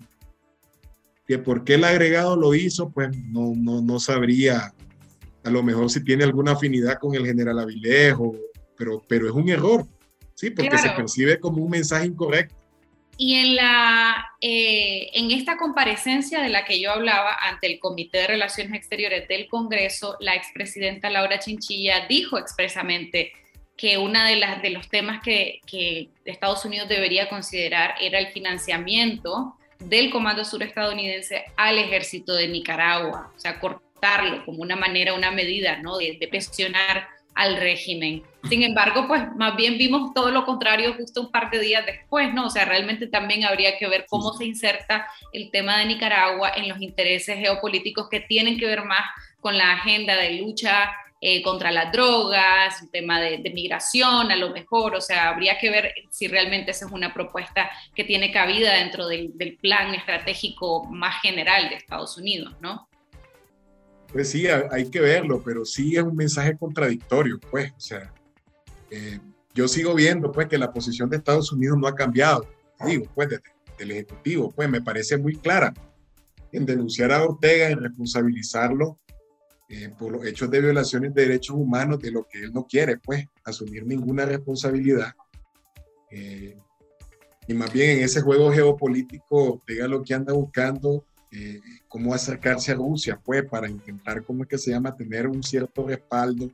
que 1.27 1.39
por 1.39 1.65
qué 1.65 1.75
el 1.75 1.85
agregado 1.85 2.37
lo 2.37 2.55
hizo, 2.55 2.91
pues 2.91 3.11
no, 3.27 3.53
no, 3.57 3.83
no 3.83 3.99
sabría. 4.01 4.73
A 5.45 5.51
lo 5.51 5.63
mejor 5.63 5.91
si 5.91 6.03
tiene 6.03 6.25
alguna 6.25 6.53
afinidad 6.53 6.99
con 6.99 7.15
el 7.15 7.27
general 7.27 7.59
Avilés, 7.59 8.15
pero, 8.77 9.03
pero 9.09 9.27
es 9.27 9.33
un 9.33 9.49
error, 9.49 9.87
¿sí? 10.35 10.51
Porque 10.51 10.79
se 10.79 10.91
percibe 10.91 11.41
como 11.41 11.63
un 11.63 11.71
mensaje 11.71 12.07
incorrecto. 12.07 12.55
Y 13.21 13.35
en, 13.35 13.57
la, 13.57 14.31
eh, 14.41 15.11
en 15.13 15.33
esta 15.33 15.57
comparecencia 15.57 16.41
de 16.41 16.51
la 16.51 16.65
que 16.65 16.81
yo 16.81 16.93
hablaba 16.93 17.37
ante 17.41 17.67
el 17.67 17.81
Comité 17.81 18.19
de 18.19 18.27
Relaciones 18.29 18.73
Exteriores 18.75 19.27
del 19.27 19.49
Congreso, 19.49 20.17
la 20.21 20.37
expresidenta 20.37 21.11
Laura 21.11 21.41
Chinchilla 21.41 22.07
dijo 22.07 22.39
expresamente 22.39 23.33
que 23.77 23.99
uno 23.99 24.23
de, 24.23 24.41
de 24.63 24.71
los 24.71 24.89
temas 24.89 25.21
que, 25.21 25.61
que 25.67 26.11
Estados 26.25 26.65
Unidos 26.65 26.89
debería 26.89 27.29
considerar 27.29 27.97
era 28.01 28.21
el 28.21 28.29
financiamiento 28.29 29.57
del 29.81 30.11
Comando 30.11 30.45
Sur 30.45 30.63
estadounidense 30.63 31.45
al 31.57 31.77
ejército 31.79 32.35
de 32.35 32.47
Nicaragua, 32.47 33.33
o 33.37 33.39
sea, 33.39 33.59
cortarlo 33.59 34.45
como 34.45 34.63
una 34.63 34.77
manera, 34.77 35.15
una 35.15 35.33
medida, 35.33 35.79
¿no? 35.79 35.99
De, 35.99 36.19
de 36.21 36.29
presionar 36.29 37.09
al 37.39 37.57
régimen. 37.57 38.25
Sin 38.49 38.65
embargo, 38.65 39.07
pues 39.07 39.23
más 39.37 39.55
bien 39.55 39.79
vimos 39.79 40.13
todo 40.13 40.33
lo 40.33 40.45
contrario 40.45 40.95
justo 40.95 41.21
un 41.21 41.31
par 41.31 41.51
de 41.51 41.61
días 41.61 41.87
después, 41.87 42.35
¿no? 42.35 42.47
O 42.47 42.51
sea, 42.51 42.65
realmente 42.65 43.07
también 43.07 43.45
habría 43.45 43.79
que 43.79 43.87
ver 43.87 44.07
cómo 44.09 44.33
se 44.33 44.45
inserta 44.45 45.07
el 45.33 45.49
tema 45.53 45.79
de 45.79 45.87
Nicaragua 45.87 46.51
en 46.57 46.69
los 46.69 46.83
intereses 46.83 47.39
geopolíticos 47.39 48.09
que 48.09 48.19
tienen 48.19 48.59
que 48.59 48.67
ver 48.67 48.85
más 48.85 49.05
con 49.41 49.57
la 49.57 49.75
agenda 49.75 50.17
de 50.17 50.33
lucha 50.33 50.91
eh, 51.21 51.41
contra 51.43 51.71
las 51.71 51.93
drogas, 51.93 52.83
el 52.83 52.91
tema 52.91 53.21
de, 53.21 53.39
migración, 53.55 54.33
a 54.33 54.37
lo 54.37 54.51
mejor, 54.51 54.97
o 54.97 55.01
sea, 55.01 55.29
habría 55.29 55.59
que 55.59 55.71
ver 55.71 55.95
si 56.11 56.27
realmente 56.27 56.73
esa 56.73 56.87
es 56.87 56.93
una 56.93 57.15
propuesta 57.15 57.71
que 57.95 58.03
tiene 58.03 58.33
cabida 58.33 58.75
dentro 58.75 59.07
del 59.07 59.59
plan 59.61 59.95
estratégico 59.95 60.87
más 60.91 61.21
general 61.23 61.69
de 61.69 61.77
Estados 61.77 62.19
Unidos, 62.19 62.57
¿no? 62.61 62.89
Pues 64.13 64.31
sí, 64.31 64.47
hay 64.47 64.89
que 64.91 65.01
verlo, 65.01 65.43
pero 65.45 65.65
sí 65.65 65.97
es 65.97 66.03
un 66.03 66.17
mensaje 66.17 66.57
contradictorio, 66.57 67.39
pues, 67.51 67.73
o 67.73 67.81
sea, 67.81 68.13
eh, 68.91 69.21
yo 69.55 69.69
sigo 69.69 69.95
viendo, 69.95 70.33
pues, 70.33 70.49
que 70.49 70.57
la 70.57 70.73
posición 70.73 71.11
de 71.11 71.19
Estados 71.19 71.53
Unidos 71.53 71.77
no 71.79 71.87
ha 71.87 71.95
cambiado, 71.95 72.47
digo, 72.87 73.05
pues, 73.15 73.29
del 73.79 73.91
Ejecutivo, 73.91 74.51
pues, 74.51 74.69
me 74.69 74.81
parece 74.81 75.19
muy 75.19 75.37
clara 75.37 75.75
en 76.53 76.65
denunciar 76.65 77.13
a 77.13 77.23
Ortega, 77.23 77.69
en 77.69 77.81
responsabilizarlo 77.81 78.99
eh, 79.69 79.93
por 79.99 80.13
los 80.13 80.25
hechos 80.25 80.51
de 80.51 80.63
violaciones 80.63 81.13
de 81.13 81.23
derechos 81.23 81.55
humanos, 81.55 82.01
de 82.01 82.11
lo 82.11 82.27
que 82.27 82.45
él 82.45 82.53
no 82.53 82.67
quiere, 82.67 82.97
pues, 82.97 83.27
asumir 83.45 83.85
ninguna 83.85 84.25
responsabilidad. 84.25 85.13
Eh, 86.11 86.57
y 87.47 87.55
más 87.55 87.71
bien 87.71 87.99
en 87.99 88.05
ese 88.05 88.23
juego 88.23 88.51
geopolítico, 88.51 89.55
Ortega 89.55 89.87
lo 89.87 90.03
que 90.03 90.15
anda 90.15 90.33
buscando 90.33 91.05
eh, 91.31 91.61
cómo 91.89 92.15
acercarse 92.15 92.73
a 92.73 92.77
Rusia, 92.77 93.21
pues, 93.23 93.45
para 93.45 93.69
intentar, 93.69 94.23
¿cómo 94.23 94.45
es 94.45 94.49
que 94.49 94.57
se 94.59 94.71
llama?, 94.71 94.97
tener 94.97 95.27
un 95.27 95.43
cierto 95.43 95.87
respaldo, 95.87 96.51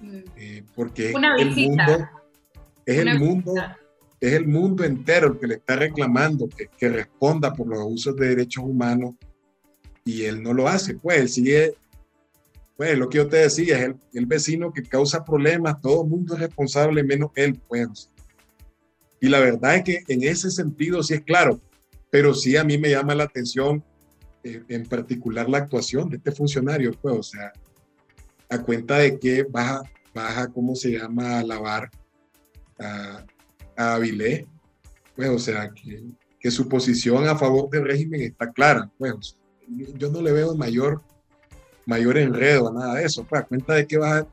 mm. 0.00 0.18
eh, 0.36 0.64
porque 0.74 1.10
es 1.10 1.14
el 1.14 1.50
mundo, 1.50 2.08
es 2.84 2.98
el 2.98 3.18
mundo, 3.18 3.54
es 4.20 4.32
el 4.34 4.46
mundo 4.46 4.84
entero 4.84 5.28
el 5.28 5.38
que 5.38 5.46
le 5.46 5.54
está 5.54 5.76
reclamando 5.76 6.46
que, 6.46 6.68
que, 6.76 6.90
responda 6.90 7.54
por 7.54 7.66
los 7.66 7.80
abusos 7.80 8.14
de 8.16 8.28
derechos 8.28 8.64
humanos 8.64 9.14
y 10.04 10.24
él 10.24 10.42
no 10.42 10.52
lo 10.52 10.68
hace, 10.68 10.94
pues, 10.94 11.18
él 11.18 11.28
sigue, 11.30 11.74
pues, 12.76 12.98
lo 12.98 13.08
que 13.08 13.16
yo 13.16 13.28
te 13.28 13.38
decía, 13.38 13.78
es 13.78 13.84
el, 13.84 13.96
el 14.12 14.26
vecino 14.26 14.74
que 14.74 14.82
causa 14.82 15.24
problemas, 15.24 15.80
todo 15.80 16.02
el 16.02 16.10
mundo 16.10 16.34
es 16.34 16.40
responsable 16.40 17.02
menos 17.02 17.30
él, 17.34 17.58
pues. 17.66 18.10
Y 19.20 19.28
la 19.28 19.40
verdad 19.40 19.76
es 19.76 19.84
que 19.84 20.02
en 20.08 20.22
ese 20.24 20.50
sentido 20.50 21.02
sí 21.02 21.14
es 21.14 21.22
claro, 21.22 21.60
pero 22.10 22.34
sí 22.34 22.58
a 22.58 22.64
mí 22.64 22.76
me 22.76 22.90
llama 22.90 23.14
la 23.14 23.24
atención 23.24 23.82
en 24.42 24.86
particular 24.86 25.48
la 25.48 25.58
actuación 25.58 26.08
de 26.10 26.16
este 26.16 26.32
funcionario, 26.32 26.92
pues, 27.00 27.16
o 27.16 27.22
sea, 27.22 27.52
a 28.48 28.58
cuenta 28.58 28.98
de 28.98 29.18
que 29.18 29.44
baja, 29.44 29.82
baja 30.14 30.48
¿cómo 30.48 30.74
se 30.74 30.92
llama?, 30.92 31.38
a 31.38 31.44
lavar 31.44 31.90
a, 32.78 33.24
a 33.76 33.94
Avilés, 33.94 34.44
pues, 35.14 35.28
o 35.28 35.38
sea, 35.38 35.70
que, 35.70 36.02
que, 36.40 36.50
su 36.50 36.68
posición 36.68 37.28
a 37.28 37.38
favor 37.38 37.70
del 37.70 37.84
régimen 37.84 38.22
está 38.22 38.50
clara, 38.50 38.90
pues, 38.98 39.36
yo 39.68 40.10
no 40.10 40.20
le 40.20 40.32
veo 40.32 40.54
mayor, 40.54 41.02
mayor 41.86 42.18
enredo 42.18 42.68
a 42.68 42.72
nada 42.72 42.94
de 42.94 43.04
eso, 43.04 43.24
pues, 43.24 43.42
a 43.42 43.46
cuenta 43.46 43.74
de 43.74 43.86
que 43.86 43.98
baja 43.98 44.26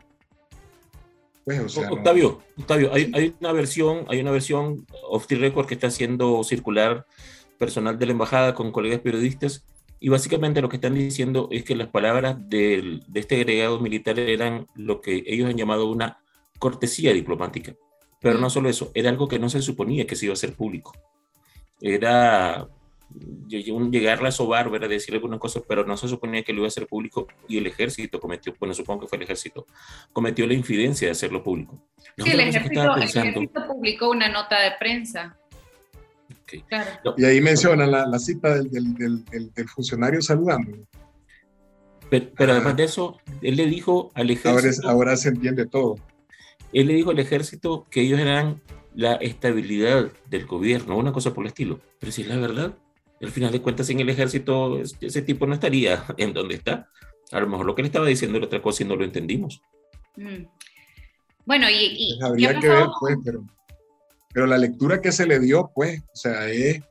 pues, 1.49 1.61
o 1.61 1.69
sea, 1.69 1.91
Octavio, 1.91 2.43
Octavio, 2.59 2.93
hay, 2.93 3.11
hay, 3.15 3.35
una 3.39 3.51
versión, 3.53 4.05
hay 4.07 4.21
una 4.21 4.29
versión 4.29 4.85
off 5.09 5.25
the 5.25 5.35
record 5.35 5.65
que 5.65 5.73
está 5.73 5.87
haciendo 5.87 6.43
circular 6.43 7.07
personal 7.57 7.97
de 7.97 8.05
la 8.05 8.11
embajada 8.11 8.53
con 8.53 8.71
colegas 8.71 8.99
periodistas 8.99 9.65
y 9.99 10.09
básicamente 10.09 10.61
lo 10.61 10.69
que 10.69 10.77
están 10.77 10.95
diciendo 10.95 11.49
es 11.51 11.63
que 11.63 11.75
las 11.75 11.87
palabras 11.87 12.37
de 12.49 13.01
este 13.13 13.35
agregado 13.35 13.79
militar 13.79 14.17
eran 14.19 14.67
lo 14.75 15.01
que 15.01 15.23
ellos 15.27 15.49
han 15.49 15.57
llamado 15.57 15.87
una 15.87 16.19
cortesía 16.57 17.13
diplomática. 17.13 17.75
Pero 18.21 18.39
no 18.39 18.47
mm. 18.47 18.51
solo 18.51 18.69
eso, 18.69 18.91
era 18.93 19.09
algo 19.09 19.27
que 19.27 19.39
no 19.39 19.49
se 19.49 19.61
suponía 19.61 20.05
que 20.05 20.15
se 20.15 20.25
iba 20.25 20.33
a 20.33 20.35
hacer 20.35 20.53
público. 20.53 20.93
Era 21.81 22.67
llegar 23.49 24.23
a 24.23 24.31
sobar, 24.31 24.69
¿verdad? 24.69 24.89
decir 24.89 25.15
algunas 25.15 25.39
cosas, 25.39 25.63
pero 25.67 25.83
no 25.83 25.97
se 25.97 26.07
suponía 26.07 26.43
que 26.43 26.53
lo 26.53 26.59
iba 26.59 26.67
a 26.67 26.69
hacer 26.69 26.85
público 26.85 27.27
y 27.47 27.57
el 27.57 27.65
ejército 27.65 28.19
cometió, 28.19 28.53
bueno, 28.59 28.73
supongo 28.73 29.01
que 29.01 29.07
fue 29.07 29.17
el 29.17 29.23
ejército, 29.23 29.65
cometió 30.13 30.45
la 30.45 30.53
infidencia 30.53 31.07
de 31.07 31.13
hacerlo 31.13 31.43
público. 31.43 31.81
sí, 32.17 32.29
el 32.29 32.39
ejército, 32.39 32.95
el 32.95 33.03
ejército 33.03 33.67
publicó 33.67 34.11
una 34.11 34.29
nota 34.29 34.59
de 34.59 34.73
prensa 34.77 35.38
y 37.17 37.25
ahí 37.25 37.41
menciona 37.41 37.85
la, 37.85 38.19
cita 38.19 38.55
del, 38.55 38.93
del, 38.95 39.69
funcionario 39.69 40.21
saludando. 40.21 40.77
Pero, 42.09 42.51
además 42.51 42.75
de 42.75 42.85
eso, 42.85 43.17
él 43.41 43.55
le 43.55 43.67
dijo 43.67 44.11
al 44.15 44.31
ejército. 44.31 44.89
Ahora, 44.89 45.15
se 45.15 45.29
entiende 45.29 45.65
todo. 45.65 45.97
Él 46.73 46.87
le 46.87 46.93
dijo 46.93 47.11
al 47.11 47.19
ejército 47.19 47.85
que 47.89 48.01
ellos 48.01 48.19
eran 48.19 48.61
la 48.95 49.13
estabilidad 49.15 50.11
del 50.29 50.45
gobierno, 50.45 50.97
una 50.97 51.13
cosa 51.13 51.33
por 51.33 51.43
el 51.43 51.49
estilo. 51.49 51.79
Pero 51.99 52.11
si 52.11 52.23
es 52.23 52.27
la 52.27 52.37
verdad, 52.37 52.73
al 53.21 53.31
final 53.31 53.51
de 53.51 53.61
cuentas, 53.61 53.89
en 53.89 53.99
el 53.99 54.09
ejército 54.09 54.81
ese 54.81 55.21
tipo 55.21 55.45
no 55.45 55.53
estaría 55.53 56.03
en 56.17 56.33
donde 56.33 56.55
está. 56.55 56.89
A 57.31 57.39
lo 57.39 57.47
mejor 57.47 57.65
lo 57.65 57.75
que 57.75 57.83
le 57.83 57.87
estaba 57.87 58.07
diciendo 58.07 58.37
era 58.37 58.47
otra 58.47 58.61
cosa 58.61 58.83
y 58.83 58.87
no 58.87 58.95
lo 58.95 59.03
entendimos. 59.05 59.61
Mm. 60.15 60.45
Bueno, 61.45 61.67
y. 61.69 62.17
Pues 62.19 62.29
habría 62.29 62.59
que 62.59 62.69
ver, 62.69 62.87
pues, 62.99 63.17
pero 63.23 63.43
pero 64.33 64.45
la 64.45 64.57
lectura 64.57 65.01
que 65.01 65.11
se 65.11 65.25
le 65.25 65.39
dio, 65.39 65.71
pues, 65.73 66.01
o 66.01 66.15
sea, 66.15 66.47
es 66.49 66.81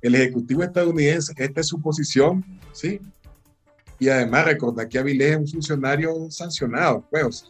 el 0.00 0.14
Ejecutivo 0.14 0.62
estadounidense, 0.62 1.32
esta 1.36 1.60
es 1.60 1.68
su 1.68 1.80
posición, 1.80 2.44
¿sí? 2.72 3.00
Y 3.98 4.08
además 4.08 4.44
recordar 4.44 4.88
que 4.88 4.98
Avilés 4.98 5.32
es 5.32 5.36
un 5.38 5.48
funcionario 5.48 6.30
sancionado, 6.30 7.06
pues, 7.10 7.44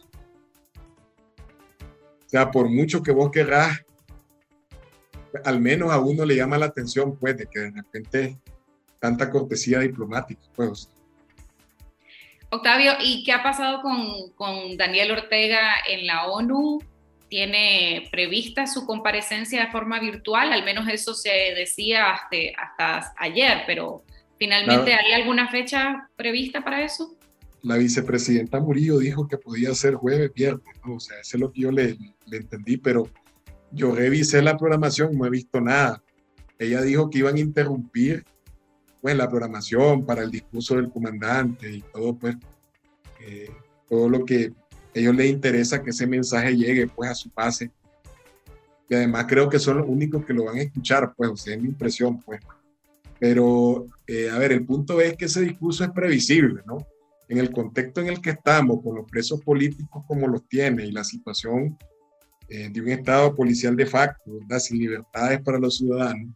o 2.25 2.29
sea, 2.29 2.51
por 2.51 2.69
mucho 2.69 3.01
que 3.01 3.11
vos 3.11 3.31
querrás, 3.31 3.85
al 5.45 5.59
menos 5.61 5.91
a 5.91 5.99
uno 5.99 6.25
le 6.25 6.35
llama 6.35 6.57
la 6.57 6.65
atención, 6.65 7.17
pues, 7.17 7.37
de 7.37 7.47
que 7.47 7.59
de 7.59 7.71
repente 7.71 8.37
tanta 8.99 9.29
cortesía 9.29 9.79
diplomática, 9.79 10.41
pues. 10.55 10.89
Octavio, 12.49 12.93
¿y 13.01 13.23
qué 13.23 13.33
ha 13.33 13.43
pasado 13.43 13.81
con, 13.81 14.31
con 14.35 14.77
Daniel 14.77 15.11
Ortega 15.11 15.75
en 15.87 16.07
la 16.07 16.27
ONU? 16.27 16.79
Tiene 17.29 18.07
prevista 18.11 18.67
su 18.67 18.85
comparecencia 18.85 19.65
de 19.65 19.71
forma 19.71 19.99
virtual, 19.99 20.53
al 20.53 20.63
menos 20.63 20.87
eso 20.87 21.13
se 21.13 21.29
decía 21.55 22.11
hasta, 22.11 22.37
hasta 22.57 23.13
ayer, 23.17 23.63
pero 23.67 24.03
finalmente 24.37 24.93
¿hay 24.93 25.13
alguna 25.13 25.49
fecha 25.49 26.09
prevista 26.15 26.63
para 26.63 26.83
eso? 26.83 27.15
La 27.63 27.77
vicepresidenta 27.77 28.59
Murillo 28.59 28.99
dijo 28.99 29.27
que 29.27 29.37
podía 29.37 29.73
ser 29.73 29.95
jueves, 29.95 30.31
viernes, 30.33 30.63
o 30.87 30.99
sea, 30.99 31.19
eso 31.19 31.37
es 31.37 31.41
lo 31.41 31.51
que 31.51 31.61
yo 31.61 31.71
le, 31.71 31.97
le 32.25 32.37
entendí, 32.37 32.77
pero 32.77 33.09
yo 33.71 33.93
revisé 33.93 34.41
la 34.41 34.57
programación, 34.57 35.17
no 35.17 35.25
he 35.25 35.29
visto 35.29 35.59
nada. 35.59 36.01
Ella 36.59 36.81
dijo 36.81 37.09
que 37.09 37.19
iban 37.19 37.35
a 37.35 37.39
interrumpir 37.39 38.23
pues 39.01 39.15
la 39.15 39.29
programación 39.29 40.05
para 40.05 40.23
el 40.23 40.31
discurso 40.31 40.75
del 40.75 40.89
comandante 40.89 41.71
y 41.71 41.81
todo 41.81 42.15
pues 42.15 42.35
eh, 43.21 43.49
todo 43.89 44.09
lo 44.09 44.25
que 44.25 44.51
ellos 44.93 45.15
les 45.15 45.29
interesa 45.29 45.81
que 45.81 45.91
ese 45.91 46.07
mensaje 46.07 46.55
llegue 46.55 46.87
pues 46.87 47.09
a 47.09 47.15
su 47.15 47.29
base. 47.35 47.71
Y 48.89 48.95
además 48.95 49.25
creo 49.27 49.49
que 49.49 49.59
son 49.59 49.77
los 49.77 49.87
únicos 49.87 50.25
que 50.25 50.33
lo 50.33 50.45
van 50.45 50.57
a 50.57 50.61
escuchar, 50.61 51.13
pues, 51.15 51.29
o 51.29 51.35
sea, 51.35 51.55
es 51.55 51.61
mi 51.61 51.67
impresión, 51.67 52.21
pues. 52.21 52.39
Pero, 53.19 53.87
eh, 54.05 54.29
a 54.29 54.37
ver, 54.37 54.53
el 54.53 54.65
punto 54.65 55.01
es 55.01 55.15
que 55.17 55.25
ese 55.25 55.41
discurso 55.41 55.83
es 55.83 55.91
previsible, 55.91 56.61
¿no? 56.65 56.77
En 57.27 57.39
el 57.39 57.51
contexto 57.51 57.99
en 57.99 58.07
el 58.07 58.21
que 58.21 58.29
estamos, 58.29 58.81
con 58.81 58.95
los 58.95 59.09
presos 59.09 59.41
políticos 59.41 60.03
como 60.07 60.27
los 60.27 60.47
tiene 60.47 60.85
y 60.85 60.91
la 60.91 61.03
situación 61.03 61.77
eh, 62.47 62.69
de 62.69 62.81
un 62.81 62.87
Estado 62.89 63.35
policial 63.35 63.75
de 63.75 63.85
facto, 63.85 64.39
¿verdad? 64.39 64.59
sin 64.59 64.77
libertades 64.77 65.41
para 65.41 65.59
los 65.59 65.77
ciudadanos, 65.77 66.33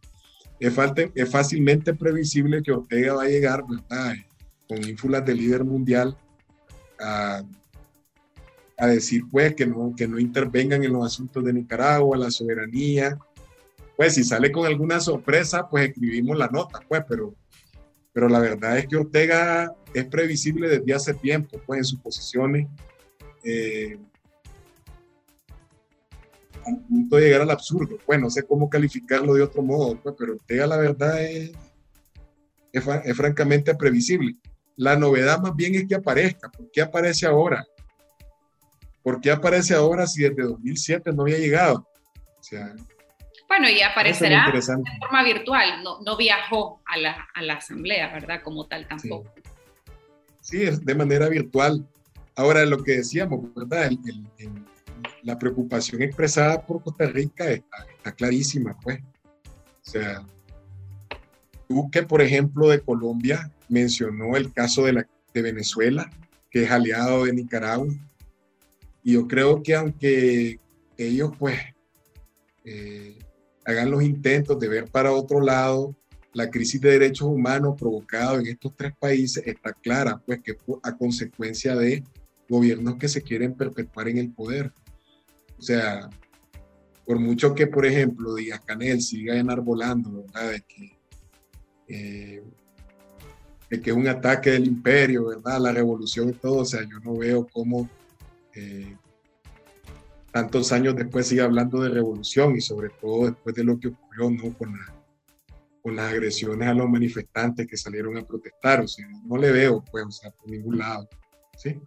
es, 0.60 0.74
es 1.14 1.30
fácilmente 1.30 1.94
previsible 1.94 2.62
que 2.62 2.72
Ortega 2.72 3.14
va 3.14 3.22
a 3.22 3.28
llegar, 3.28 3.62
¿verdad? 3.66 4.14
Con 4.68 4.86
ínfulas 4.86 5.24
de 5.24 5.34
líder 5.34 5.64
mundial 5.64 6.16
a, 7.00 7.42
a, 8.82 8.88
decir, 8.88 9.22
pues, 9.30 9.54
que 9.54 9.66
no, 9.66 9.94
que 9.96 10.08
no 10.08 10.18
intervengan 10.18 10.82
en 10.82 10.92
los 10.92 11.06
asuntos 11.06 11.44
de 11.44 11.52
Nicaragua, 11.52 12.16
la 12.16 12.30
soberanía. 12.30 13.18
Pues, 13.96 14.14
si 14.14 14.24
sale 14.24 14.50
con 14.50 14.66
alguna 14.66 15.00
sorpresa, 15.00 15.68
pues 15.68 15.88
escribimos 15.88 16.36
la 16.36 16.48
nota, 16.48 16.80
pues, 16.88 17.02
pero, 17.08 17.34
pero 18.12 18.28
la 18.28 18.40
verdad 18.40 18.78
es 18.78 18.86
que 18.86 18.96
Ortega 18.96 19.72
es 19.94 20.04
previsible 20.06 20.68
desde 20.68 20.94
hace 20.94 21.14
tiempo, 21.14 21.60
pues, 21.66 21.78
en 21.78 21.84
sus 21.84 22.00
posiciones. 22.00 22.66
Eh, 23.44 23.98
al 26.64 26.78
punto 26.88 27.16
de 27.16 27.22
llegar 27.22 27.42
al 27.42 27.50
absurdo. 27.50 27.98
Pues 28.04 28.20
no 28.20 28.30
sé 28.30 28.44
cómo 28.44 28.68
calificarlo 28.68 29.34
de 29.34 29.42
otro 29.42 29.62
modo, 29.62 29.98
pues, 30.00 30.14
pero 30.18 30.34
Ortega 30.34 30.66
la 30.66 30.76
verdad 30.76 31.22
es, 31.22 31.52
es, 32.72 33.16
francamente 33.16 33.74
previsible. 33.74 34.36
La 34.76 34.96
novedad 34.96 35.40
más 35.40 35.54
bien 35.54 35.74
es 35.74 35.86
que 35.86 35.94
aparezca. 35.94 36.50
¿Por 36.50 36.70
qué 36.70 36.80
aparece 36.82 37.26
ahora? 37.26 37.64
¿Por 39.02 39.20
qué 39.20 39.30
aparece 39.30 39.74
ahora 39.74 40.06
si 40.06 40.22
desde 40.22 40.42
2007 40.42 41.12
no 41.12 41.22
había 41.22 41.38
llegado? 41.38 41.88
O 42.38 42.42
sea, 42.42 42.74
bueno, 43.48 43.68
y 43.68 43.82
aparecerá 43.82 44.50
de 44.50 44.62
forma 44.98 45.22
virtual, 45.22 45.82
no, 45.84 46.00
no 46.00 46.16
viajó 46.16 46.80
a 46.86 46.96
la, 46.96 47.28
a 47.34 47.42
la, 47.42 47.54
asamblea, 47.54 48.10
¿verdad? 48.10 48.40
Como 48.42 48.66
tal 48.66 48.88
tampoco. 48.88 49.30
Sí. 50.40 50.62
es 50.62 50.82
de 50.82 50.94
manera 50.94 51.28
virtual. 51.28 51.86
Ahora, 52.34 52.64
lo 52.64 52.82
que 52.82 52.92
decíamos, 52.92 53.52
¿verdad? 53.54 53.90
el, 53.90 54.64
la 55.22 55.38
preocupación 55.38 56.02
expresada 56.02 56.64
por 56.64 56.82
Costa 56.82 57.06
Rica 57.06 57.50
está, 57.50 58.12
clarísima, 58.12 58.74
pues. 58.80 59.00
O 59.44 59.90
sea, 59.90 60.22
tú 61.68 61.90
que, 61.90 62.02
por 62.02 62.22
ejemplo, 62.22 62.68
de 62.68 62.80
Colombia 62.80 63.50
mencionó 63.68 64.36
el 64.36 64.52
caso 64.52 64.84
de, 64.84 64.94
la, 64.94 65.08
de 65.34 65.42
Venezuela, 65.42 66.10
que 66.50 66.64
es 66.64 66.70
aliado 66.70 67.24
de 67.24 67.32
Nicaragua. 67.32 67.92
Y 69.02 69.14
yo 69.14 69.26
creo 69.26 69.62
que 69.62 69.74
aunque 69.74 70.60
ellos, 70.96 71.32
pues, 71.38 71.58
eh, 72.64 73.18
hagan 73.64 73.90
los 73.90 74.02
intentos 74.02 74.58
de 74.58 74.68
ver 74.68 74.90
para 74.90 75.12
otro 75.12 75.40
lado, 75.40 75.94
la 76.32 76.50
crisis 76.50 76.80
de 76.80 76.92
derechos 76.92 77.28
humanos 77.28 77.74
provocada 77.78 78.38
en 78.40 78.46
estos 78.46 78.74
tres 78.76 78.92
países 78.98 79.46
está 79.46 79.72
clara, 79.72 80.20
pues 80.24 80.40
que 80.42 80.56
a 80.82 80.96
consecuencia 80.96 81.76
de 81.76 82.02
gobiernos 82.48 82.96
que 82.96 83.08
se 83.08 83.22
quieren 83.22 83.54
perpetuar 83.54 84.08
en 84.08 84.18
el 84.18 84.32
poder. 84.32 84.72
O 85.58 85.62
sea, 85.62 86.08
por 87.04 87.18
mucho 87.18 87.54
que, 87.54 87.66
por 87.66 87.84
ejemplo, 87.84 88.34
Díaz 88.34 88.60
Canel 88.64 89.02
siga 89.02 89.36
enarbolando, 89.36 90.22
¿verdad? 90.22 90.52
De 90.52 90.60
que, 90.62 90.98
eh, 91.88 92.42
de 93.70 93.80
que 93.80 93.90
es 93.90 93.96
un 93.96 94.08
ataque 94.08 94.50
del 94.50 94.66
imperio, 94.66 95.26
¿verdad? 95.26 95.60
La 95.60 95.72
revolución 95.72 96.30
y 96.30 96.32
todo, 96.32 96.58
o 96.58 96.64
sea, 96.64 96.82
yo 96.82 96.98
no 97.00 97.16
veo 97.16 97.46
cómo 97.52 97.88
eh, 98.54 98.96
tantos 100.32 100.72
años 100.72 100.96
después 100.96 101.26
sigue 101.26 101.42
hablando 101.42 101.82
de 101.82 101.90
revolución 101.90 102.56
y 102.56 102.60
sobre 102.60 102.88
todo 102.88 103.26
después 103.26 103.54
de 103.54 103.64
lo 103.64 103.78
que 103.78 103.88
ocurrió, 103.88 104.30
¿no? 104.30 104.56
Con, 104.56 104.74
con 105.82 105.96
las 105.96 106.12
agresiones 106.12 106.68
a 106.68 106.74
los 106.74 106.88
manifestantes 106.88 107.66
que 107.66 107.76
salieron 107.76 108.16
a 108.16 108.26
protestar, 108.26 108.80
o 108.80 108.88
sea, 108.88 109.06
no 109.24 109.36
le 109.36 109.50
veo, 109.52 109.84
pues, 109.90 110.20
o 110.24 110.30
por 110.32 110.50
ningún 110.50 110.78
lado, 110.78 111.08
¿sí? 111.56 111.80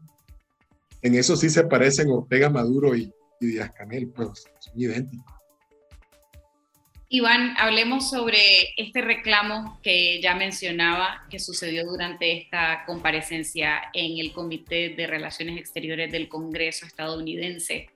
En 1.02 1.16
eso 1.16 1.36
sí 1.36 1.50
se 1.50 1.64
parecen 1.64 2.10
Ortega 2.10 2.50
Maduro 2.50 2.96
y, 2.96 3.14
y 3.40 3.46
Díaz 3.46 3.72
Canel, 3.72 4.10
pues 4.10 4.46
son 4.60 4.80
idénticos. 4.80 5.35
Iván, 7.16 7.56
hablemos 7.58 8.10
sobre 8.10 8.74
este 8.76 9.02
reclamo 9.02 9.80
que 9.82 10.20
ya 10.22 10.36
mencionaba 10.36 11.26
que 11.30 11.40
sucedió 11.40 11.86
durante 11.86 12.38
esta 12.38 12.84
comparecencia 12.86 13.84
en 13.94 14.20
el 14.20 14.34
Comité 14.34 14.90
de 14.90 15.08
Relaciones 15.08 15.58
Exteriores 15.58 16.12
del 16.12 16.28
Congreso 16.28 16.86
estadounidense. 16.86 17.88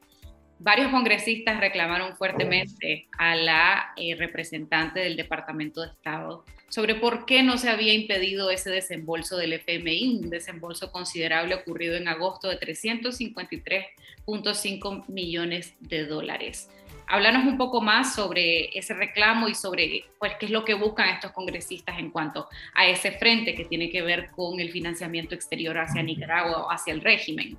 Varios 0.57 0.89
congresistas 0.91 1.59
reclamaron 1.59 2.15
fuertemente 2.15 3.09
a 3.17 3.35
la 3.35 3.91
eh, 3.97 4.15
representante 4.15 5.01
del 5.01 5.17
Departamento 5.17 5.81
de 5.81 5.87
Estado 5.87 6.45
sobre 6.69 6.95
por 6.95 7.25
qué 7.25 7.43
no 7.43 7.57
se 7.57 7.67
había 7.67 7.93
impedido 7.93 8.49
ese 8.51 8.69
desembolso 8.69 9.35
del 9.35 9.51
FMI, 9.51 10.21
un 10.23 10.29
desembolso 10.29 10.93
considerable 10.93 11.55
ocurrido 11.55 11.97
en 11.97 12.07
agosto 12.07 12.47
de 12.47 12.57
353.5 12.57 15.09
millones 15.09 15.73
de 15.81 16.05
dólares. 16.05 16.69
Háblanos 17.09 17.45
un 17.45 17.57
poco 17.57 17.81
más 17.81 18.13
sobre 18.13 18.77
ese 18.77 18.93
reclamo 18.93 19.47
y 19.47 19.55
sobre 19.55 20.05
pues, 20.19 20.33
qué 20.39 20.45
es 20.45 20.51
lo 20.51 20.63
que 20.63 20.75
buscan 20.75 21.09
estos 21.09 21.31
congresistas 21.31 21.97
en 21.99 22.11
cuanto 22.11 22.47
a 22.75 22.87
ese 22.87 23.11
frente 23.11 23.55
que 23.55 23.65
tiene 23.65 23.89
que 23.89 24.01
ver 24.01 24.29
con 24.31 24.59
el 24.59 24.71
financiamiento 24.71 25.35
exterior 25.35 25.77
hacia 25.77 26.03
Nicaragua 26.03 26.65
o 26.65 26.71
hacia 26.71 26.93
el 26.93 27.01
régimen. 27.01 27.57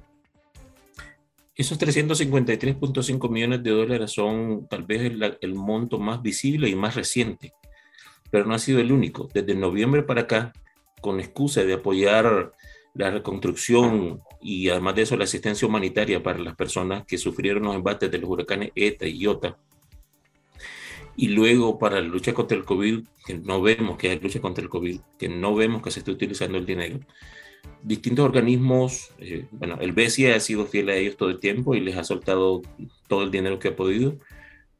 Esos 1.55 1.79
353.5 1.79 3.29
millones 3.29 3.63
de 3.63 3.71
dólares 3.71 4.13
son 4.13 4.67
tal 4.69 4.85
vez 4.85 5.03
el, 5.03 5.39
el 5.41 5.55
monto 5.55 5.99
más 5.99 6.23
visible 6.23 6.69
y 6.69 6.75
más 6.75 6.95
reciente 6.95 7.53
pero 8.31 8.45
no 8.47 8.55
ha 8.55 8.59
sido 8.59 8.81
el 8.81 8.93
único. 8.93 9.29
Desde 9.35 9.55
noviembre 9.55 10.03
para 10.03 10.23
acá, 10.23 10.53
con 11.01 11.21
excusa 11.21 11.65
de 11.65 11.75
apoyar 11.75 12.53
la 12.95 13.11
reconstrucción 13.11 14.21
y 14.40 14.68
además 14.68 14.94
de 14.94 15.03
eso 15.03 15.16
la 15.16 15.24
asistencia 15.24 15.66
humanitaria 15.66 16.22
para 16.22 16.38
las 16.38 16.57
personas 16.57 17.05
que 17.07 17.18
sufrieron 17.18 17.64
los 17.64 17.74
embates 17.74 18.11
de 18.11 18.18
los 18.18 18.31
huracanes 18.31 18.72
ETA 18.74 19.07
y 19.07 19.18
IOTA. 19.18 19.59
Y 21.16 21.29
luego 21.29 21.79
para 21.79 22.00
la 22.00 22.07
lucha 22.07 22.33
contra 22.33 22.57
el 22.57 22.64
COVID, 22.64 23.05
que 23.26 23.35
no 23.35 23.61
vemos 23.61 23.98
que 23.98 24.11
hay 24.11 24.18
lucha 24.18 24.40
contra 24.40 24.62
el 24.62 24.70
COVID, 24.70 25.00
que 25.18 25.29
no 25.29 25.55
vemos 25.55 25.83
que 25.83 25.90
se 25.90 26.00
esté 26.00 26.11
utilizando 26.11 26.57
el 26.57 26.64
dinero. 26.64 27.00
Distintos 27.83 28.24
organismos, 28.24 29.11
eh, 29.18 29.46
bueno, 29.50 29.76
el 29.81 29.92
BCE 29.92 30.33
ha 30.33 30.40
sido 30.40 30.66
fiel 30.66 30.88
a 30.88 30.96
ellos 30.96 31.16
todo 31.16 31.29
el 31.29 31.38
tiempo 31.38 31.74
y 31.74 31.81
les 31.81 31.96
ha 31.96 32.05
soltado 32.05 32.62
todo 33.09 33.22
el 33.22 33.31
dinero 33.31 33.59
que 33.59 33.68
ha 33.68 33.76
podido 33.76 34.16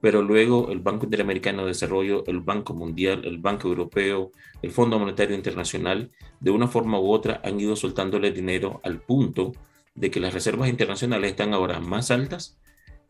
pero 0.01 0.23
luego 0.23 0.71
el 0.71 0.81
Banco 0.81 1.05
Interamericano 1.05 1.63
de 1.63 1.69
Desarrollo, 1.69 2.25
el 2.27 2.41
Banco 2.41 2.75
Mundial, 2.75 3.23
el 3.25 3.39
Banco 3.39 3.69
Europeo, 3.69 4.33
el 4.63 4.71
Fondo 4.71 4.99
Monetario 4.99 5.37
Internacional, 5.37 6.11
de 6.41 6.51
una 6.51 6.69
forma 6.69 6.99
u 6.99 7.11
otra 7.11 7.41
han 7.45 7.61
ido 7.61 7.77
soltándole 7.77 8.33
dinero 8.33 8.81
al 8.83 9.01
punto 9.01 9.53
de 9.95 10.11
que 10.11 10.21
las 10.21 10.33
reservas 10.33 10.71
internacionales 10.71 11.31
están 11.31 11.53
ahora 11.53 11.81
más 11.81 12.11
altas 12.11 12.59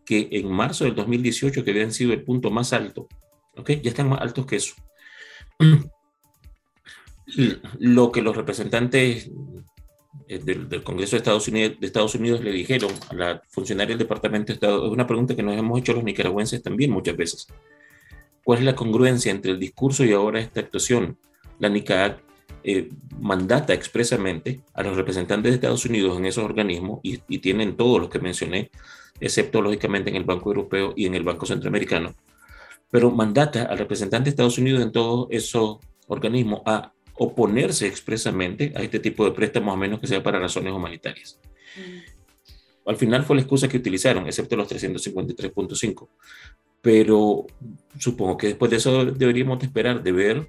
que 0.05 0.29
en 0.33 0.50
marzo 0.50 0.85
del 0.85 0.94
2018, 0.96 1.64
que 1.64 1.70
habían 1.70 1.92
sido 1.92 2.12
el 2.12 2.24
punto 2.24 2.50
más 2.50 2.72
alto. 2.72 3.07
¿Ok? 3.57 3.70
Ya 3.83 3.90
están 3.90 4.09
más 4.09 4.20
altos 4.20 4.46
que 4.46 4.57
eso. 4.57 4.74
Lo 7.79 8.11
que 8.11 8.22
los 8.22 8.37
representantes 8.37 9.31
eh, 10.29 10.38
del, 10.38 10.83
Congreso 10.83 11.12
de 11.12 11.18
Estados, 11.18 11.49
Unidos, 11.49 11.79
de 11.81 11.87
Estados 11.87 12.14
Unidos 12.14 12.42
le 12.42 12.53
dijeron 12.53 12.90
a 13.09 13.14
la 13.14 13.42
funcionaria 13.49 13.96
del 13.96 14.07
Departamento 14.07 14.49
de 14.49 14.55
Estado, 14.55 14.87
es 14.87 14.92
una 14.92 15.07
pregunta 15.07 15.37
que 15.37 15.42
nos 15.42 15.57
hemos 15.57 15.79
hecho 15.79 15.92
los 15.92 16.05
nicaragüenses 16.05 16.62
también 16.62 16.90
muchas 16.90 17.16
veces. 17.16 17.46
¿Cuál 18.42 18.61
es 18.61 18.64
la 18.64 18.75
congruencia 18.75 19.31
entre 19.31 19.53
el 19.53 19.59
discurso 19.59 20.05
y 20.05 20.12
ahora 20.12 20.40
esta 20.40 20.61
actuación? 20.61 21.18
La 21.59 21.68
NICAC 21.68 22.20
eh, 22.64 22.88
mandata 23.18 23.73
expresamente 23.73 24.61
a 24.75 24.83
los 24.83 24.96
representantes 24.96 25.53
de 25.53 25.55
Estados 25.57 25.85
Unidos 25.85 26.18
en 26.18 26.27
esos 26.27 26.44
organismos 26.44 27.01
y, 27.03 27.20
y 27.29 27.38
tienen 27.38 27.77
todos 27.77 28.01
los 28.01 28.11
que 28.11 28.18
mencioné, 28.18 28.70
excepto 29.20 29.62
lógicamente 29.62 30.11
en 30.11 30.16
el 30.16 30.25
Banco 30.25 30.51
Europeo 30.51 30.92
y 30.96 31.07
en 31.07 31.14
el 31.14 31.23
Banco 31.23 31.46
Centroamericano, 31.46 32.14
pero 32.90 33.11
mandata 33.11 33.64
al 33.64 33.79
representante 33.79 34.25
de 34.25 34.31
Estados 34.31 34.59
Unidos 34.59 34.83
en 34.83 34.92
todos 34.92 35.29
esos 35.31 35.79
organismos 36.09 36.62
a 36.66 36.92
oponerse 37.14 37.87
expresamente 37.87 38.73
a 38.75 38.83
este 38.83 38.99
tipo 38.99 39.25
de 39.25 39.33
préstamos 39.33 39.75
a 39.75 39.77
menos 39.77 40.01
que 40.01 40.07
sea 40.07 40.23
para 40.23 40.38
razones 40.38 40.73
humanitarias. 40.73 41.38
Mm. 41.77 42.11
Al 42.87 42.96
final 42.96 43.25
fue 43.25 43.37
la 43.37 43.42
excusa 43.42 43.68
que 43.68 43.77
utilizaron, 43.77 44.27
excepto 44.27 44.57
los 44.57 44.68
353.5. 44.68 46.09
Pero 46.81 47.46
supongo 47.99 48.37
que 48.37 48.49
después 48.49 48.70
de 48.70 48.79
eso 48.79 49.05
deberíamos 49.05 49.62
esperar 49.62 50.03
de 50.03 50.12
ver 50.12 50.49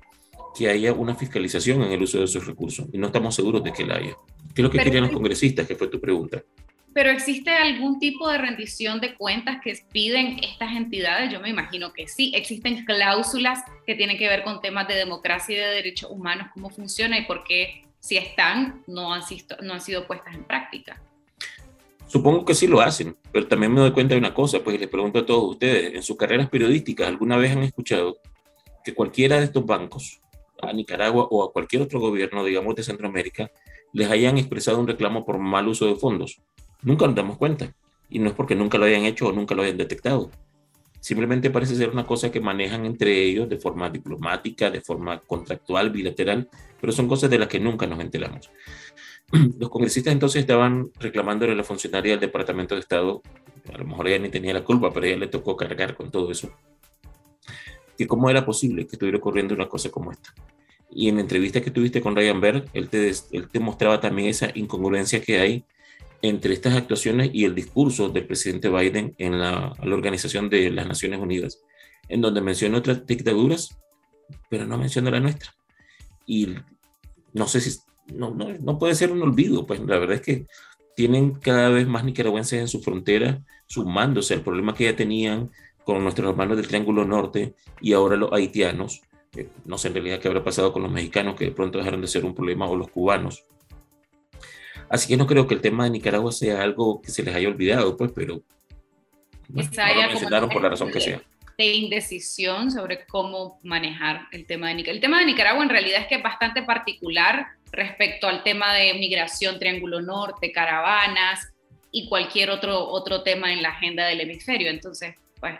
que 0.57 0.69
haya 0.69 0.93
una 0.93 1.15
fiscalización 1.15 1.83
en 1.83 1.91
el 1.91 2.01
uso 2.01 2.19
de 2.19 2.25
esos 2.25 2.45
recursos 2.45 2.87
y 2.91 2.97
no 2.97 3.07
estamos 3.07 3.35
seguros 3.35 3.63
de 3.63 3.73
que 3.73 3.85
la 3.85 3.97
haya. 3.97 4.17
¿Qué 4.53 4.61
es 4.61 4.63
lo 4.63 4.71
que 4.71 4.79
querían 4.79 5.03
los 5.03 5.13
congresistas? 5.13 5.67
Que 5.67 5.75
fue 5.75 5.87
tu 5.87 5.99
pregunta. 5.99 6.43
Pero 6.93 7.09
¿existe 7.09 7.51
algún 7.51 7.99
tipo 7.99 8.27
de 8.29 8.37
rendición 8.37 8.99
de 8.99 9.15
cuentas 9.15 9.59
que 9.63 9.73
piden 9.91 10.39
estas 10.43 10.75
entidades? 10.75 11.31
Yo 11.31 11.39
me 11.39 11.49
imagino 11.49 11.93
que 11.93 12.07
sí. 12.07 12.33
¿Existen 12.35 12.83
cláusulas 12.83 13.63
que 13.85 13.95
tienen 13.95 14.17
que 14.17 14.27
ver 14.27 14.43
con 14.43 14.61
temas 14.61 14.87
de 14.87 14.95
democracia 14.95 15.55
y 15.55 15.59
de 15.59 15.67
derechos 15.67 16.11
humanos? 16.11 16.47
¿Cómo 16.53 16.69
funciona 16.69 17.17
y 17.17 17.25
por 17.25 17.45
qué, 17.45 17.85
si 17.99 18.17
están, 18.17 18.83
no 18.87 19.13
han, 19.13 19.23
sido, 19.23 19.57
no 19.61 19.73
han 19.73 19.81
sido 19.81 20.05
puestas 20.05 20.35
en 20.35 20.43
práctica? 20.43 21.01
Supongo 22.07 22.43
que 22.43 22.53
sí 22.53 22.67
lo 22.67 22.81
hacen, 22.81 23.15
pero 23.31 23.47
también 23.47 23.73
me 23.73 23.79
doy 23.79 23.93
cuenta 23.93 24.15
de 24.15 24.19
una 24.19 24.33
cosa, 24.33 24.61
pues 24.61 24.77
les 24.77 24.89
pregunto 24.89 25.19
a 25.19 25.25
todos 25.25 25.51
ustedes, 25.51 25.93
en 25.93 26.03
sus 26.03 26.17
carreras 26.17 26.49
periodísticas, 26.49 27.07
¿alguna 27.07 27.37
vez 27.37 27.53
han 27.53 27.63
escuchado 27.63 28.17
que 28.83 28.93
cualquiera 28.93 29.37
de 29.37 29.45
estos 29.45 29.65
bancos, 29.65 30.19
a 30.61 30.73
Nicaragua 30.73 31.25
o 31.31 31.41
a 31.41 31.53
cualquier 31.53 31.83
otro 31.83 32.01
gobierno, 32.01 32.43
digamos, 32.43 32.75
de 32.75 32.83
Centroamérica, 32.83 33.49
les 33.93 34.11
hayan 34.11 34.37
expresado 34.37 34.77
un 34.79 34.87
reclamo 34.87 35.23
por 35.23 35.37
mal 35.39 35.69
uso 35.69 35.85
de 35.85 35.95
fondos? 35.95 36.41
Nunca 36.83 37.05
nos 37.05 37.15
damos 37.15 37.37
cuenta. 37.37 37.73
Y 38.09 38.19
no 38.19 38.29
es 38.29 38.35
porque 38.35 38.55
nunca 38.55 38.77
lo 38.77 38.85
hayan 38.85 39.05
hecho 39.05 39.27
o 39.27 39.31
nunca 39.31 39.55
lo 39.55 39.63
hayan 39.63 39.77
detectado. 39.77 40.29
Simplemente 41.01 41.49
parece 41.49 41.75
ser 41.75 41.89
una 41.89 42.05
cosa 42.05 42.31
que 42.31 42.39
manejan 42.39 42.85
entre 42.85 43.23
ellos 43.23 43.49
de 43.49 43.57
forma 43.57 43.89
diplomática, 43.89 44.69
de 44.69 44.81
forma 44.81 45.19
contractual, 45.19 45.89
bilateral, 45.89 46.47
pero 46.79 46.93
son 46.93 47.07
cosas 47.07 47.29
de 47.29 47.39
las 47.39 47.47
que 47.47 47.59
nunca 47.59 47.87
nos 47.87 47.99
enteramos. 47.99 48.51
Los 49.59 49.69
congresistas 49.69 50.13
entonces 50.13 50.41
estaban 50.41 50.91
reclamándole 50.99 51.53
a 51.53 51.55
la 51.55 51.63
funcionaria 51.63 52.11
del 52.11 52.19
Departamento 52.19 52.75
de 52.75 52.81
Estado, 52.81 53.23
a 53.73 53.77
lo 53.79 53.85
mejor 53.85 54.07
ella 54.07 54.19
ni 54.19 54.29
tenía 54.29 54.53
la 54.53 54.63
culpa, 54.63 54.91
pero 54.93 55.07
ella 55.07 55.17
le 55.17 55.27
tocó 55.27 55.57
cargar 55.57 55.95
con 55.95 56.11
todo 56.11 56.31
eso, 56.31 56.51
que 57.97 58.05
cómo 58.05 58.29
era 58.29 58.45
posible 58.45 58.85
que 58.85 58.95
estuviera 58.95 59.17
ocurriendo 59.17 59.55
una 59.55 59.67
cosa 59.67 59.89
como 59.89 60.11
esta. 60.11 60.35
Y 60.91 61.09
en 61.09 61.15
la 61.15 61.21
entrevista 61.21 61.61
que 61.61 61.71
tuviste 61.71 61.99
con 62.01 62.15
Ryan 62.15 62.41
Berg, 62.41 62.65
él 62.73 62.89
te, 62.89 63.09
él 63.31 63.47
te 63.49 63.59
mostraba 63.59 63.99
también 63.99 64.27
esa 64.27 64.51
incongruencia 64.53 65.21
que 65.21 65.39
hay 65.39 65.65
entre 66.21 66.53
estas 66.53 66.75
actuaciones 66.75 67.31
y 67.33 67.45
el 67.45 67.55
discurso 67.55 68.09
del 68.09 68.27
presidente 68.27 68.69
Biden 68.69 69.15
en 69.17 69.39
la, 69.39 69.73
Organización 69.81 70.49
de 70.49 70.69
las 70.69 70.87
Naciones 70.87 71.19
Unidas, 71.19 71.61
en 72.07 72.21
donde 72.21 72.41
menciona 72.41 72.77
otras 72.77 73.05
dictaduras, 73.05 73.77
pero 74.49 74.65
no 74.65 74.77
menciona 74.77 75.11
la 75.11 75.19
nuestra. 75.19 75.51
Y 76.25 76.55
no 77.33 77.47
sé 77.47 77.61
si, 77.61 77.79
no, 78.13 78.31
no, 78.31 78.53
no 78.59 78.77
puede 78.77 78.95
ser 78.95 79.11
un 79.11 79.21
olvido, 79.21 79.65
pues 79.65 79.79
la 79.79 79.97
verdad 79.97 80.15
es 80.15 80.21
que 80.21 80.45
tienen 80.95 81.31
cada 81.31 81.69
vez 81.69 81.87
más 81.87 82.03
nicaragüenses 82.03 82.59
en 82.59 82.67
su 82.67 82.81
frontera 82.81 83.41
sumándose 83.65 84.33
al 84.33 84.41
problema 84.41 84.75
que 84.75 84.83
ya 84.83 84.95
tenían 84.95 85.49
con 85.83 86.03
nuestros 86.03 86.29
hermanos 86.29 86.57
del 86.57 86.67
Triángulo 86.67 87.05
Norte 87.05 87.55
y 87.79 87.93
ahora 87.93 88.15
los 88.15 88.31
haitianos. 88.31 89.01
no 89.65 89.77
sé 89.77 89.87
en 89.87 89.93
realidad 89.95 90.19
qué 90.19 90.27
habrá 90.27 90.43
pasado 90.43 90.71
con 90.73 90.83
los 90.83 90.91
mexicanos 90.91 91.35
que 91.35 91.45
de 91.45 91.51
pronto 91.51 91.79
dejaron 91.79 92.01
de 92.01 92.07
ser 92.07 92.25
un 92.25 92.35
problema 92.35 92.67
o 92.69 92.75
los 92.75 92.89
cubanos 92.89 93.45
Así 94.91 95.07
que 95.07 95.15
no 95.15 95.25
creo 95.25 95.47
que 95.47 95.53
el 95.53 95.61
tema 95.61 95.85
de 95.85 95.89
Nicaragua 95.89 96.33
sea 96.33 96.61
algo 96.61 97.01
que 97.01 97.11
se 97.11 97.23
les 97.23 97.33
haya 97.33 97.47
olvidado, 97.47 97.95
pues, 97.95 98.11
pero 98.13 98.41
no 99.47 99.63
lo 99.63 100.09
mencionaron 100.09 100.49
por 100.49 100.61
la 100.61 100.69
razón 100.69 100.91
que 100.91 100.99
sea. 100.99 101.21
De 101.57 101.65
indecisión 101.65 102.69
sobre 102.71 103.05
cómo 103.05 103.57
manejar 103.63 104.27
el 104.33 104.45
tema 104.45 104.67
de 104.67 104.75
Nicaragua. 104.75 104.95
El 104.95 105.01
tema 105.01 105.19
de 105.19 105.25
Nicaragua 105.25 105.63
en 105.63 105.69
realidad 105.69 106.01
es 106.01 106.07
que 106.07 106.15
es 106.15 106.23
bastante 106.23 106.63
particular 106.63 107.47
respecto 107.71 108.27
al 108.27 108.43
tema 108.43 108.73
de 108.73 108.93
migración, 108.95 109.59
Triángulo 109.59 110.01
Norte, 110.01 110.51
caravanas 110.51 111.53
y 111.91 112.09
cualquier 112.09 112.49
otro, 112.49 112.85
otro 112.85 113.23
tema 113.23 113.53
en 113.53 113.61
la 113.61 113.69
agenda 113.69 114.05
del 114.07 114.19
hemisferio. 114.19 114.69
Entonces, 114.69 115.15
pues, 115.39 115.57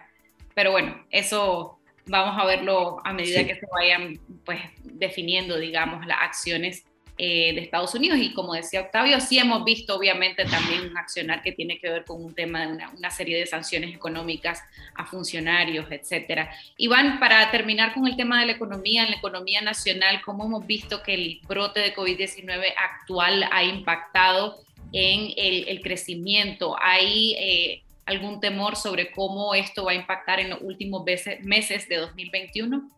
pero 0.53 0.71
bueno, 0.71 1.05
eso 1.09 1.79
vamos 2.05 2.37
a 2.37 2.45
verlo 2.45 2.99
a 3.05 3.13
medida 3.13 3.45
que 3.45 3.55
se 3.55 3.67
vayan 3.71 4.19
pues 4.43 4.59
definiendo, 4.83 5.57
digamos, 5.57 6.05
las 6.05 6.17
acciones 6.21 6.83
eh, 7.23 7.53
de 7.53 7.61
Estados 7.61 7.93
Unidos. 7.93 8.17
Y 8.17 8.33
como 8.33 8.55
decía 8.55 8.81
Octavio, 8.81 9.19
sí 9.21 9.37
hemos 9.37 9.63
visto 9.63 9.95
obviamente 9.95 10.43
también 10.43 10.89
un 10.89 10.97
accionar 10.97 11.43
que 11.43 11.51
tiene 11.51 11.77
que 11.77 11.87
ver 11.87 12.03
con 12.03 12.25
un 12.25 12.33
tema 12.33 12.65
de 12.65 12.83
una, 12.97 13.11
serie 13.11 13.37
de 13.37 13.45
sanciones 13.45 13.93
económicas 13.93 14.63
a 14.95 15.05
funcionarios, 15.05 15.85
etcétera. 15.91 16.49
Iván, 16.77 17.19
para 17.19 17.51
terminar 17.51 17.93
con 17.93 18.07
el 18.07 18.15
tema 18.15 18.39
de 18.39 18.47
la 18.47 18.53
economía, 18.53 19.03
en 19.03 19.11
la 19.11 19.17
economía 19.17 19.61
nacional, 19.61 20.23
¿cómo 20.25 20.45
hemos 20.45 20.65
visto 20.65 21.03
que 21.03 21.13
el 21.13 21.41
brote 21.47 21.81
de 21.81 21.93
COVID-19 21.93 22.73
actual 22.75 23.47
ha 23.51 23.63
impactado 23.65 24.57
en 24.91 25.31
el, 25.37 25.79
crecimiento? 25.83 26.75
¿Hay 26.81 27.35
eh, 27.37 27.83
algún 28.05 28.39
temor 28.39 28.75
sobre 28.75 29.11
cómo 29.11 29.53
esto 29.53 29.85
va 29.85 29.91
a 29.91 29.93
impactar 29.93 30.39
en 30.39 30.49
los 30.49 30.61
últimos 30.63 31.05
meses 31.43 31.87
de 31.87 31.97
2021? 31.97 32.89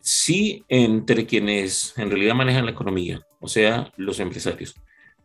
Sí 0.00 0.64
entre 0.68 1.26
quienes 1.26 1.94
en 1.96 2.10
realidad 2.10 2.34
manejan 2.34 2.64
la 2.64 2.72
economía, 2.72 3.26
o 3.40 3.48
sea, 3.48 3.92
los 3.96 4.20
empresarios. 4.20 4.74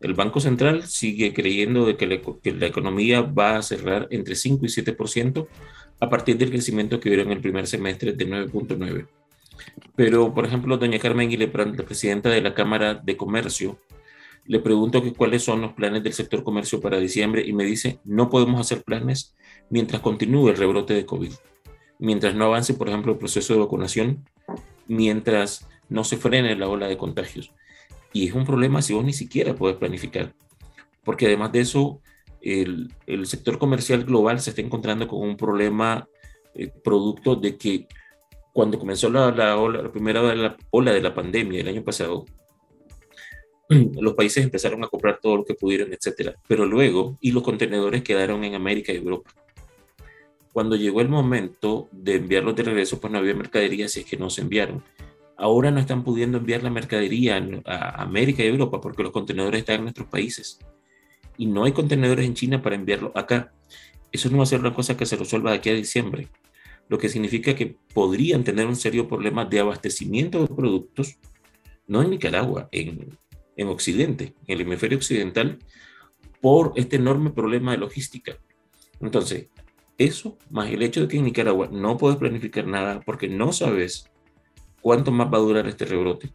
El 0.00 0.14
Banco 0.14 0.40
Central 0.40 0.86
sigue 0.86 1.32
creyendo 1.32 1.86
de 1.86 1.96
que, 1.96 2.06
la, 2.06 2.66
economía 2.66 3.22
va 3.22 3.56
a 3.56 3.62
cerrar 3.62 4.08
entre 4.10 4.34
5 4.34 4.66
y 4.66 4.68
7% 4.68 5.46
a 6.00 6.10
partir 6.10 6.36
del 6.36 6.50
crecimiento 6.50 7.00
que 7.00 7.08
hubo 7.08 7.22
en 7.22 7.32
el 7.32 7.40
primer 7.40 7.66
semestre 7.66 8.12
de 8.12 8.26
9.9. 8.28 9.08
Pero, 9.94 10.34
por 10.34 10.44
ejemplo, 10.44 10.76
doña 10.76 10.98
Carmen 10.98 11.30
Guilebrand, 11.30 11.78
la 11.78 11.84
presidenta 11.84 12.28
de 12.28 12.42
la 12.42 12.52
Cámara 12.52 12.94
de 12.94 13.16
Comercio, 13.16 13.78
le 14.44 14.60
pregunto 14.60 15.02
que 15.02 15.12
cuáles 15.12 15.42
son 15.42 15.62
los 15.62 15.72
planes 15.72 16.02
del 16.02 16.12
sector 16.12 16.44
comercio 16.44 16.80
para 16.80 16.98
diciembre 16.98 17.42
y 17.44 17.52
me 17.52 17.64
dice, 17.64 17.98
no 18.04 18.28
podemos 18.28 18.60
hacer 18.60 18.82
planes 18.82 19.34
mientras 19.70 20.02
continúe 20.02 20.50
el 20.50 20.56
rebrote 20.56 20.94
de 20.94 21.06
COVID. 21.06 21.32
Mientras 21.98 22.34
no 22.34 22.44
avance, 22.44 22.74
por 22.74 22.88
ejemplo, 22.88 23.12
el 23.12 23.18
proceso 23.18 23.54
de 23.54 23.60
vacunación, 23.60 24.24
mientras 24.88 25.66
no 25.88 26.04
se 26.04 26.16
frene 26.16 26.56
la 26.56 26.68
ola 26.68 26.88
de 26.88 26.96
contagios. 26.96 27.52
Y 28.12 28.28
es 28.28 28.34
un 28.34 28.44
problema 28.44 28.82
si 28.82 28.94
vos 28.94 29.04
ni 29.04 29.12
siquiera 29.12 29.54
puedes 29.54 29.76
planificar, 29.76 30.34
porque 31.04 31.26
además 31.26 31.52
de 31.52 31.60
eso, 31.60 32.00
el, 32.40 32.90
sector 33.24 33.58
comercial 33.58 34.04
global 34.04 34.40
se 34.40 34.50
está 34.50 34.62
encontrando 34.62 35.06
con 35.06 35.20
un 35.20 35.36
problema 35.36 36.08
eh, 36.54 36.70
producto 36.82 37.36
de 37.36 37.56
que 37.56 37.86
cuando 38.52 38.78
comenzó 38.78 39.10
la, 39.10 39.30
la, 39.32 39.92
primera 39.92 40.56
ola 40.70 40.92
de 40.92 41.02
la 41.02 41.14
pandemia 41.14 41.60
el 41.60 41.68
año 41.68 41.84
pasado, 41.84 42.24
los 43.68 44.14
países 44.14 44.44
empezaron 44.44 44.82
a 44.82 44.88
comprar 44.88 45.18
todo 45.20 45.36
lo 45.36 45.44
que 45.44 45.54
pudieron, 45.54 45.92
etcétera. 45.92 46.34
Pero 46.48 46.64
luego, 46.64 47.18
y 47.20 47.32
los 47.32 47.42
contenedores 47.42 48.02
quedaron 48.02 48.44
en 48.44 48.54
América 48.54 48.92
y 48.92 48.96
Europa 48.96 49.34
cuando 50.56 50.74
llegó 50.74 51.02
el 51.02 51.10
momento 51.10 51.90
de 51.92 52.14
enviarlos 52.14 52.56
de 52.56 52.62
regreso, 52.62 52.98
pues 52.98 53.12
no 53.12 53.18
había 53.18 53.34
mercadería, 53.34 53.88
si 53.88 54.00
es 54.00 54.06
que 54.06 54.16
no 54.16 54.30
se 54.30 54.40
enviaron. 54.40 54.82
Ahora 55.36 55.70
no 55.70 55.78
están 55.78 56.02
pudiendo 56.02 56.38
enviar 56.38 56.62
la 56.62 56.70
mercadería 56.70 57.36
a 57.66 58.02
América 58.02 58.42
y 58.42 58.46
Europa 58.46 58.80
porque 58.80 59.02
los 59.02 59.12
contenedores 59.12 59.60
están 59.60 59.76
en 59.76 59.82
nuestros 59.82 60.08
países. 60.08 60.58
Y 61.36 61.44
no 61.44 61.64
hay 61.64 61.72
contenedores 61.72 62.24
en 62.24 62.32
China 62.32 62.62
para 62.62 62.74
enviarlo 62.74 63.12
acá. 63.14 63.52
Eso 64.10 64.30
no 64.30 64.38
va 64.38 64.44
a 64.44 64.46
ser 64.46 64.60
una 64.60 64.72
cosa 64.72 64.96
que 64.96 65.04
se 65.04 65.16
resuelva 65.16 65.50
de 65.50 65.58
aquí 65.58 65.68
a 65.68 65.74
diciembre. 65.74 66.28
Lo 66.88 66.96
que 66.96 67.10
significa 67.10 67.54
que 67.54 67.76
podrían 67.92 68.42
tener 68.42 68.66
un 68.66 68.76
serio 68.76 69.06
problema 69.06 69.44
de 69.44 69.60
abastecimiento 69.60 70.40
de 70.40 70.54
productos, 70.54 71.18
no 71.86 72.00
en 72.00 72.08
Nicaragua, 72.08 72.70
en, 72.72 73.14
en 73.58 73.68
Occidente, 73.68 74.32
en 74.46 74.54
el 74.54 74.62
hemisferio 74.62 74.96
occidental, 74.96 75.58
por 76.40 76.72
este 76.76 76.96
enorme 76.96 77.28
problema 77.28 77.72
de 77.72 77.76
logística. 77.76 78.38
Entonces, 79.02 79.48
eso, 79.98 80.36
más 80.50 80.70
el 80.70 80.82
hecho 80.82 81.00
de 81.02 81.08
que 81.08 81.16
en 81.16 81.24
Nicaragua 81.24 81.68
no 81.70 81.96
puedes 81.96 82.18
planificar 82.18 82.66
nada 82.66 83.00
porque 83.00 83.28
no 83.28 83.52
sabes 83.52 84.10
cuánto 84.80 85.10
más 85.10 85.32
va 85.32 85.38
a 85.38 85.40
durar 85.40 85.66
este 85.66 85.84
rebrote, 85.84 86.30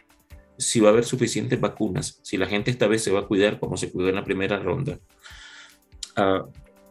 si 0.58 0.80
va 0.80 0.90
a 0.90 0.92
haber 0.92 1.06
suficientes 1.06 1.60
vacunas, 1.60 2.20
si 2.24 2.38
la 2.38 2.48
gente 2.48 2.72
esta 2.72 2.88
vez 2.88 3.04
se 3.04 3.12
va 3.12 3.22
a 3.22 3.28
cuidar 3.28 3.60
como 3.60 3.78
se 3.78 3.92
cuidó 3.92 4.10
en 4.10 4.16
la 4.16 4.24
primera 4.24 4.60
ronda. 4.60 5.00
Ah, 6.16 6.46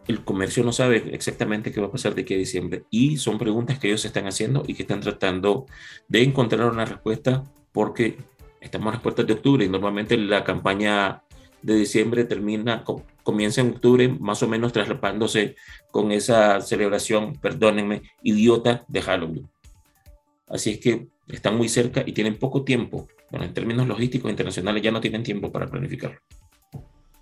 el 0.07 0.25
comercio 0.25 0.65
no 0.65 0.73
sabe 0.73 1.15
exactamente 1.15 1.73
qué 1.73 1.81
va 1.81 1.87
a 1.87 1.93
pasar 1.93 2.15
de 2.15 2.23
aquí 2.23 2.35
a 2.35 2.39
diciembre 2.39 2.85
y 2.91 3.17
son 3.19 3.39
preguntas 3.39 3.79
que 3.79 3.89
ellos 3.89 4.05
están 4.05 4.27
haciendo 4.27 4.65
y 4.67 4.75
que 4.75 4.83
están 4.83 5.01
tratando 5.01 5.67
de 6.09 6.23
encontrar 6.23 6.69
una 6.71 6.85
respuesta 6.85 7.45
porque 7.73 8.19
estamos 8.61 8.89
a 8.89 8.93
las 8.95 9.03
puertas 9.03 9.27
de 9.27 9.35
octubre 9.35 9.65
y 9.65 9.69
normalmente 9.69 10.17
la 10.17 10.43
campaña 10.43 11.23
de 11.63 11.75
diciembre 11.75 12.25
termina, 12.25 12.85
comienza 13.23 13.61
en 13.61 13.71
octubre, 13.71 14.09
más 14.09 14.43
o 14.43 14.49
menos 14.49 14.73
traslapándose 14.73 15.57
con 15.91 16.13
esa 16.13 16.61
celebración, 16.61 17.35
perdónenme, 17.35 18.03
idiota 18.23 18.85
de 18.89 19.03
Halloween. 19.03 19.49
Así 20.49 20.71
es 20.71 20.79
que 20.79 21.07
están 21.29 21.57
muy 21.57 21.69
cerca 21.69 22.03
y 22.05 22.13
tienen 22.13 22.39
poco 22.39 22.65
tiempo. 22.65 23.09
Bueno, 23.31 23.47
en 23.47 23.55
términos 23.55 23.87
logísticos 23.87 24.31
internacionales 24.31 24.83
ya 24.83 24.91
no 24.91 25.01
tienen 25.01 25.23
tiempo 25.23 25.53
para 25.53 25.69
planificarlo. 25.69 26.19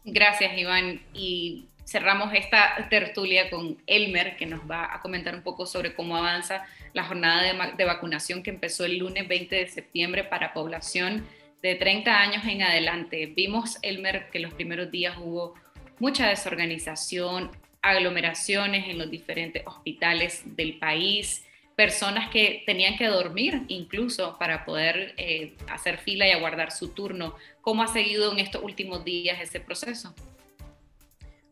Gracias, 0.04 0.56
Iván. 0.56 1.02
Y 1.12 1.68
cerramos 1.84 2.32
esta 2.34 2.88
tertulia 2.88 3.50
con 3.50 3.76
Elmer, 3.86 4.36
que 4.36 4.46
nos 4.46 4.60
va 4.60 4.94
a 4.94 5.02
comentar 5.02 5.34
un 5.34 5.42
poco 5.42 5.66
sobre 5.66 5.94
cómo 5.94 6.16
avanza 6.16 6.64
la 6.94 7.04
jornada 7.04 7.42
de, 7.42 7.76
de 7.76 7.84
vacunación 7.84 8.42
que 8.42 8.50
empezó 8.50 8.86
el 8.86 8.98
lunes 8.98 9.28
20 9.28 9.56
de 9.56 9.66
septiembre 9.66 10.24
para 10.24 10.54
población 10.54 11.26
de 11.62 11.74
30 11.74 12.20
años 12.20 12.44
en 12.46 12.62
adelante. 12.62 13.26
Vimos, 13.26 13.78
Elmer, 13.82 14.30
que 14.30 14.38
los 14.38 14.54
primeros 14.54 14.90
días 14.90 15.16
hubo 15.18 15.54
mucha 15.98 16.28
desorganización, 16.28 17.50
aglomeraciones 17.82 18.88
en 18.88 18.98
los 18.98 19.10
diferentes 19.10 19.62
hospitales 19.66 20.42
del 20.56 20.78
país, 20.78 21.44
personas 21.76 22.30
que 22.30 22.62
tenían 22.66 22.96
que 22.96 23.06
dormir 23.06 23.64
incluso 23.68 24.36
para 24.38 24.64
poder 24.64 25.14
eh, 25.16 25.56
hacer 25.70 25.98
fila 25.98 26.26
y 26.26 26.32
aguardar 26.32 26.72
su 26.72 26.88
turno. 26.88 27.34
¿Cómo 27.60 27.82
ha 27.82 27.86
seguido 27.86 28.32
en 28.32 28.40
estos 28.40 28.62
últimos 28.62 29.04
días 29.04 29.38
ese 29.40 29.60
proceso? 29.60 30.14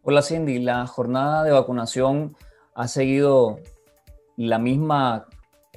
Hola 0.03 0.23
Cindy, 0.23 0.59
la 0.59 0.87
jornada 0.87 1.45
de 1.45 1.53
vacunación 1.53 2.37
ha 2.75 2.89
seguido 2.89 3.61
la 4.37 4.59
misma 4.59 5.27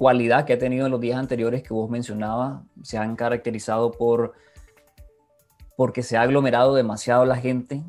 cualidad 0.00 0.46
que 0.46 0.54
ha 0.54 0.58
tenido 0.58 0.86
en 0.86 0.92
los 0.92 1.00
días 1.02 1.18
anteriores 1.18 1.62
que 1.62 1.74
vos 1.74 1.90
mencionabas, 1.90 2.62
se 2.82 2.96
han 2.96 3.16
caracterizado 3.16 3.90
por 3.90 4.32
porque 5.76 6.02
se 6.02 6.16
ha 6.16 6.22
aglomerado 6.22 6.74
demasiado 6.74 7.26
la 7.26 7.36
gente 7.36 7.82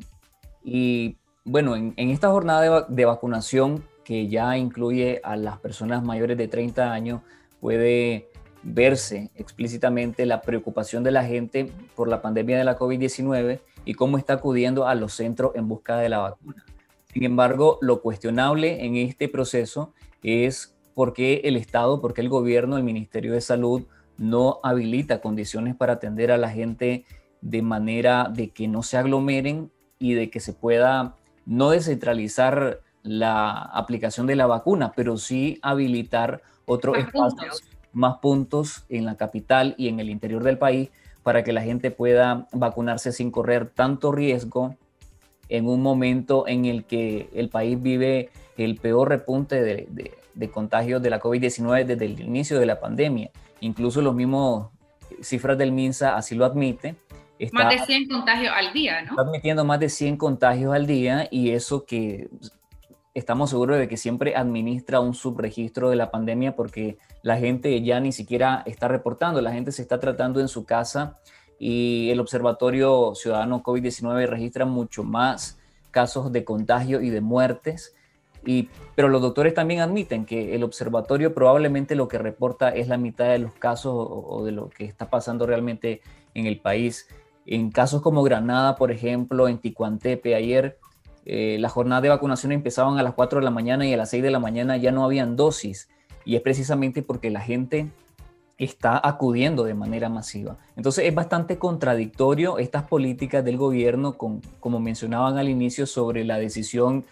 y 0.62 1.16
bueno, 1.46 1.74
en, 1.74 1.94
esta 1.96 2.28
jornada 2.28 2.86
de, 2.86 3.04
vacunación 3.06 3.82
que 4.04 4.28
ya 4.28 4.58
incluye 4.58 5.22
a 5.24 5.36
las 5.36 5.58
personas 5.60 6.04
mayores 6.04 6.36
de 6.36 6.48
30 6.48 6.92
años, 6.92 7.22
puede 7.62 8.28
verse 8.62 9.30
explícitamente 9.34 10.26
la 10.26 10.42
preocupación 10.42 11.02
de 11.04 11.12
la 11.12 11.24
gente 11.24 11.72
por 11.96 12.08
la 12.08 12.20
pandemia 12.20 12.58
de 12.58 12.64
la 12.64 12.78
COVID-19 12.78 13.60
y 13.86 13.94
cómo 13.94 14.18
está 14.18 14.34
acudiendo 14.34 14.86
a 14.86 14.94
los 14.94 15.14
centros 15.14 15.52
en 15.54 15.66
busca 15.66 15.96
de 15.96 16.10
la 16.10 16.18
vacuna. 16.18 16.62
Sin 17.10 17.24
embargo, 17.24 17.78
lo 17.80 18.02
cuestionable 18.02 18.84
en 18.84 18.96
este 18.96 19.30
proceso 19.30 19.94
es 20.22 20.76
por 20.94 21.12
qué 21.12 21.42
el 21.44 21.56
Estado, 21.56 22.00
por 22.00 22.14
qué 22.14 22.20
el 22.20 22.28
gobierno, 22.28 22.76
el 22.76 22.84
Ministerio 22.84 23.32
de 23.32 23.40
Salud 23.40 23.82
no 24.18 24.60
habilita 24.62 25.20
condiciones 25.20 25.74
para 25.74 25.94
atender 25.94 26.30
a 26.30 26.36
la 26.36 26.50
gente 26.50 27.04
de 27.40 27.62
manera 27.62 28.30
de 28.32 28.50
que 28.50 28.68
no 28.68 28.82
se 28.82 28.96
aglomeren 28.96 29.70
y 29.98 30.14
de 30.14 30.30
que 30.30 30.40
se 30.40 30.52
pueda 30.52 31.16
no 31.46 31.70
descentralizar 31.70 32.80
la 33.02 33.52
aplicación 33.52 34.26
de 34.26 34.36
la 34.36 34.46
vacuna, 34.46 34.92
pero 34.94 35.16
sí 35.16 35.58
habilitar 35.62 36.42
otros 36.66 36.98
espacios, 36.98 37.62
más 37.92 38.18
puntos 38.18 38.84
en 38.88 39.04
la 39.04 39.16
capital 39.16 39.74
y 39.76 39.88
en 39.88 40.00
el 40.00 40.08
interior 40.08 40.44
del 40.44 40.58
país 40.58 40.90
para 41.22 41.42
que 41.44 41.52
la 41.52 41.62
gente 41.62 41.90
pueda 41.90 42.46
vacunarse 42.52 43.12
sin 43.12 43.30
correr 43.30 43.68
tanto 43.68 44.12
riesgo 44.12 44.76
en 45.48 45.66
un 45.68 45.82
momento 45.82 46.46
en 46.48 46.64
el 46.64 46.84
que 46.84 47.28
el 47.34 47.48
país 47.48 47.80
vive 47.80 48.30
el 48.56 48.76
peor 48.76 49.08
repunte 49.08 49.62
de, 49.62 50.12
contagios 50.50 51.02
de 51.02 51.10
la 51.10 51.20
COVID-19 51.20 51.84
desde 51.84 52.06
el 52.06 52.20
inicio 52.20 52.58
de 52.58 52.66
la 52.66 52.80
pandemia. 52.80 53.30
Incluso 53.60 54.00
los 54.02 54.14
mismos 54.14 54.68
cifras 55.20 55.58
del 55.58 55.72
MINSA 55.72 56.16
así 56.16 56.34
lo 56.34 56.44
admiten. 56.44 56.96
más 57.52 57.68
de 57.70 57.78
100 57.78 58.08
contagios 58.08 58.52
al 58.56 58.72
día, 58.72 59.02
¿no? 59.02 59.10
Está 59.10 59.22
admitiendo 59.22 59.64
más 59.64 59.80
de 59.80 59.88
100 59.88 60.16
contagios 60.16 60.74
al 60.74 60.86
día 60.86 61.28
y 61.30 61.50
eso 61.50 61.84
que 61.84 62.28
estamos 63.14 63.50
seguros 63.50 63.78
de 63.78 63.88
que 63.88 63.96
siempre 63.96 64.36
administra 64.36 65.00
un 65.00 65.14
subregistro 65.14 65.90
de 65.90 65.96
la 65.96 66.10
pandemia 66.10 66.56
porque 66.56 66.98
la 67.22 67.36
gente 67.36 67.82
ya 67.82 68.00
ni 68.00 68.12
siquiera 68.12 68.62
está 68.64 68.88
reportando, 68.88 69.40
la 69.40 69.52
gente 69.52 69.70
se 69.70 69.82
está 69.82 70.00
tratando 70.00 70.40
en 70.40 70.48
su 70.48 70.64
casa 70.64 71.18
y 71.58 72.10
el 72.10 72.20
Observatorio 72.20 73.14
Ciudadano 73.14 73.62
COVID-19 73.62 74.26
registra 74.26 74.64
mucho 74.64 75.04
más 75.04 75.60
casos 75.90 76.32
de 76.32 76.44
contagio 76.44 77.00
y 77.00 77.10
de 77.10 77.20
muertes. 77.20 77.94
Y, 78.44 78.68
pero 78.94 79.08
los 79.08 79.22
doctores 79.22 79.54
también 79.54 79.80
admiten 79.80 80.24
que 80.24 80.54
el 80.54 80.64
observatorio 80.64 81.34
probablemente 81.34 81.94
lo 81.94 82.08
que 82.08 82.18
reporta 82.18 82.70
es 82.70 82.88
la 82.88 82.96
mitad 82.96 83.28
de 83.28 83.38
los 83.38 83.52
casos 83.52 83.94
o, 83.94 84.44
de 84.44 84.52
lo 84.52 84.68
que 84.68 84.84
está 84.84 85.10
pasando 85.10 85.46
realmente 85.46 86.00
en 86.34 86.46
el 86.46 86.60
país. 86.60 87.08
En 87.46 87.70
casos 87.70 88.02
como 88.02 88.22
Granada, 88.22 88.76
por 88.76 88.90
ejemplo, 88.90 89.48
en 89.48 89.58
Ticuantepe, 89.58 90.34
ayer 90.34 90.78
eh, 91.24 91.56
la 91.60 91.68
jornada 91.68 92.00
de 92.00 92.08
vacunación 92.08 92.52
empezaban 92.52 92.98
a 92.98 93.02
las 93.02 93.14
4 93.14 93.40
de 93.40 93.44
la 93.44 93.50
mañana 93.50 93.86
y 93.86 93.92
a 93.92 93.96
las 93.96 94.10
6 94.10 94.22
de 94.22 94.30
la 94.30 94.40
mañana 94.40 94.76
ya 94.76 94.90
no 94.90 95.04
habían 95.04 95.36
dosis. 95.36 95.88
Y 96.24 96.36
es 96.36 96.42
precisamente 96.42 97.02
porque 97.02 97.30
la 97.30 97.40
gente 97.40 97.90
está 98.58 99.00
acudiendo 99.02 99.64
de 99.64 99.74
manera 99.74 100.08
masiva. 100.08 100.58
Entonces 100.76 101.06
es 101.06 101.14
bastante 101.14 101.58
contradictorio 101.58 102.58
estas 102.58 102.84
políticas 102.84 103.44
del 103.44 103.56
gobierno, 103.56 104.16
como 104.16 104.80
mencionaban 104.80 105.38
al 105.38 105.48
inicio, 105.48 105.86
sobre 105.86 106.24
la 106.24 106.38
decisión 106.38 107.04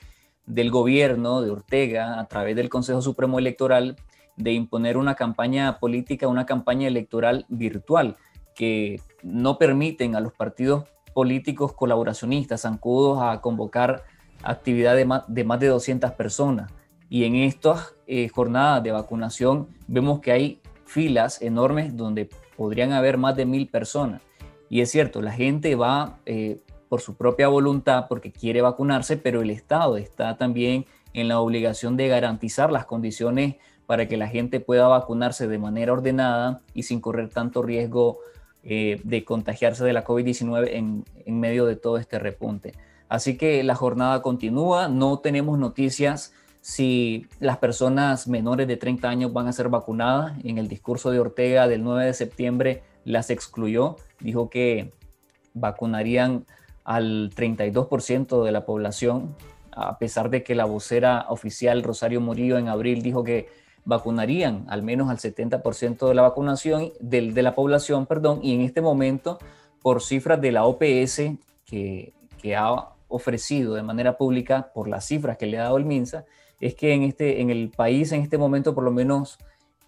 del 0.50 0.70
gobierno 0.70 1.40
de 1.42 1.50
Ortega 1.50 2.18
a 2.18 2.26
través 2.26 2.56
del 2.56 2.68
Consejo 2.68 3.00
Supremo 3.00 3.38
Electoral 3.38 3.96
de 4.36 4.52
imponer 4.52 4.96
una 4.96 5.14
campaña 5.14 5.78
política, 5.78 6.28
una 6.28 6.46
campaña 6.46 6.88
electoral 6.88 7.46
virtual, 7.48 8.16
que 8.54 9.00
no 9.22 9.58
permiten 9.58 10.16
a 10.16 10.20
los 10.20 10.32
partidos 10.32 10.84
políticos 11.14 11.72
colaboracionistas 11.72 12.62
zancudos 12.62 13.22
a 13.22 13.40
convocar 13.40 14.04
actividad 14.42 14.96
de 14.96 15.04
más 15.04 15.24
de, 15.28 15.44
más 15.44 15.60
de 15.60 15.68
200 15.68 16.12
personas. 16.12 16.72
Y 17.08 17.24
en 17.24 17.36
estas 17.36 17.94
eh, 18.06 18.28
jornadas 18.28 18.82
de 18.82 18.92
vacunación 18.92 19.68
vemos 19.86 20.20
que 20.20 20.32
hay 20.32 20.60
filas 20.84 21.42
enormes 21.42 21.96
donde 21.96 22.28
podrían 22.56 22.92
haber 22.92 23.18
más 23.18 23.36
de 23.36 23.46
mil 23.46 23.68
personas. 23.68 24.22
Y 24.68 24.80
es 24.80 24.90
cierto, 24.90 25.20
la 25.20 25.32
gente 25.32 25.74
va 25.74 26.18
eh, 26.26 26.60
por 26.90 27.00
su 27.00 27.14
propia 27.14 27.46
voluntad 27.46 28.06
porque 28.08 28.32
quiere 28.32 28.62
vacunarse, 28.62 29.16
pero 29.16 29.42
el 29.42 29.50
Estado 29.50 29.96
está 29.96 30.36
también 30.36 30.86
en 31.14 31.28
la 31.28 31.38
obligación 31.38 31.96
de 31.96 32.08
garantizar 32.08 32.72
las 32.72 32.84
condiciones 32.84 33.54
para 33.86 34.08
que 34.08 34.16
la 34.16 34.26
gente 34.26 34.58
pueda 34.58 34.88
vacunarse 34.88 35.46
de 35.46 35.58
manera 35.58 35.92
ordenada 35.92 36.62
y 36.74 36.82
sin 36.82 37.00
correr 37.00 37.28
tanto 37.28 37.62
riesgo 37.62 38.18
eh, 38.64 39.00
de 39.04 39.24
contagiarse 39.24 39.84
de 39.84 39.92
la 39.92 40.04
COVID-19 40.04 40.68
en, 40.72 41.04
en, 41.24 41.40
medio 41.40 41.64
de 41.64 41.76
todo 41.76 41.96
este 41.96 42.18
repunte. 42.18 42.74
Así 43.08 43.36
que 43.36 43.62
la 43.62 43.76
jornada 43.76 44.20
continúa, 44.20 44.88
no 44.88 45.20
tenemos 45.20 45.60
noticias 45.60 46.34
si 46.60 47.28
las 47.38 47.58
personas 47.58 48.26
menores 48.26 48.66
de 48.66 48.76
30 48.76 49.08
años 49.08 49.32
van 49.32 49.46
a 49.46 49.52
ser 49.52 49.68
vacunadas. 49.68 50.36
En 50.42 50.58
el 50.58 50.66
discurso 50.66 51.12
de 51.12 51.20
Ortega 51.20 51.68
del 51.68 51.84
9 51.84 52.06
de 52.06 52.14
septiembre 52.14 52.82
las 53.04 53.30
excluyó, 53.30 53.94
dijo 54.18 54.50
que 54.50 54.92
vacunarían 55.54 56.46
al 56.90 57.30
32% 57.36 58.42
de 58.42 58.50
la 58.50 58.64
población, 58.64 59.36
a 59.70 59.96
pesar 59.98 60.28
de 60.28 60.42
que 60.42 60.56
la 60.56 60.64
vocera 60.64 61.26
oficial 61.28 61.84
Rosario 61.84 62.20
Murillo 62.20 62.58
en 62.58 62.66
abril 62.66 63.00
dijo 63.00 63.22
que 63.22 63.46
vacunarían 63.84 64.66
al 64.68 64.82
menos 64.82 65.08
al 65.08 65.18
70% 65.18 66.08
de 66.08 66.14
la 66.14 66.22
vacunación 66.22 66.90
de, 66.98 67.30
de, 67.30 67.42
la 67.42 67.54
población, 67.54 68.06
perdón, 68.06 68.40
y 68.42 68.56
en 68.56 68.62
este 68.62 68.80
momento, 68.80 69.38
por 69.80 70.02
cifras 70.02 70.40
de 70.40 70.50
la 70.50 70.64
OPS 70.64 71.38
que, 71.64 72.12
que, 72.42 72.56
ha 72.56 72.88
ofrecido 73.06 73.74
de 73.74 73.84
manera 73.84 74.16
pública, 74.16 74.72
por 74.74 74.88
las 74.88 75.04
cifras 75.04 75.38
que 75.38 75.46
le 75.46 75.58
ha 75.58 75.62
dado 75.62 75.76
el 75.76 75.84
MINSA, 75.84 76.24
es 76.58 76.74
que 76.74 76.92
en, 76.92 77.04
este, 77.04 77.40
en 77.40 77.50
el 77.50 77.70
país 77.70 78.10
en 78.10 78.22
este 78.22 78.36
momento 78.36 78.74
por 78.74 78.82
lo 78.82 78.90
menos 78.90 79.38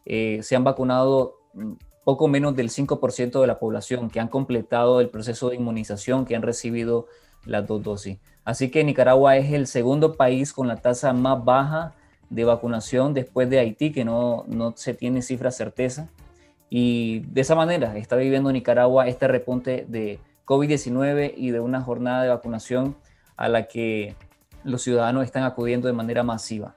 eh, 0.04 0.38
se 0.42 0.54
han 0.54 0.62
vacunado 0.62 1.34
mm, 1.54 1.72
poco 2.04 2.28
menos 2.28 2.56
del 2.56 2.70
5% 2.70 3.40
de 3.40 3.46
la 3.46 3.58
población 3.58 4.10
que 4.10 4.20
han 4.20 4.28
completado 4.28 5.00
el 5.00 5.08
proceso 5.08 5.50
de 5.50 5.56
inmunización, 5.56 6.24
que 6.24 6.36
han 6.36 6.42
recibido 6.42 7.06
las 7.44 7.66
dos 7.66 7.82
dosis. 7.82 8.18
Así 8.44 8.70
que 8.70 8.84
Nicaragua 8.84 9.36
es 9.36 9.52
el 9.52 9.66
segundo 9.66 10.14
país 10.14 10.52
con 10.52 10.68
la 10.68 10.76
tasa 10.76 11.12
más 11.12 11.44
baja 11.44 11.94
de 12.30 12.44
vacunación 12.44 13.14
después 13.14 13.48
de 13.50 13.58
Haití, 13.58 13.92
que 13.92 14.04
no, 14.04 14.44
no 14.48 14.72
se 14.76 14.94
tiene 14.94 15.22
cifra 15.22 15.50
certeza. 15.50 16.08
Y 16.70 17.20
de 17.20 17.42
esa 17.42 17.54
manera 17.54 17.96
está 17.96 18.16
viviendo 18.16 18.50
Nicaragua 18.50 19.06
este 19.06 19.28
repunte 19.28 19.84
de 19.88 20.18
COVID-19 20.46 21.34
y 21.36 21.50
de 21.50 21.60
una 21.60 21.82
jornada 21.82 22.22
de 22.22 22.30
vacunación 22.30 22.96
a 23.36 23.48
la 23.48 23.68
que 23.68 24.16
los 24.64 24.82
ciudadanos 24.82 25.24
están 25.24 25.44
acudiendo 25.44 25.86
de 25.86 25.92
manera 25.92 26.22
masiva. 26.22 26.74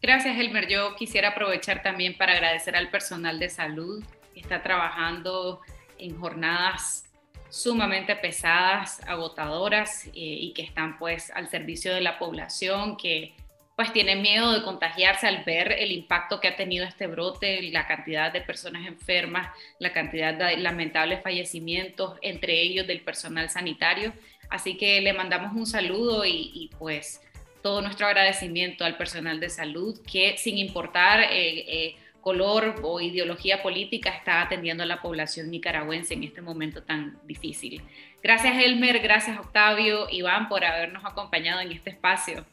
Gracias, 0.00 0.38
Elmer. 0.38 0.68
Yo 0.68 0.94
quisiera 0.96 1.30
aprovechar 1.30 1.82
también 1.82 2.16
para 2.16 2.32
agradecer 2.32 2.76
al 2.76 2.90
personal 2.90 3.38
de 3.38 3.48
salud 3.48 4.04
que 4.32 4.40
está 4.40 4.62
trabajando 4.62 5.60
en 5.98 6.18
jornadas 6.18 7.04
sumamente 7.50 8.14
pesadas, 8.14 9.00
agotadoras 9.06 10.06
eh, 10.06 10.10
y 10.14 10.52
que 10.52 10.62
están 10.62 10.98
pues 10.98 11.30
al 11.30 11.48
servicio 11.48 11.94
de 11.94 12.00
la 12.00 12.18
población, 12.18 12.96
que 12.96 13.34
pues 13.78 13.92
tienen 13.92 14.22
miedo 14.22 14.52
de 14.52 14.64
contagiarse 14.64 15.28
al 15.28 15.44
ver 15.44 15.70
el 15.70 15.92
impacto 15.92 16.40
que 16.40 16.48
ha 16.48 16.56
tenido 16.56 16.84
este 16.84 17.06
brote, 17.06 17.62
la 17.70 17.86
cantidad 17.86 18.32
de 18.32 18.40
personas 18.40 18.84
enfermas, 18.86 19.56
la 19.78 19.92
cantidad 19.92 20.34
de 20.34 20.56
lamentables 20.56 21.22
fallecimientos, 21.22 22.18
entre 22.20 22.60
ellos 22.60 22.88
del 22.88 23.02
personal 23.02 23.50
sanitario. 23.50 24.12
Así 24.50 24.76
que 24.76 25.00
le 25.00 25.12
mandamos 25.12 25.54
un 25.54 25.64
saludo 25.64 26.24
y, 26.26 26.70
pues 26.76 27.20
todo 27.62 27.82
nuestro 27.82 28.06
agradecimiento 28.06 28.84
al 28.84 28.96
personal 28.96 29.40
de 29.40 29.50
salud 29.50 30.00
que 30.10 30.36
sin 30.38 30.58
importar 30.58 31.20
eh, 31.20 31.64
eh, 31.68 31.96
color 32.20 32.76
o 32.82 33.00
ideología 33.00 33.62
política 33.62 34.10
está 34.10 34.42
atendiendo 34.42 34.82
a 34.82 34.86
la 34.86 35.00
población 35.00 35.50
nicaragüense 35.50 36.14
en 36.14 36.24
este 36.24 36.40
momento 36.40 36.82
tan 36.82 37.18
difícil. 37.24 37.82
Gracias 38.22 38.56
Elmer, 38.62 38.98
gracias 39.00 39.38
Octavio, 39.38 40.08
Iván 40.10 40.48
por 40.48 40.64
habernos 40.64 41.04
acompañado 41.04 41.60
en 41.60 41.72
este 41.72 41.90
espacio. 41.90 42.44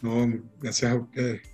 No, 0.00 0.26
gracias 0.60 0.92
a 0.92 0.96
ustedes. 0.96 1.53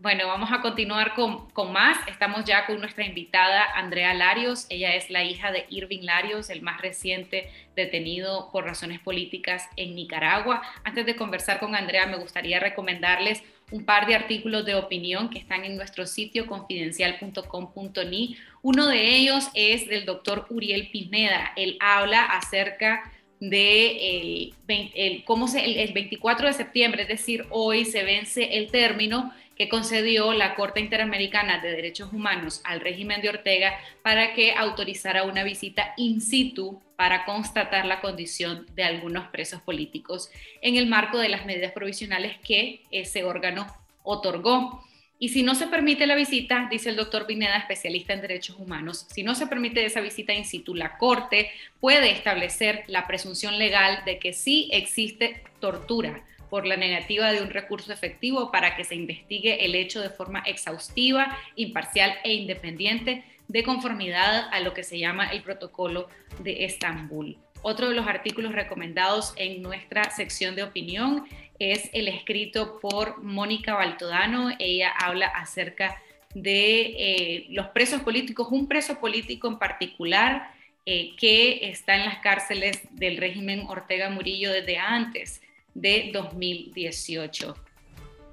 Bueno, 0.00 0.28
vamos 0.28 0.52
a 0.52 0.60
continuar 0.60 1.16
con, 1.16 1.50
con, 1.50 1.72
más. 1.72 1.98
Estamos 2.06 2.44
ya 2.44 2.66
con 2.66 2.78
nuestra 2.78 3.04
invitada 3.04 3.64
Andrea 3.74 4.14
Larios. 4.14 4.66
Ella 4.70 4.94
es 4.94 5.10
la 5.10 5.24
hija 5.24 5.50
de 5.50 5.66
Irving 5.70 6.02
Larios, 6.04 6.50
el 6.50 6.62
más 6.62 6.80
reciente 6.80 7.50
detenido 7.74 8.48
por 8.52 8.64
razones 8.64 9.00
políticas 9.00 9.68
en 9.74 9.96
Nicaragua. 9.96 10.62
Antes 10.84 11.04
de 11.04 11.16
conversar 11.16 11.58
con 11.58 11.74
Andrea, 11.74 12.06
me 12.06 12.16
gustaría 12.16 12.60
recomendarles 12.60 13.42
un 13.72 13.84
par 13.84 14.06
de 14.06 14.14
artículos 14.14 14.64
de 14.64 14.76
opinión 14.76 15.30
que 15.30 15.40
están 15.40 15.64
en 15.64 15.76
nuestro 15.76 16.06
sitio 16.06 16.46
confidencial.com.ni. 16.46 18.36
Uno 18.62 18.86
de 18.86 19.16
ellos 19.16 19.48
es 19.54 19.88
del 19.88 20.04
doctor 20.04 20.46
Uriel 20.48 20.90
Pineda. 20.92 21.52
Él 21.56 21.76
habla 21.80 22.24
acerca 22.24 23.12
de 23.40 24.52
el, 24.68 25.24
cómo 25.24 25.48
se, 25.48 25.82
el, 25.82 25.92
24 25.92 26.46
de 26.46 26.52
septiembre, 26.52 27.02
es 27.02 27.08
decir, 27.08 27.46
hoy 27.50 27.84
se 27.84 28.04
vence 28.04 28.58
el 28.58 28.70
término 28.70 29.32
que 29.58 29.68
concedió 29.68 30.32
la 30.32 30.54
Corte 30.54 30.78
Interamericana 30.78 31.58
de 31.58 31.72
Derechos 31.72 32.12
Humanos 32.12 32.60
al 32.64 32.80
régimen 32.80 33.20
de 33.20 33.28
Ortega 33.28 33.76
para 34.02 34.32
que 34.32 34.54
autorizara 34.54 35.24
una 35.24 35.42
visita 35.42 35.94
in 35.96 36.20
situ 36.20 36.80
para 36.94 37.24
constatar 37.24 37.84
la 37.84 38.00
condición 38.00 38.66
de 38.76 38.84
algunos 38.84 39.26
presos 39.28 39.60
políticos 39.60 40.30
en 40.62 40.76
el 40.76 40.86
marco 40.86 41.18
de 41.18 41.28
las 41.28 41.44
medidas 41.44 41.72
provisionales 41.72 42.36
que 42.38 42.82
ese 42.92 43.24
órgano 43.24 43.66
otorgó. 44.04 44.84
Y 45.18 45.30
si 45.30 45.42
no 45.42 45.56
se 45.56 45.66
permite 45.66 46.06
la 46.06 46.14
visita, 46.14 46.68
dice 46.70 46.90
el 46.90 46.96
doctor 46.96 47.26
Pineda, 47.26 47.56
especialista 47.56 48.12
en 48.12 48.20
derechos 48.20 48.56
humanos, 48.60 49.08
si 49.10 49.24
no 49.24 49.34
se 49.34 49.48
permite 49.48 49.84
esa 49.84 50.00
visita 50.00 50.32
in 50.32 50.44
situ, 50.44 50.76
la 50.76 50.96
Corte 50.98 51.50
puede 51.80 52.12
establecer 52.12 52.84
la 52.86 53.08
presunción 53.08 53.58
legal 53.58 54.04
de 54.04 54.20
que 54.20 54.32
sí 54.32 54.68
existe 54.72 55.42
tortura 55.58 56.22
por 56.48 56.66
la 56.66 56.76
negativa 56.76 57.32
de 57.32 57.42
un 57.42 57.50
recurso 57.50 57.92
efectivo 57.92 58.50
para 58.50 58.76
que 58.76 58.84
se 58.84 58.94
investigue 58.94 59.64
el 59.64 59.74
hecho 59.74 60.00
de 60.00 60.10
forma 60.10 60.40
exhaustiva, 60.40 61.36
imparcial 61.56 62.14
e 62.24 62.34
independiente 62.34 63.24
de 63.48 63.62
conformidad 63.62 64.48
a 64.52 64.60
lo 64.60 64.74
que 64.74 64.84
se 64.84 64.98
llama 64.98 65.28
el 65.28 65.42
protocolo 65.42 66.08
de 66.40 66.64
Estambul. 66.64 67.38
Otro 67.62 67.88
de 67.88 67.94
los 67.94 68.06
artículos 68.06 68.52
recomendados 68.52 69.32
en 69.36 69.62
nuestra 69.62 70.04
sección 70.10 70.54
de 70.54 70.62
opinión 70.62 71.24
es 71.58 71.90
el 71.92 72.06
escrito 72.06 72.78
por 72.78 73.22
Mónica 73.22 73.74
Baltodano. 73.74 74.50
Ella 74.58 74.90
habla 74.90 75.26
acerca 75.26 76.00
de 76.34 76.80
eh, 76.80 77.46
los 77.50 77.68
presos 77.68 78.02
políticos, 78.02 78.48
un 78.50 78.68
preso 78.68 79.00
político 79.00 79.48
en 79.48 79.58
particular 79.58 80.52
eh, 80.86 81.16
que 81.16 81.68
está 81.68 81.96
en 81.96 82.04
las 82.04 82.18
cárceles 82.18 82.80
del 82.92 83.16
régimen 83.16 83.66
Ortega 83.68 84.08
Murillo 84.08 84.52
desde 84.52 84.78
antes 84.78 85.42
de 85.80 86.10
2018. 86.12 87.56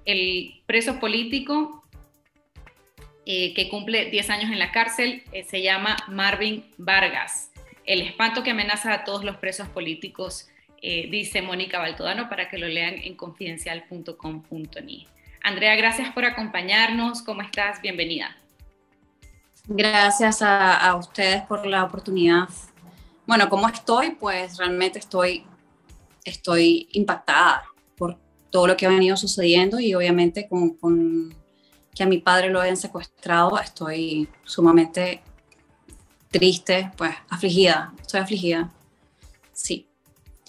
El 0.06 0.62
preso 0.66 1.00
político 1.00 1.84
eh, 3.26 3.54
que 3.54 3.70
cumple 3.70 4.10
10 4.12 4.30
años 4.30 4.52
en 4.52 4.60
la 4.60 4.72
cárcel 4.72 5.24
se 5.48 5.62
llama 5.62 5.98
Marvin 6.08 6.66
Vargas. 6.78 7.52
El 7.86 8.02
espanto 8.02 8.44
que 8.44 8.52
amenaza 8.52 8.94
a 8.94 9.04
todos 9.04 9.24
los 9.24 9.38
presos 9.38 9.68
políticos 9.70 10.48
eh, 10.82 11.08
dice 11.10 11.42
Mónica 11.42 11.80
Baltodano, 11.80 12.30
para 12.30 12.50
que 12.50 12.58
lo 12.58 12.68
lean 12.68 12.96
en 12.96 13.16
confidencial.com.ni. 13.16 15.08
Andrea, 15.42 15.76
gracias 15.76 16.14
por 16.14 16.26
acompañarnos. 16.26 17.22
¿Cómo 17.22 17.42
estás? 17.42 17.82
Bienvenida. 17.82 18.38
Gracias 19.68 20.44
a, 20.44 20.96
ustedes 20.96 21.42
por 21.44 21.66
la 21.66 21.84
oportunidad. 21.84 22.50
Bueno, 23.26 23.50
¿cómo 23.50 23.68
estoy? 23.68 24.12
Pues 24.12 24.58
realmente 24.58 25.00
estoy, 25.00 25.44
estoy 26.26 26.90
impactada 26.92 27.64
por 27.96 28.18
todo 28.50 28.68
lo 28.68 28.76
que 28.76 28.86
ha 28.86 28.90
venido 28.90 29.16
sucediendo 29.16 29.80
y 29.80 29.94
obviamente 29.94 30.48
con, 30.50 30.76
con 30.78 31.34
que 31.96 32.04
a 32.04 32.08
mi 32.08 32.18
padre 32.18 32.50
lo 32.50 32.60
hayan 32.60 32.78
secuestrado, 32.78 33.58
estoy 33.60 34.28
sumamente 34.44 35.22
triste, 36.30 36.92
pues 36.98 37.16
afligida, 37.30 37.94
estoy 38.02 38.20
afligida. 38.20 38.74
Sí. 39.54 39.88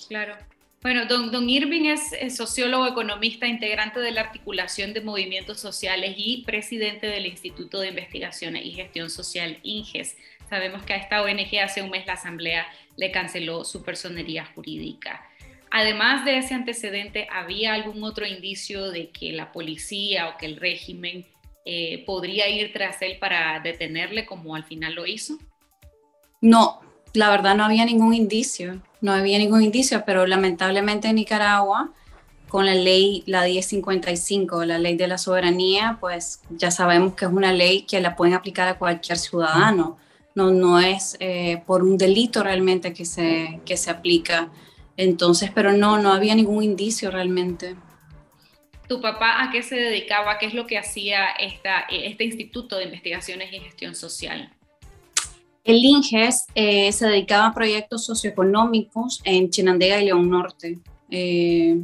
Claro. 0.09 0.37
Bueno, 0.83 1.07
don, 1.07 1.33
don 1.33 1.49
Irving 1.51 1.87
es, 1.87 2.37
sociólogo, 2.37 2.87
economista, 2.87 3.47
integrante 3.47 3.99
de 3.99 4.13
la 4.13 4.21
articulación 4.21 4.93
de 4.93 5.01
movimientos 5.01 5.59
sociales 5.59 6.15
y 6.17 6.45
presidente 6.45 7.09
del 7.09 7.27
Instituto 7.27 7.81
de 7.81 7.89
Investigaciones 7.89 8.65
y 8.65 8.73
Gestión 8.73 9.11
Social, 9.11 9.59
INGES. 9.63 10.17
Sabemos 10.49 10.85
que 10.85 10.93
a 10.93 10.97
esta 10.97 11.23
ONG 11.23 11.59
hace 11.61 11.83
un 11.83 11.91
mes 11.91 12.07
la 12.07 12.13
Asamblea 12.13 12.67
le 12.97 13.11
canceló 13.11 13.65
su 13.65 13.83
personería 13.83 14.45
jurídica. 14.55 15.26
Además 15.71 16.25
de 16.25 16.39
ese 16.39 16.55
antecedente, 16.55 17.27
¿había 17.33 17.75
algún 17.75 18.03
otro 18.05 18.27
indicio 18.27 18.91
de 18.91 19.11
que 19.11 19.33
la 19.33 19.53
policía 19.53 20.29
o 20.29 20.39
que 20.39 20.47
el 20.47 20.57
régimen 20.57 21.27
eh, 21.65 22.05
podría 22.07 22.49
ir 22.49 22.73
tras 22.73 23.03
él 23.03 23.19
para 23.19 23.61
detenerle 23.61 24.27
como 24.27 24.55
al 24.55 24.65
final 24.65 24.95
lo 24.95 25.07
hizo? 25.07 25.39
No, 26.41 26.81
la 27.13 27.31
verdad 27.31 27.57
no 27.57 27.65
había 27.65 27.85
ningún 27.85 28.15
indicio 28.15 28.81
no 29.01 29.13
había 29.13 29.39
ningún 29.39 29.63
indicio, 29.63 30.03
pero 30.05 30.27
lamentablemente 30.27 31.09
en 31.09 31.17
Nicaragua, 31.17 31.91
con 32.49 32.67
la 32.67 32.75
ley, 32.75 33.23
la 33.27 33.45
1055, 33.45 34.65
la 34.65 34.79
ley 34.79 34.97
de 34.97 35.07
la 35.07 35.19
soberanía, 35.19 35.99
pues 36.01 36.41
ya 36.51 36.71
sabemos 36.71 37.15
que 37.15 37.25
es 37.25 37.31
una 37.31 37.53
ley 37.53 37.83
que 37.83 38.01
la 38.01 38.17
pueden 38.17 38.35
aplicar 38.35 38.69
a 38.69 38.79
cualquier 38.79 39.19
ciudadano. 39.19 39.97
No, 40.35 40.51
no 40.51 40.81
es 40.81 41.17
eh, 41.21 41.63
por 41.67 41.83
un 41.83 41.97
delito 41.97 42.43
realmente 42.43 42.93
que 42.93 43.05
se, 43.05 43.61
que 43.65 43.77
se 43.77 43.91
aplica. 43.91 44.51
Entonces, 44.97 45.51
pero 45.55 45.73
no, 45.73 45.99
no 45.99 46.13
había 46.13 46.35
ningún 46.35 46.63
indicio 46.63 47.11
realmente. 47.11 47.77
¿Tu 48.89 49.01
papá 49.01 49.43
a 49.43 49.51
qué 49.51 49.63
se 49.63 49.75
dedicaba? 49.75 50.39
¿Qué 50.39 50.47
es 50.47 50.55
lo 50.55 50.67
que 50.67 50.79
hacía 50.79 51.27
esta, 51.39 51.81
este 51.91 52.25
Instituto 52.25 52.77
de 52.77 52.85
Investigaciones 52.85 53.53
y 53.53 53.59
Gestión 53.59 53.95
Social? 53.95 54.53
El 55.65 55.85
INGES 55.85 56.47
eh, 56.55 56.93
se 56.93 57.09
dedicaba 57.09 57.49
a 57.49 57.55
proyectos 57.55 58.07
socioeconómicos 58.07 59.21
en 59.25 59.51
Chinandega 59.51 60.01
y 60.01 60.05
León 60.05 60.31
Norte. 60.31 60.79
Eh, 61.11 61.83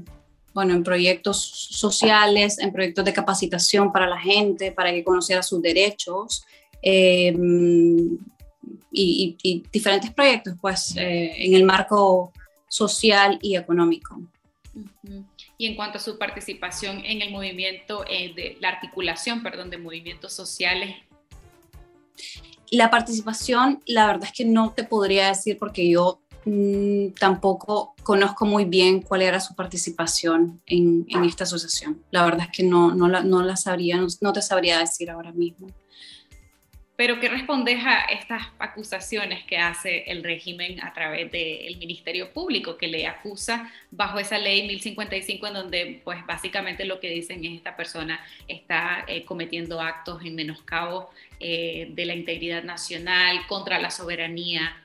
bueno, 0.54 0.74
en 0.74 0.84
proyectos 0.84 1.40
sociales, 1.70 2.60
en 2.60 2.72
proyectos 2.72 3.04
de 3.04 3.12
capacitación 3.12 3.90
para 3.90 4.06
la 4.06 4.20
gente, 4.20 4.70
para 4.70 4.92
que 4.92 5.02
conociera 5.02 5.42
sus 5.42 5.60
derechos 5.60 6.44
eh, 6.80 7.34
y, 8.92 9.64
diferentes 9.72 10.12
proyectos, 10.12 10.54
pues, 10.60 10.94
en 10.96 11.54
el 11.54 11.64
marco 11.64 12.32
social 12.72 13.38
y 13.42 13.56
económico. 13.56 14.20
Y 15.58 15.66
en 15.66 15.76
cuanto 15.76 15.98
a 15.98 16.00
su 16.00 16.18
participación 16.18 17.04
en 17.04 17.20
el 17.20 17.30
movimiento, 17.30 18.04
de 18.04 18.56
la 18.60 18.68
articulación, 18.68 19.42
perdón, 19.42 19.68
de 19.68 19.78
movimientos 19.78 20.32
sociales 20.32 20.96
la 22.72 22.90
participación, 22.90 23.82
la 23.86 24.06
verdad 24.06 24.24
es 24.24 24.32
que 24.32 24.46
no 24.46 24.72
te 24.72 24.82
podría 24.82 25.28
decir 25.28 25.58
porque 25.58 25.88
yo 25.90 26.22
mm, 26.46 27.08
tampoco 27.20 27.94
conozco 28.02 28.46
muy 28.46 28.64
bien 28.64 29.02
cuál 29.02 29.20
era 29.20 29.40
su 29.40 29.54
participación 29.54 30.62
en, 30.64 31.06
esta 31.24 31.44
asociación. 31.44 32.02
La 32.10 32.24
verdad 32.24 32.46
es 32.50 32.56
que 32.56 32.62
no, 32.62 32.94
no, 32.94 33.08
la, 33.08 33.22
no 33.22 33.42
la 33.42 33.56
sabría, 33.56 34.00
no, 34.22 34.32
te 34.32 34.40
sabría 34.40 34.78
decir 34.78 35.10
ahora 35.10 35.32
mismo. 35.32 35.66
Pero 36.94 37.18
¿qué 37.20 37.28
respondes 37.28 37.78
a 37.84 38.00
estas 38.04 38.42
acusaciones 38.58 39.44
que 39.44 39.56
hace 39.56 40.04
el 40.10 40.22
régimen 40.22 40.82
a 40.84 40.92
través 40.92 41.32
del 41.32 41.78
Ministerio 41.78 42.32
Público, 42.32 42.76
que 42.76 42.86
le 42.86 43.06
acusa 43.06 43.72
bajo 43.90 44.18
esa 44.18 44.38
ley 44.38 44.66
1055, 44.68 45.46
en 45.46 45.54
donde 45.54 46.00
pues 46.04 46.24
básicamente 46.26 46.84
lo 46.84 47.00
que 47.00 47.08
dicen 47.08 47.44
es 47.46 47.52
esta 47.54 47.76
persona 47.76 48.20
está 48.46 49.04
eh, 49.08 49.24
cometiendo 49.24 49.80
actos 49.80 50.22
en 50.24 50.34
menoscabo 50.34 51.10
eh, 51.40 51.88
de 51.92 52.04
la 52.04 52.14
integridad 52.14 52.62
nacional, 52.62 53.46
contra 53.48 53.80
la 53.80 53.90
soberanía? 53.90 54.76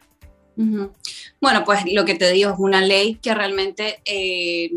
Bueno, 1.39 1.63
pues 1.65 1.81
lo 1.91 2.03
que 2.03 2.15
te 2.15 2.31
digo 2.31 2.51
es 2.51 2.57
una 2.57 2.81
ley 2.81 3.19
que 3.21 3.35
realmente 3.35 3.99
eh, 4.05 4.71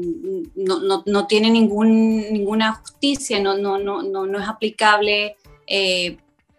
no, 0.57 0.81
no, 0.81 1.03
no, 1.07 1.26
tiene 1.26 1.49
ningún, 1.49 2.31
ninguna 2.31 2.74
justicia, 2.74 3.41
no, 3.41 3.57
no, 3.57 3.78
no, 3.78 4.03
no, 4.03 4.39
es 4.39 4.47
aplicable 4.47 5.37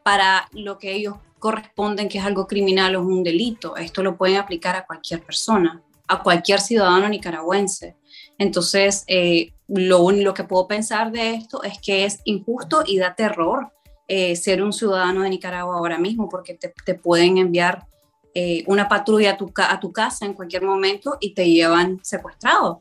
para 0.04 0.50
lo 0.54 0.78
que 0.78 0.94
ellos 0.94 1.16
corresponden, 1.40 2.08
que 2.08 2.20
es 2.20 2.26
algo 2.26 2.48
criminal 2.48 2.96
o 2.96 3.02
es 3.02 3.06
un 3.06 3.24
delito. 3.24 3.76
Esto 3.76 4.04
lo 4.04 4.16
pueden 4.16 4.38
aplicar 4.38 4.76
a 4.76 4.86
cualquier 4.86 5.24
persona, 5.24 5.82
a 6.08 6.22
cualquier 6.22 6.62
ciudadano 6.62 7.10
nicaragüense. 7.10 7.96
Entonces, 8.38 9.04
eh, 9.08 9.54
lo 9.68 10.02
único 10.02 10.34
que 10.34 10.44
puedo 10.44 10.68
pensar 10.68 11.12
de 11.12 11.34
esto 11.34 11.64
es 11.64 11.80
que 11.80 12.06
es 12.06 12.20
injusto 12.26 12.84
y 12.86 12.98
da 12.98 13.16
terror 13.16 13.72
eh, 14.08 14.36
ser 14.36 14.62
un 14.62 14.74
ciudadano 14.74 15.22
de 15.22 15.30
Nicaragua 15.30 15.78
ahora 15.78 15.98
mismo, 15.98 16.28
porque 16.28 16.56
te, 16.56 16.96
pueden 16.96 17.38
enviar 17.38 17.88
eh, 18.34 18.64
una 18.68 18.90
patrulla 18.90 19.32
a 19.32 19.38
tu, 19.38 19.52
a 19.56 19.80
tu 19.80 19.94
casa 19.94 20.26
en 20.26 20.34
cualquier 20.34 20.64
momento 20.64 21.18
y 21.22 21.34
te 21.34 21.50
llevan 21.50 22.00
secuestrado. 22.04 22.80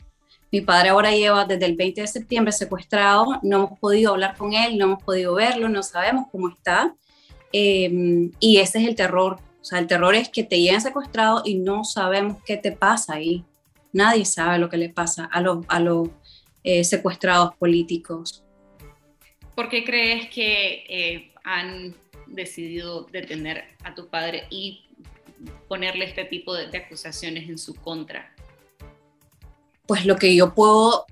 Mi 0.50 0.60
padre 0.62 0.88
ahora 0.88 1.12
lleva 1.12 1.44
desde 1.44 1.66
el 1.66 1.76
20 1.76 2.00
de 2.00 2.06
septiembre 2.08 2.50
secuestrado, 2.50 3.38
no 3.42 3.56
hemos 3.56 3.78
podido 3.78 4.10
hablar 4.10 4.36
con 4.36 4.52
él, 4.52 4.76
no 4.76 4.86
hemos 4.86 5.04
podido 5.04 5.34
verlo, 5.34 5.68
no 5.68 5.84
sabemos 5.84 6.26
cómo 6.32 6.48
está. 6.48 6.96
Em, 7.52 8.30
y 8.38 8.58
ese 8.58 8.78
es 8.78 8.88
el 8.88 8.94
terror. 8.94 9.38
O 9.60 9.64
sea, 9.64 9.78
el 9.78 9.86
terror 9.86 10.14
es 10.14 10.28
que 10.28 10.44
te 10.44 10.60
lleven 10.60 10.80
secuestrado 10.80 11.42
y 11.44 11.54
no 11.56 11.84
sabemos 11.84 12.38
qué 12.44 12.56
te 12.56 12.72
pasa 12.72 13.14
ahí. 13.14 13.44
Nadie 13.92 14.24
sabe 14.24 14.58
lo 14.58 14.68
que 14.68 14.76
le 14.76 14.88
pasa 14.88 15.24
a 15.24 15.40
los, 15.40 15.64
a 15.68 15.80
los 15.80 16.08
eh, 16.62 16.84
secuestrados 16.84 17.54
políticos. 17.56 18.44
¿Por 19.54 19.68
qué 19.68 19.84
crees 19.84 20.30
que 20.30 20.84
eh, 20.88 21.32
han 21.44 21.94
decidido 22.26 23.04
detener 23.04 23.64
a 23.82 23.94
tu 23.94 24.08
padre 24.08 24.44
y 24.50 24.84
ponerle 25.68 26.04
este 26.04 26.24
tipo 26.24 26.54
de, 26.54 26.76
acusaciones 26.76 27.48
en 27.48 27.58
su 27.58 27.74
contra? 27.74 28.34
Pues 29.86 30.06
lo 30.06 30.16
que 30.16 30.34
yo 30.34 30.54
puedo 30.54 31.06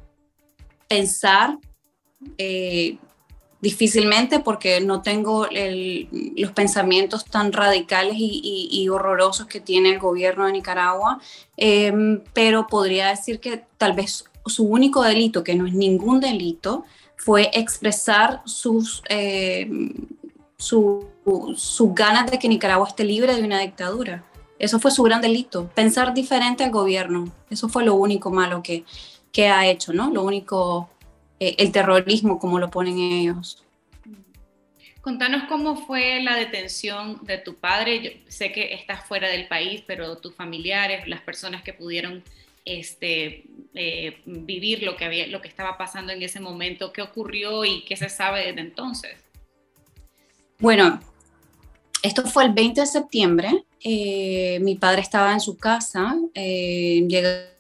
pensar, 0.88 1.58
eh, 2.38 2.96
difícilmente 3.60 4.38
porque 4.38 4.80
no 4.80 5.02
tengo 5.02 5.46
los 5.50 6.52
pensamientos 6.52 7.24
tan 7.24 7.52
radicales 7.52 8.14
y, 8.16 8.88
horrorosos 8.88 9.46
que 9.46 9.60
tiene 9.60 9.90
el 9.90 9.98
gobierno 9.98 10.46
de 10.46 10.52
Nicaragua, 10.52 11.20
em, 11.56 12.22
pero 12.32 12.66
podría 12.66 13.08
decir 13.08 13.40
que 13.40 13.64
tal 13.76 13.92
vez 13.94 14.24
su 14.46 14.64
único 14.64 15.02
delito, 15.02 15.44
que 15.44 15.54
no 15.54 15.66
es 15.66 15.74
ningún 15.74 16.20
delito, 16.20 16.84
fue 17.16 17.50
expresar 17.52 18.42
sus, 18.44 19.02
em, 19.08 19.92
sus 20.56 21.94
ganas 21.94 22.30
de 22.30 22.38
que 22.38 22.48
Nicaragua 22.48 22.88
esté 22.88 23.04
libre 23.04 23.36
de 23.36 23.42
una 23.42 23.60
dictadura. 23.60 24.24
Eso 24.58 24.80
fue 24.80 24.90
su 24.90 25.02
gran 25.02 25.20
delito, 25.20 25.68
pensar 25.74 26.14
diferente 26.14 26.64
al 26.64 26.70
gobierno. 26.70 27.32
Eso 27.50 27.68
fue 27.68 27.84
lo 27.84 27.94
único 27.94 28.30
malo 28.30 28.62
que, 28.62 28.84
que 29.32 29.48
ha 29.48 29.66
hecho, 29.66 29.92
¿no? 29.92 30.10
Lo 30.10 30.22
único 30.22 30.88
eh, 31.40 31.56
el 31.58 31.72
terrorismo, 31.72 32.38
como 32.38 32.58
lo 32.58 32.70
ponen 32.70 32.98
ellos. 32.98 33.64
Contanos 35.00 35.44
cómo 35.48 35.76
fue 35.86 36.20
la 36.22 36.36
detención 36.36 37.24
de 37.24 37.38
tu 37.38 37.54
padre. 37.54 38.02
Yo 38.02 38.10
sé 38.28 38.52
que 38.52 38.74
estás 38.74 39.06
fuera 39.06 39.28
del 39.28 39.48
país, 39.48 39.82
pero 39.86 40.18
tus 40.18 40.34
familiares, 40.34 41.06
las 41.08 41.20
personas 41.20 41.62
que 41.62 41.72
pudieron 41.72 42.22
este, 42.64 43.44
eh, 43.74 44.18
vivir 44.26 44.82
lo 44.82 44.96
que, 44.96 45.04
había, 45.04 45.26
lo 45.28 45.40
que 45.40 45.48
estaba 45.48 45.78
pasando 45.78 46.12
en 46.12 46.22
ese 46.22 46.40
momento, 46.40 46.92
qué 46.92 47.02
ocurrió 47.02 47.64
y 47.64 47.82
qué 47.84 47.96
se 47.96 48.08
sabe 48.08 48.46
desde 48.46 48.60
entonces. 48.60 49.16
Bueno, 50.58 51.00
esto 52.02 52.26
fue 52.26 52.44
el 52.44 52.52
20 52.52 52.80
de 52.80 52.86
septiembre. 52.86 53.64
Eh, 53.82 54.58
mi 54.60 54.74
padre 54.74 55.00
estaba 55.00 55.32
en 55.32 55.40
su 55.40 55.56
casa. 55.56 56.16
Eh, 56.34 57.04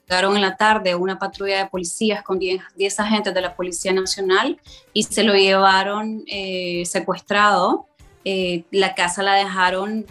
llegaron 0.08 0.36
en 0.36 0.42
la 0.42 0.56
tarde 0.56 0.94
una 0.94 1.18
patrulla 1.18 1.58
de 1.58 1.66
policías 1.66 2.22
con 2.22 2.38
10, 2.38 3.00
agentes 3.00 3.34
de 3.34 3.40
la 3.40 3.54
Policía 3.54 3.92
Nacional 3.92 4.58
y 4.92 5.02
se 5.02 5.22
lo 5.22 5.34
llevaron 5.34 6.24
eh, 6.26 6.84
secuestrado. 6.86 7.86
la 8.70 8.94
casa 8.94 9.22
la 9.22 9.34
dejaron, 9.34 10.06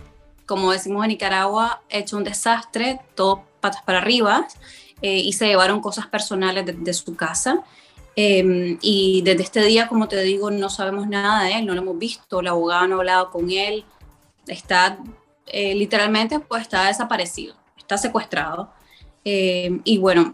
como 0.46 0.72
decimos 0.72 1.04
en 1.04 1.10
Nicaragua, 1.10 1.82
hecho 1.90 2.18
un 2.18 2.24
desastre, 2.24 3.00
todo 3.16 3.44
patas 3.60 3.82
para 3.84 4.00
arriba, 4.00 4.48
y 5.02 5.34
se 5.34 5.46
llevaron 5.46 5.80
cosas 5.82 6.08
personales 6.08 6.66
de, 6.66 6.94
su 6.94 7.16
casa. 7.16 7.64
Em, 8.16 8.80
y 8.82 9.22
desde 9.22 9.44
este 9.44 9.64
día, 9.64 9.88
como 9.88 10.08
te 10.08 10.20
digo, 10.24 10.50
no 10.50 10.70
sabemos 10.70 11.08
nada 11.08 11.44
de 11.44 11.60
él, 11.60 11.66
no 11.68 11.76
lo 11.76 11.82
hemos 11.82 12.00
visto, 12.00 12.42
la 12.42 12.50
abogada 12.50 12.88
no 12.88 12.96
ha 12.96 12.98
hablado 13.00 13.30
con 13.30 13.52
él, 13.52 13.86
está 14.48 14.98
eh, 15.48 15.76
literalmente 15.76 16.40
pues 16.40 16.64
está 16.64 16.88
desaparecido, 16.88 17.56
está 17.78 17.98
secuestrado. 17.98 18.70
Eh, 19.30 19.82
y 19.84 19.98
bueno, 19.98 20.34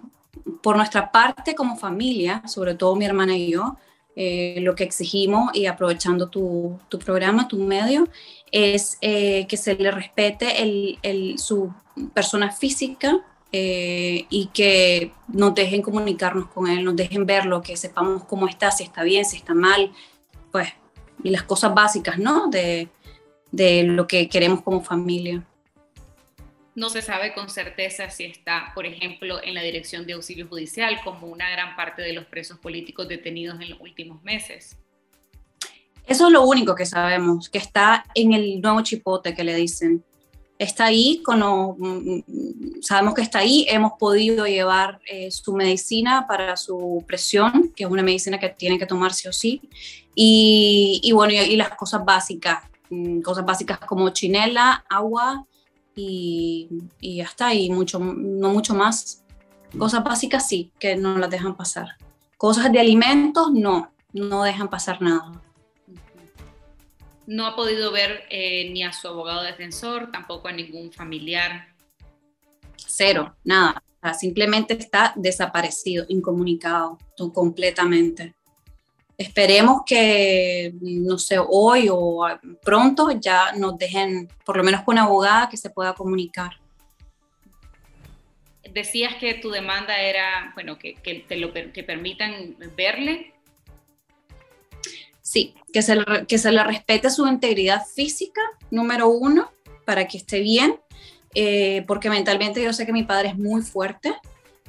por 0.62 0.78
nuestra 0.78 1.12
parte 1.12 1.56
como 1.56 1.78
familia, 1.78 2.44
sobre 2.46 2.76
todo 2.76 2.96
mi 2.96 3.06
hermana 3.06 3.36
y 3.36 3.50
yo, 3.52 3.76
eh, 4.16 4.58
lo 4.60 4.76
que 4.76 4.84
exigimos 4.84 5.50
y 5.56 5.66
aprovechando 5.66 6.30
tu, 6.30 6.78
tu 6.90 7.00
programa, 7.00 7.48
tu 7.48 7.58
medio, 7.58 8.08
es 8.52 9.00
que 9.02 9.58
se 9.58 9.74
le 9.74 9.90
respete 9.90 10.62
el, 10.62 11.00
el, 11.02 11.40
su 11.40 11.74
persona 12.14 12.52
física 12.52 13.20
y 13.52 14.50
que 14.54 15.12
nos 15.28 15.56
dejen 15.56 15.82
comunicarnos 15.82 16.48
con 16.50 16.68
él, 16.68 16.84
nos 16.84 16.96
dejen 16.96 17.26
verlo, 17.26 17.64
que 17.64 17.76
sepamos 17.76 18.26
cómo 18.26 18.48
está, 18.48 18.70
si 18.70 18.84
está 18.84 19.02
bien, 19.02 19.26
si 19.26 19.38
está 19.38 19.56
mal, 19.56 19.92
pues, 20.52 20.70
las 21.24 21.42
cosas 21.42 21.74
básicas, 21.74 22.20
¿no? 22.20 22.48
De, 22.48 22.90
de 23.52 23.84
lo 23.84 24.06
que 24.06 24.30
queremos 24.30 24.62
como 24.62 24.82
familia. 24.82 25.44
No 26.76 26.90
se 26.90 27.02
sabe 27.02 27.34
con 27.34 27.50
certeza 27.50 28.10
si 28.10 28.26
está, 28.26 28.72
por 28.74 28.86
ejemplo, 28.86 29.40
en 29.44 29.54
la 29.54 29.62
dirección 29.62 30.06
de 30.06 30.14
auxilio 30.14 30.48
judicial, 30.48 31.00
como 31.04 31.28
una 31.28 31.50
gran 31.52 31.76
parte 31.76 32.02
de 32.02 32.14
los 32.14 32.26
presos 32.26 32.58
políticos 32.58 33.08
detenidos 33.08 33.62
en 33.62 33.70
los 33.70 33.80
últimos 33.80 34.24
meses. 34.24 34.78
Eso 36.08 36.28
es 36.28 36.34
lo 36.34 36.44
único 36.44 36.76
que 36.76 36.86
sabemos, 36.86 37.50
que 37.50 37.60
está 37.60 38.04
en 38.16 38.34
el 38.34 38.60
nuevo 38.60 38.82
chipote 38.82 39.36
que 39.36 39.44
le 39.44 39.56
dicen. 39.56 40.04
Está 40.58 40.86
ahí, 40.86 41.22
mm, 41.26 42.82
sabemos 42.82 43.14
que 43.14 43.22
está 43.22 43.40
ahí, 43.40 43.66
hemos 43.70 43.94
podido 44.00 44.46
llevar 44.46 45.00
eh, 45.08 45.32
su 45.32 45.54
medicina 45.54 46.26
para 46.28 46.58
su 46.58 47.04
presión, 47.08 47.72
que 47.76 47.84
es 47.84 47.90
una 47.90 48.04
medicina 48.04 48.40
que 48.40 48.50
tiene 48.50 48.80
que 48.80 48.86
tomar 48.86 49.14
sí 49.14 49.28
o 49.28 49.34
sí, 49.34 49.62
y, 50.16 51.00
y 51.04 51.12
bueno, 51.12 51.34
y 51.34 51.56
las 51.56 51.70
cosas 51.70 52.04
básicas, 52.04 52.64
Mm, 52.94 53.22
cosas 53.22 53.46
básicas 53.46 53.80
como 53.80 54.10
chinela, 54.10 54.86
agua 54.90 55.48
y, 55.96 56.70
está, 57.02 57.54
y 57.54 57.70
mucho, 57.70 58.00
no 58.00 58.50
mucho 58.50 58.74
más. 58.74 59.24
Cosas 59.78 60.04
básicas 60.04 60.48
sí, 60.48 60.72
que 60.80 60.96
no 60.96 61.18
las 61.18 61.30
dejan 61.30 61.56
pasar. 61.56 61.98
Cosas 62.38 62.72
de 62.72 62.80
alimentos, 62.80 63.52
no, 63.52 63.92
no 64.12 64.44
dejan 64.44 64.70
pasar 64.70 65.02
nada. 65.02 65.32
No 67.26 67.48
ha 67.48 67.56
podido 67.56 67.92
ver 67.92 68.24
eh, 68.30 68.70
ni 68.72 68.84
a 68.84 68.92
su 68.92 69.08
abogado 69.08 69.44
defensor, 69.44 70.12
tampoco 70.12 70.48
a 70.48 70.52
ningún 70.52 70.92
familiar. 70.92 71.74
Cero, 72.76 73.36
nada. 73.44 73.82
simplemente 74.20 74.74
está 74.74 75.14
desaparecido, 75.16 76.06
incomunicado, 76.10 76.98
completamente 77.34 78.36
esperemos 79.18 79.82
que, 79.86 80.74
no 80.82 81.18
sé, 81.18 81.38
hoy 81.40 81.88
o 81.92 82.26
pronto 82.64 83.12
ya 83.12 83.54
nos 83.54 83.78
dejen, 83.78 84.30
por 84.46 84.58
lo 84.58 84.64
menos 84.64 84.82
con 84.82 84.94
una 84.94 85.04
abogada 85.04 85.50
que 85.50 85.58
se 85.58 85.70
pueda 85.70 85.94
comunicar. 85.94 86.60
Decías 88.72 89.16
que 89.16 89.36
tu 89.36 89.52
demanda 89.52 89.98
era, 89.98 90.52
bueno, 90.56 90.80
que, 90.80 90.96
que 90.96 91.16
te 91.28 91.38
lo 91.38 91.54
que 91.54 91.84
permitan 91.84 92.56
verle. 92.76 93.34
Sí, 95.22 95.56
que 95.72 95.82
se, 95.82 95.96
le, 95.96 96.26
que 96.28 96.38
se 96.38 96.52
le 96.52 96.64
respete 96.64 97.10
su 97.10 97.28
integridad 97.28 97.84
física, 97.86 98.42
número 98.72 99.10
uno, 99.10 99.52
para 99.86 100.08
que 100.08 100.18
esté 100.18 100.40
bien, 100.40 100.80
eh, 101.36 101.84
porque 101.88 102.10
mentalmente 102.10 102.64
yo 102.64 102.74
sé 102.74 102.86
que 102.86 102.94
mi 102.94 103.04
padre 103.04 103.30
es 103.30 103.38
muy 103.38 103.62
fuerte, 103.62 104.14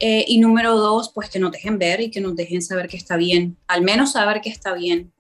eh, 0.01 0.25
y 0.27 0.39
número 0.39 0.77
dos, 0.77 1.11
pues 1.15 1.31
que 1.31 1.39
nos 1.39 1.53
dejen 1.53 1.79
ver 1.79 2.01
y 2.01 2.11
que 2.11 2.21
nos 2.21 2.35
dejen 2.35 2.63
saber 2.63 2.89
que 2.89 2.97
está 2.97 3.17
bien, 3.17 3.57
al 3.67 3.83
menos 3.83 4.13
saber 4.13 4.41
que 4.41 4.51
está 4.51 4.75
bien, 4.75 5.13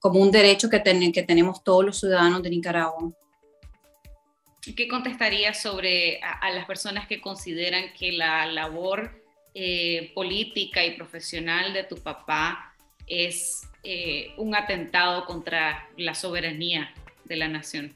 como 0.00 0.20
un 0.20 0.32
derecho 0.32 0.68
que, 0.68 0.82
que 1.12 1.22
tenemos 1.22 1.62
todos 1.62 1.84
los 1.84 2.00
ciudadanos 2.00 2.42
de 2.42 2.50
Nicaragua. 2.50 3.12
¿Qué 4.76 4.86
contestaría 4.86 5.54
sobre 5.54 6.20
a, 6.22 6.50
las 6.50 6.66
personas 6.66 7.06
que 7.08 7.20
consideran 7.20 7.92
que 7.98 8.12
la 8.12 8.46
labor 8.46 9.22
eh, 9.54 10.12
política 10.14 10.84
y 10.84 10.96
profesional 10.96 11.72
de 11.72 11.84
tu 11.84 11.96
papá 11.96 12.72
es 13.06 13.62
eh, 13.82 14.32
un 14.36 14.54
atentado 14.54 15.24
contra 15.26 15.88
la 15.96 16.14
soberanía 16.14 16.92
de 17.24 17.36
la 17.36 17.48
nación? 17.48 17.92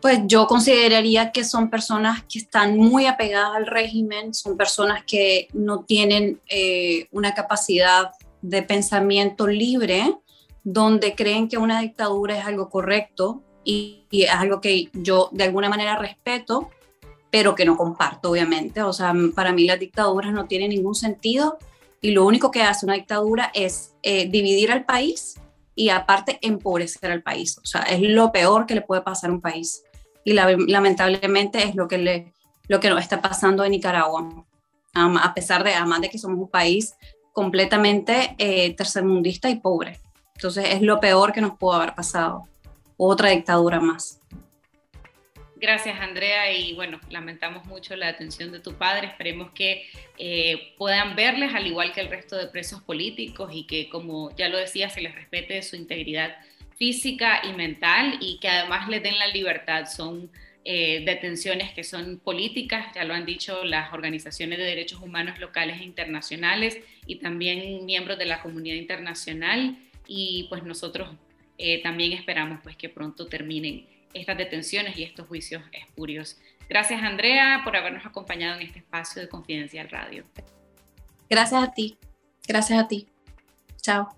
Pues 0.00 0.20
yo 0.26 0.46
consideraría 0.46 1.32
que 1.32 1.44
son 1.44 1.70
personas 1.70 2.22
que 2.24 2.38
están 2.38 2.76
muy 2.76 3.06
apegadas 3.06 3.56
al 3.56 3.66
régimen, 3.66 4.34
son 4.34 4.56
personas 4.56 5.02
que 5.04 5.48
no 5.52 5.84
tienen 5.84 6.40
eh, 6.48 7.08
una 7.10 7.34
capacidad 7.34 8.12
de 8.42 8.62
pensamiento 8.62 9.46
libre, 9.46 10.14
donde 10.62 11.14
creen 11.14 11.48
que 11.48 11.58
una 11.58 11.80
dictadura 11.80 12.38
es 12.38 12.44
algo 12.44 12.68
correcto 12.68 13.42
y, 13.64 14.06
es 14.10 14.30
algo 14.30 14.60
que 14.60 14.88
yo 14.92 15.28
de 15.32 15.44
alguna 15.44 15.68
manera 15.68 15.96
respeto, 15.96 16.70
pero 17.30 17.54
que 17.54 17.64
no 17.64 17.76
comparto, 17.76 18.30
obviamente. 18.30 18.82
O 18.82 18.92
sea, 18.92 19.12
para 19.34 19.52
mí 19.52 19.66
las 19.66 19.78
dictaduras 19.78 20.32
no 20.32 20.46
tienen 20.46 20.70
ningún 20.70 20.94
sentido 20.94 21.58
y 22.00 22.12
lo 22.12 22.24
único 22.24 22.50
que 22.50 22.62
hace 22.62 22.86
una 22.86 22.94
dictadura 22.94 23.50
es 23.54 23.94
eh, 24.02 24.28
dividir 24.28 24.70
al 24.70 24.84
país 24.84 25.34
y 25.74 25.90
aparte 25.90 26.38
empobrecer 26.42 27.10
al 27.10 27.22
país. 27.22 27.58
O 27.58 27.66
sea, 27.66 27.82
es 27.82 28.00
lo 28.00 28.32
peor 28.32 28.66
que 28.66 28.74
le 28.74 28.82
puede 28.82 29.02
pasar 29.02 29.30
a 29.30 29.32
un 29.32 29.40
país 29.40 29.82
y 30.28 30.34
lamentablemente 30.34 31.62
es 31.62 31.74
lo 31.74 31.88
que, 31.88 31.96
le, 31.96 32.34
lo 32.68 32.80
que 32.80 32.90
nos 32.90 33.00
está 33.00 33.22
pasando 33.22 33.64
en 33.64 33.70
Nicaragua. 33.70 34.44
a 34.94 35.34
pesar 35.34 35.64
de, 35.64 35.74
además 35.74 36.02
de 36.02 36.10
que 36.10 36.18
somos 36.18 36.38
un 36.38 36.50
país 36.50 36.94
completamente 37.32 38.34
eh, 38.36 38.74
tercermundista 38.74 39.48
y 39.48 39.56
pobre. 39.56 40.00
Entonces 40.34 40.66
es 40.68 40.82
lo 40.82 41.00
peor 41.00 41.32
que 41.32 41.40
nos 41.40 41.56
pudo 41.56 41.74
haber 41.74 41.94
pasado. 41.94 42.46
Otra 42.98 43.30
dictadura 43.30 43.80
más. 43.80 44.20
Gracias, 45.56 45.98
Andrea. 45.98 46.52
Y 46.52 46.74
bueno, 46.74 47.00
lamentamos 47.08 47.64
mucho 47.64 47.96
la 47.96 48.08
detención 48.08 48.52
de 48.52 48.60
tu 48.60 48.74
padre. 48.74 49.06
Esperemos 49.06 49.50
que 49.52 49.86
eh, 50.18 50.74
puedan 50.76 51.16
verles, 51.16 51.54
al 51.54 51.66
igual 51.66 51.92
que 51.92 52.02
el 52.02 52.10
resto 52.10 52.36
de 52.36 52.48
presos 52.48 52.82
políticos, 52.82 53.50
y 53.52 53.66
que, 53.66 53.88
como 53.88 54.30
ya 54.36 54.48
lo 54.48 54.58
decía, 54.58 54.90
se 54.90 55.00
les 55.00 55.14
respete 55.14 55.62
su 55.62 55.74
integridad 55.74 56.36
física 56.78 57.42
y 57.44 57.52
mental 57.52 58.18
y 58.20 58.38
que 58.38 58.48
además 58.48 58.88
le 58.88 59.00
den 59.00 59.18
la 59.18 59.26
libertad. 59.26 59.86
Son 59.86 60.30
eh, 60.64 61.02
detenciones 61.04 61.72
que 61.72 61.82
son 61.82 62.18
políticas, 62.18 62.94
ya 62.94 63.04
lo 63.04 63.14
han 63.14 63.24
dicho 63.26 63.64
las 63.64 63.92
organizaciones 63.92 64.58
de 64.58 64.64
derechos 64.64 65.00
humanos 65.00 65.38
locales 65.38 65.80
e 65.80 65.84
internacionales 65.84 66.78
y 67.06 67.16
también 67.16 67.84
miembros 67.86 68.18
de 68.18 68.26
la 68.26 68.42
comunidad 68.42 68.76
internacional 68.76 69.78
y 70.06 70.46
pues 70.48 70.62
nosotros 70.62 71.08
eh, 71.56 71.82
también 71.82 72.12
esperamos 72.12 72.60
pues 72.62 72.76
que 72.76 72.88
pronto 72.88 73.26
terminen 73.26 73.86
estas 74.12 74.36
detenciones 74.36 74.96
y 74.98 75.04
estos 75.04 75.26
juicios 75.26 75.62
espurios. 75.72 76.38
Gracias 76.68 77.02
Andrea 77.02 77.62
por 77.64 77.76
habernos 77.76 78.04
acompañado 78.04 78.60
en 78.60 78.66
este 78.66 78.80
espacio 78.80 79.22
de 79.22 79.28
Confidencial 79.28 79.88
Radio. 79.88 80.24
Gracias 81.30 81.62
a 81.62 81.72
ti, 81.72 81.96
gracias 82.46 82.78
a 82.78 82.88
ti. 82.88 83.06
Chao. 83.80 84.17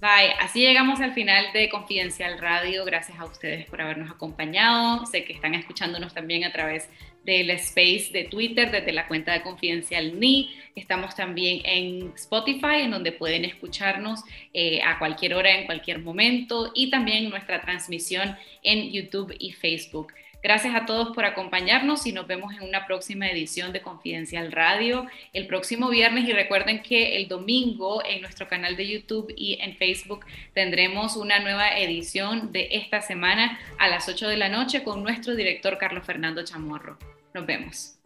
Bye. 0.00 0.34
Así 0.40 0.60
llegamos 0.60 1.00
al 1.00 1.14
final 1.14 1.46
de 1.54 1.70
Confidencial 1.70 2.38
Radio. 2.38 2.84
Gracias 2.84 3.18
a 3.18 3.24
ustedes 3.24 3.64
por 3.66 3.80
habernos 3.80 4.10
acompañado. 4.10 5.06
Sé 5.06 5.24
que 5.24 5.32
están 5.32 5.54
escuchándonos 5.54 6.12
también 6.12 6.44
a 6.44 6.52
través 6.52 6.90
del 7.24 7.50
space 7.50 8.10
de 8.12 8.24
Twitter, 8.24 8.70
desde 8.70 8.92
la 8.92 9.08
cuenta 9.08 9.32
de 9.32 9.42
Confidencial 9.42 10.20
Ni. 10.20 10.54
Estamos 10.74 11.16
también 11.16 11.62
en 11.64 12.12
Spotify, 12.14 12.82
en 12.82 12.90
donde 12.90 13.10
pueden 13.10 13.46
escucharnos 13.46 14.22
eh, 14.52 14.82
a 14.82 14.98
cualquier 14.98 15.32
hora, 15.32 15.50
en 15.58 15.64
cualquier 15.64 16.00
momento, 16.00 16.72
y 16.74 16.90
también 16.90 17.30
nuestra 17.30 17.62
transmisión 17.62 18.36
en 18.62 18.92
YouTube 18.92 19.34
y 19.38 19.52
Facebook. 19.52 20.12
Gracias 20.46 20.76
a 20.76 20.86
todos 20.86 21.12
por 21.12 21.24
acompañarnos 21.24 22.06
y 22.06 22.12
nos 22.12 22.28
vemos 22.28 22.54
en 22.54 22.62
una 22.68 22.86
próxima 22.86 23.28
edición 23.28 23.72
de 23.72 23.82
Confidencial 23.82 24.52
Radio 24.52 25.08
el 25.32 25.48
próximo 25.48 25.88
viernes 25.88 26.28
y 26.28 26.32
recuerden 26.32 26.84
que 26.84 27.16
el 27.16 27.26
domingo 27.26 28.00
en 28.08 28.20
nuestro 28.20 28.46
canal 28.46 28.76
de 28.76 28.86
YouTube 28.86 29.34
y 29.36 29.58
en 29.60 29.76
Facebook 29.76 30.24
tendremos 30.54 31.16
una 31.16 31.40
nueva 31.40 31.76
edición 31.76 32.52
de 32.52 32.68
esta 32.70 33.02
semana 33.02 33.58
a 33.80 33.88
las 33.88 34.08
8 34.08 34.28
de 34.28 34.36
la 34.36 34.48
noche 34.48 34.84
con 34.84 35.02
nuestro 35.02 35.34
director 35.34 35.78
Carlos 35.78 36.06
Fernando 36.06 36.44
Chamorro. 36.44 36.96
Nos 37.34 37.44
vemos. 37.44 37.96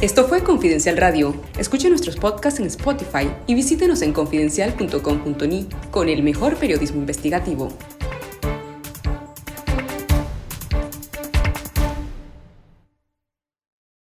Esto 0.00 0.28
fue 0.28 0.44
Confidencial 0.44 0.96
Radio. 0.96 1.42
Escuche 1.58 1.88
nuestros 1.88 2.14
podcasts 2.14 2.60
en 2.60 2.66
Spotify 2.66 3.32
y 3.48 3.56
visítenos 3.56 4.02
en 4.02 4.12
confidencial.com.ni 4.12 5.66
con 5.90 6.08
el 6.08 6.22
mejor 6.22 6.56
periodismo 6.56 7.00
investigativo. 7.00 7.76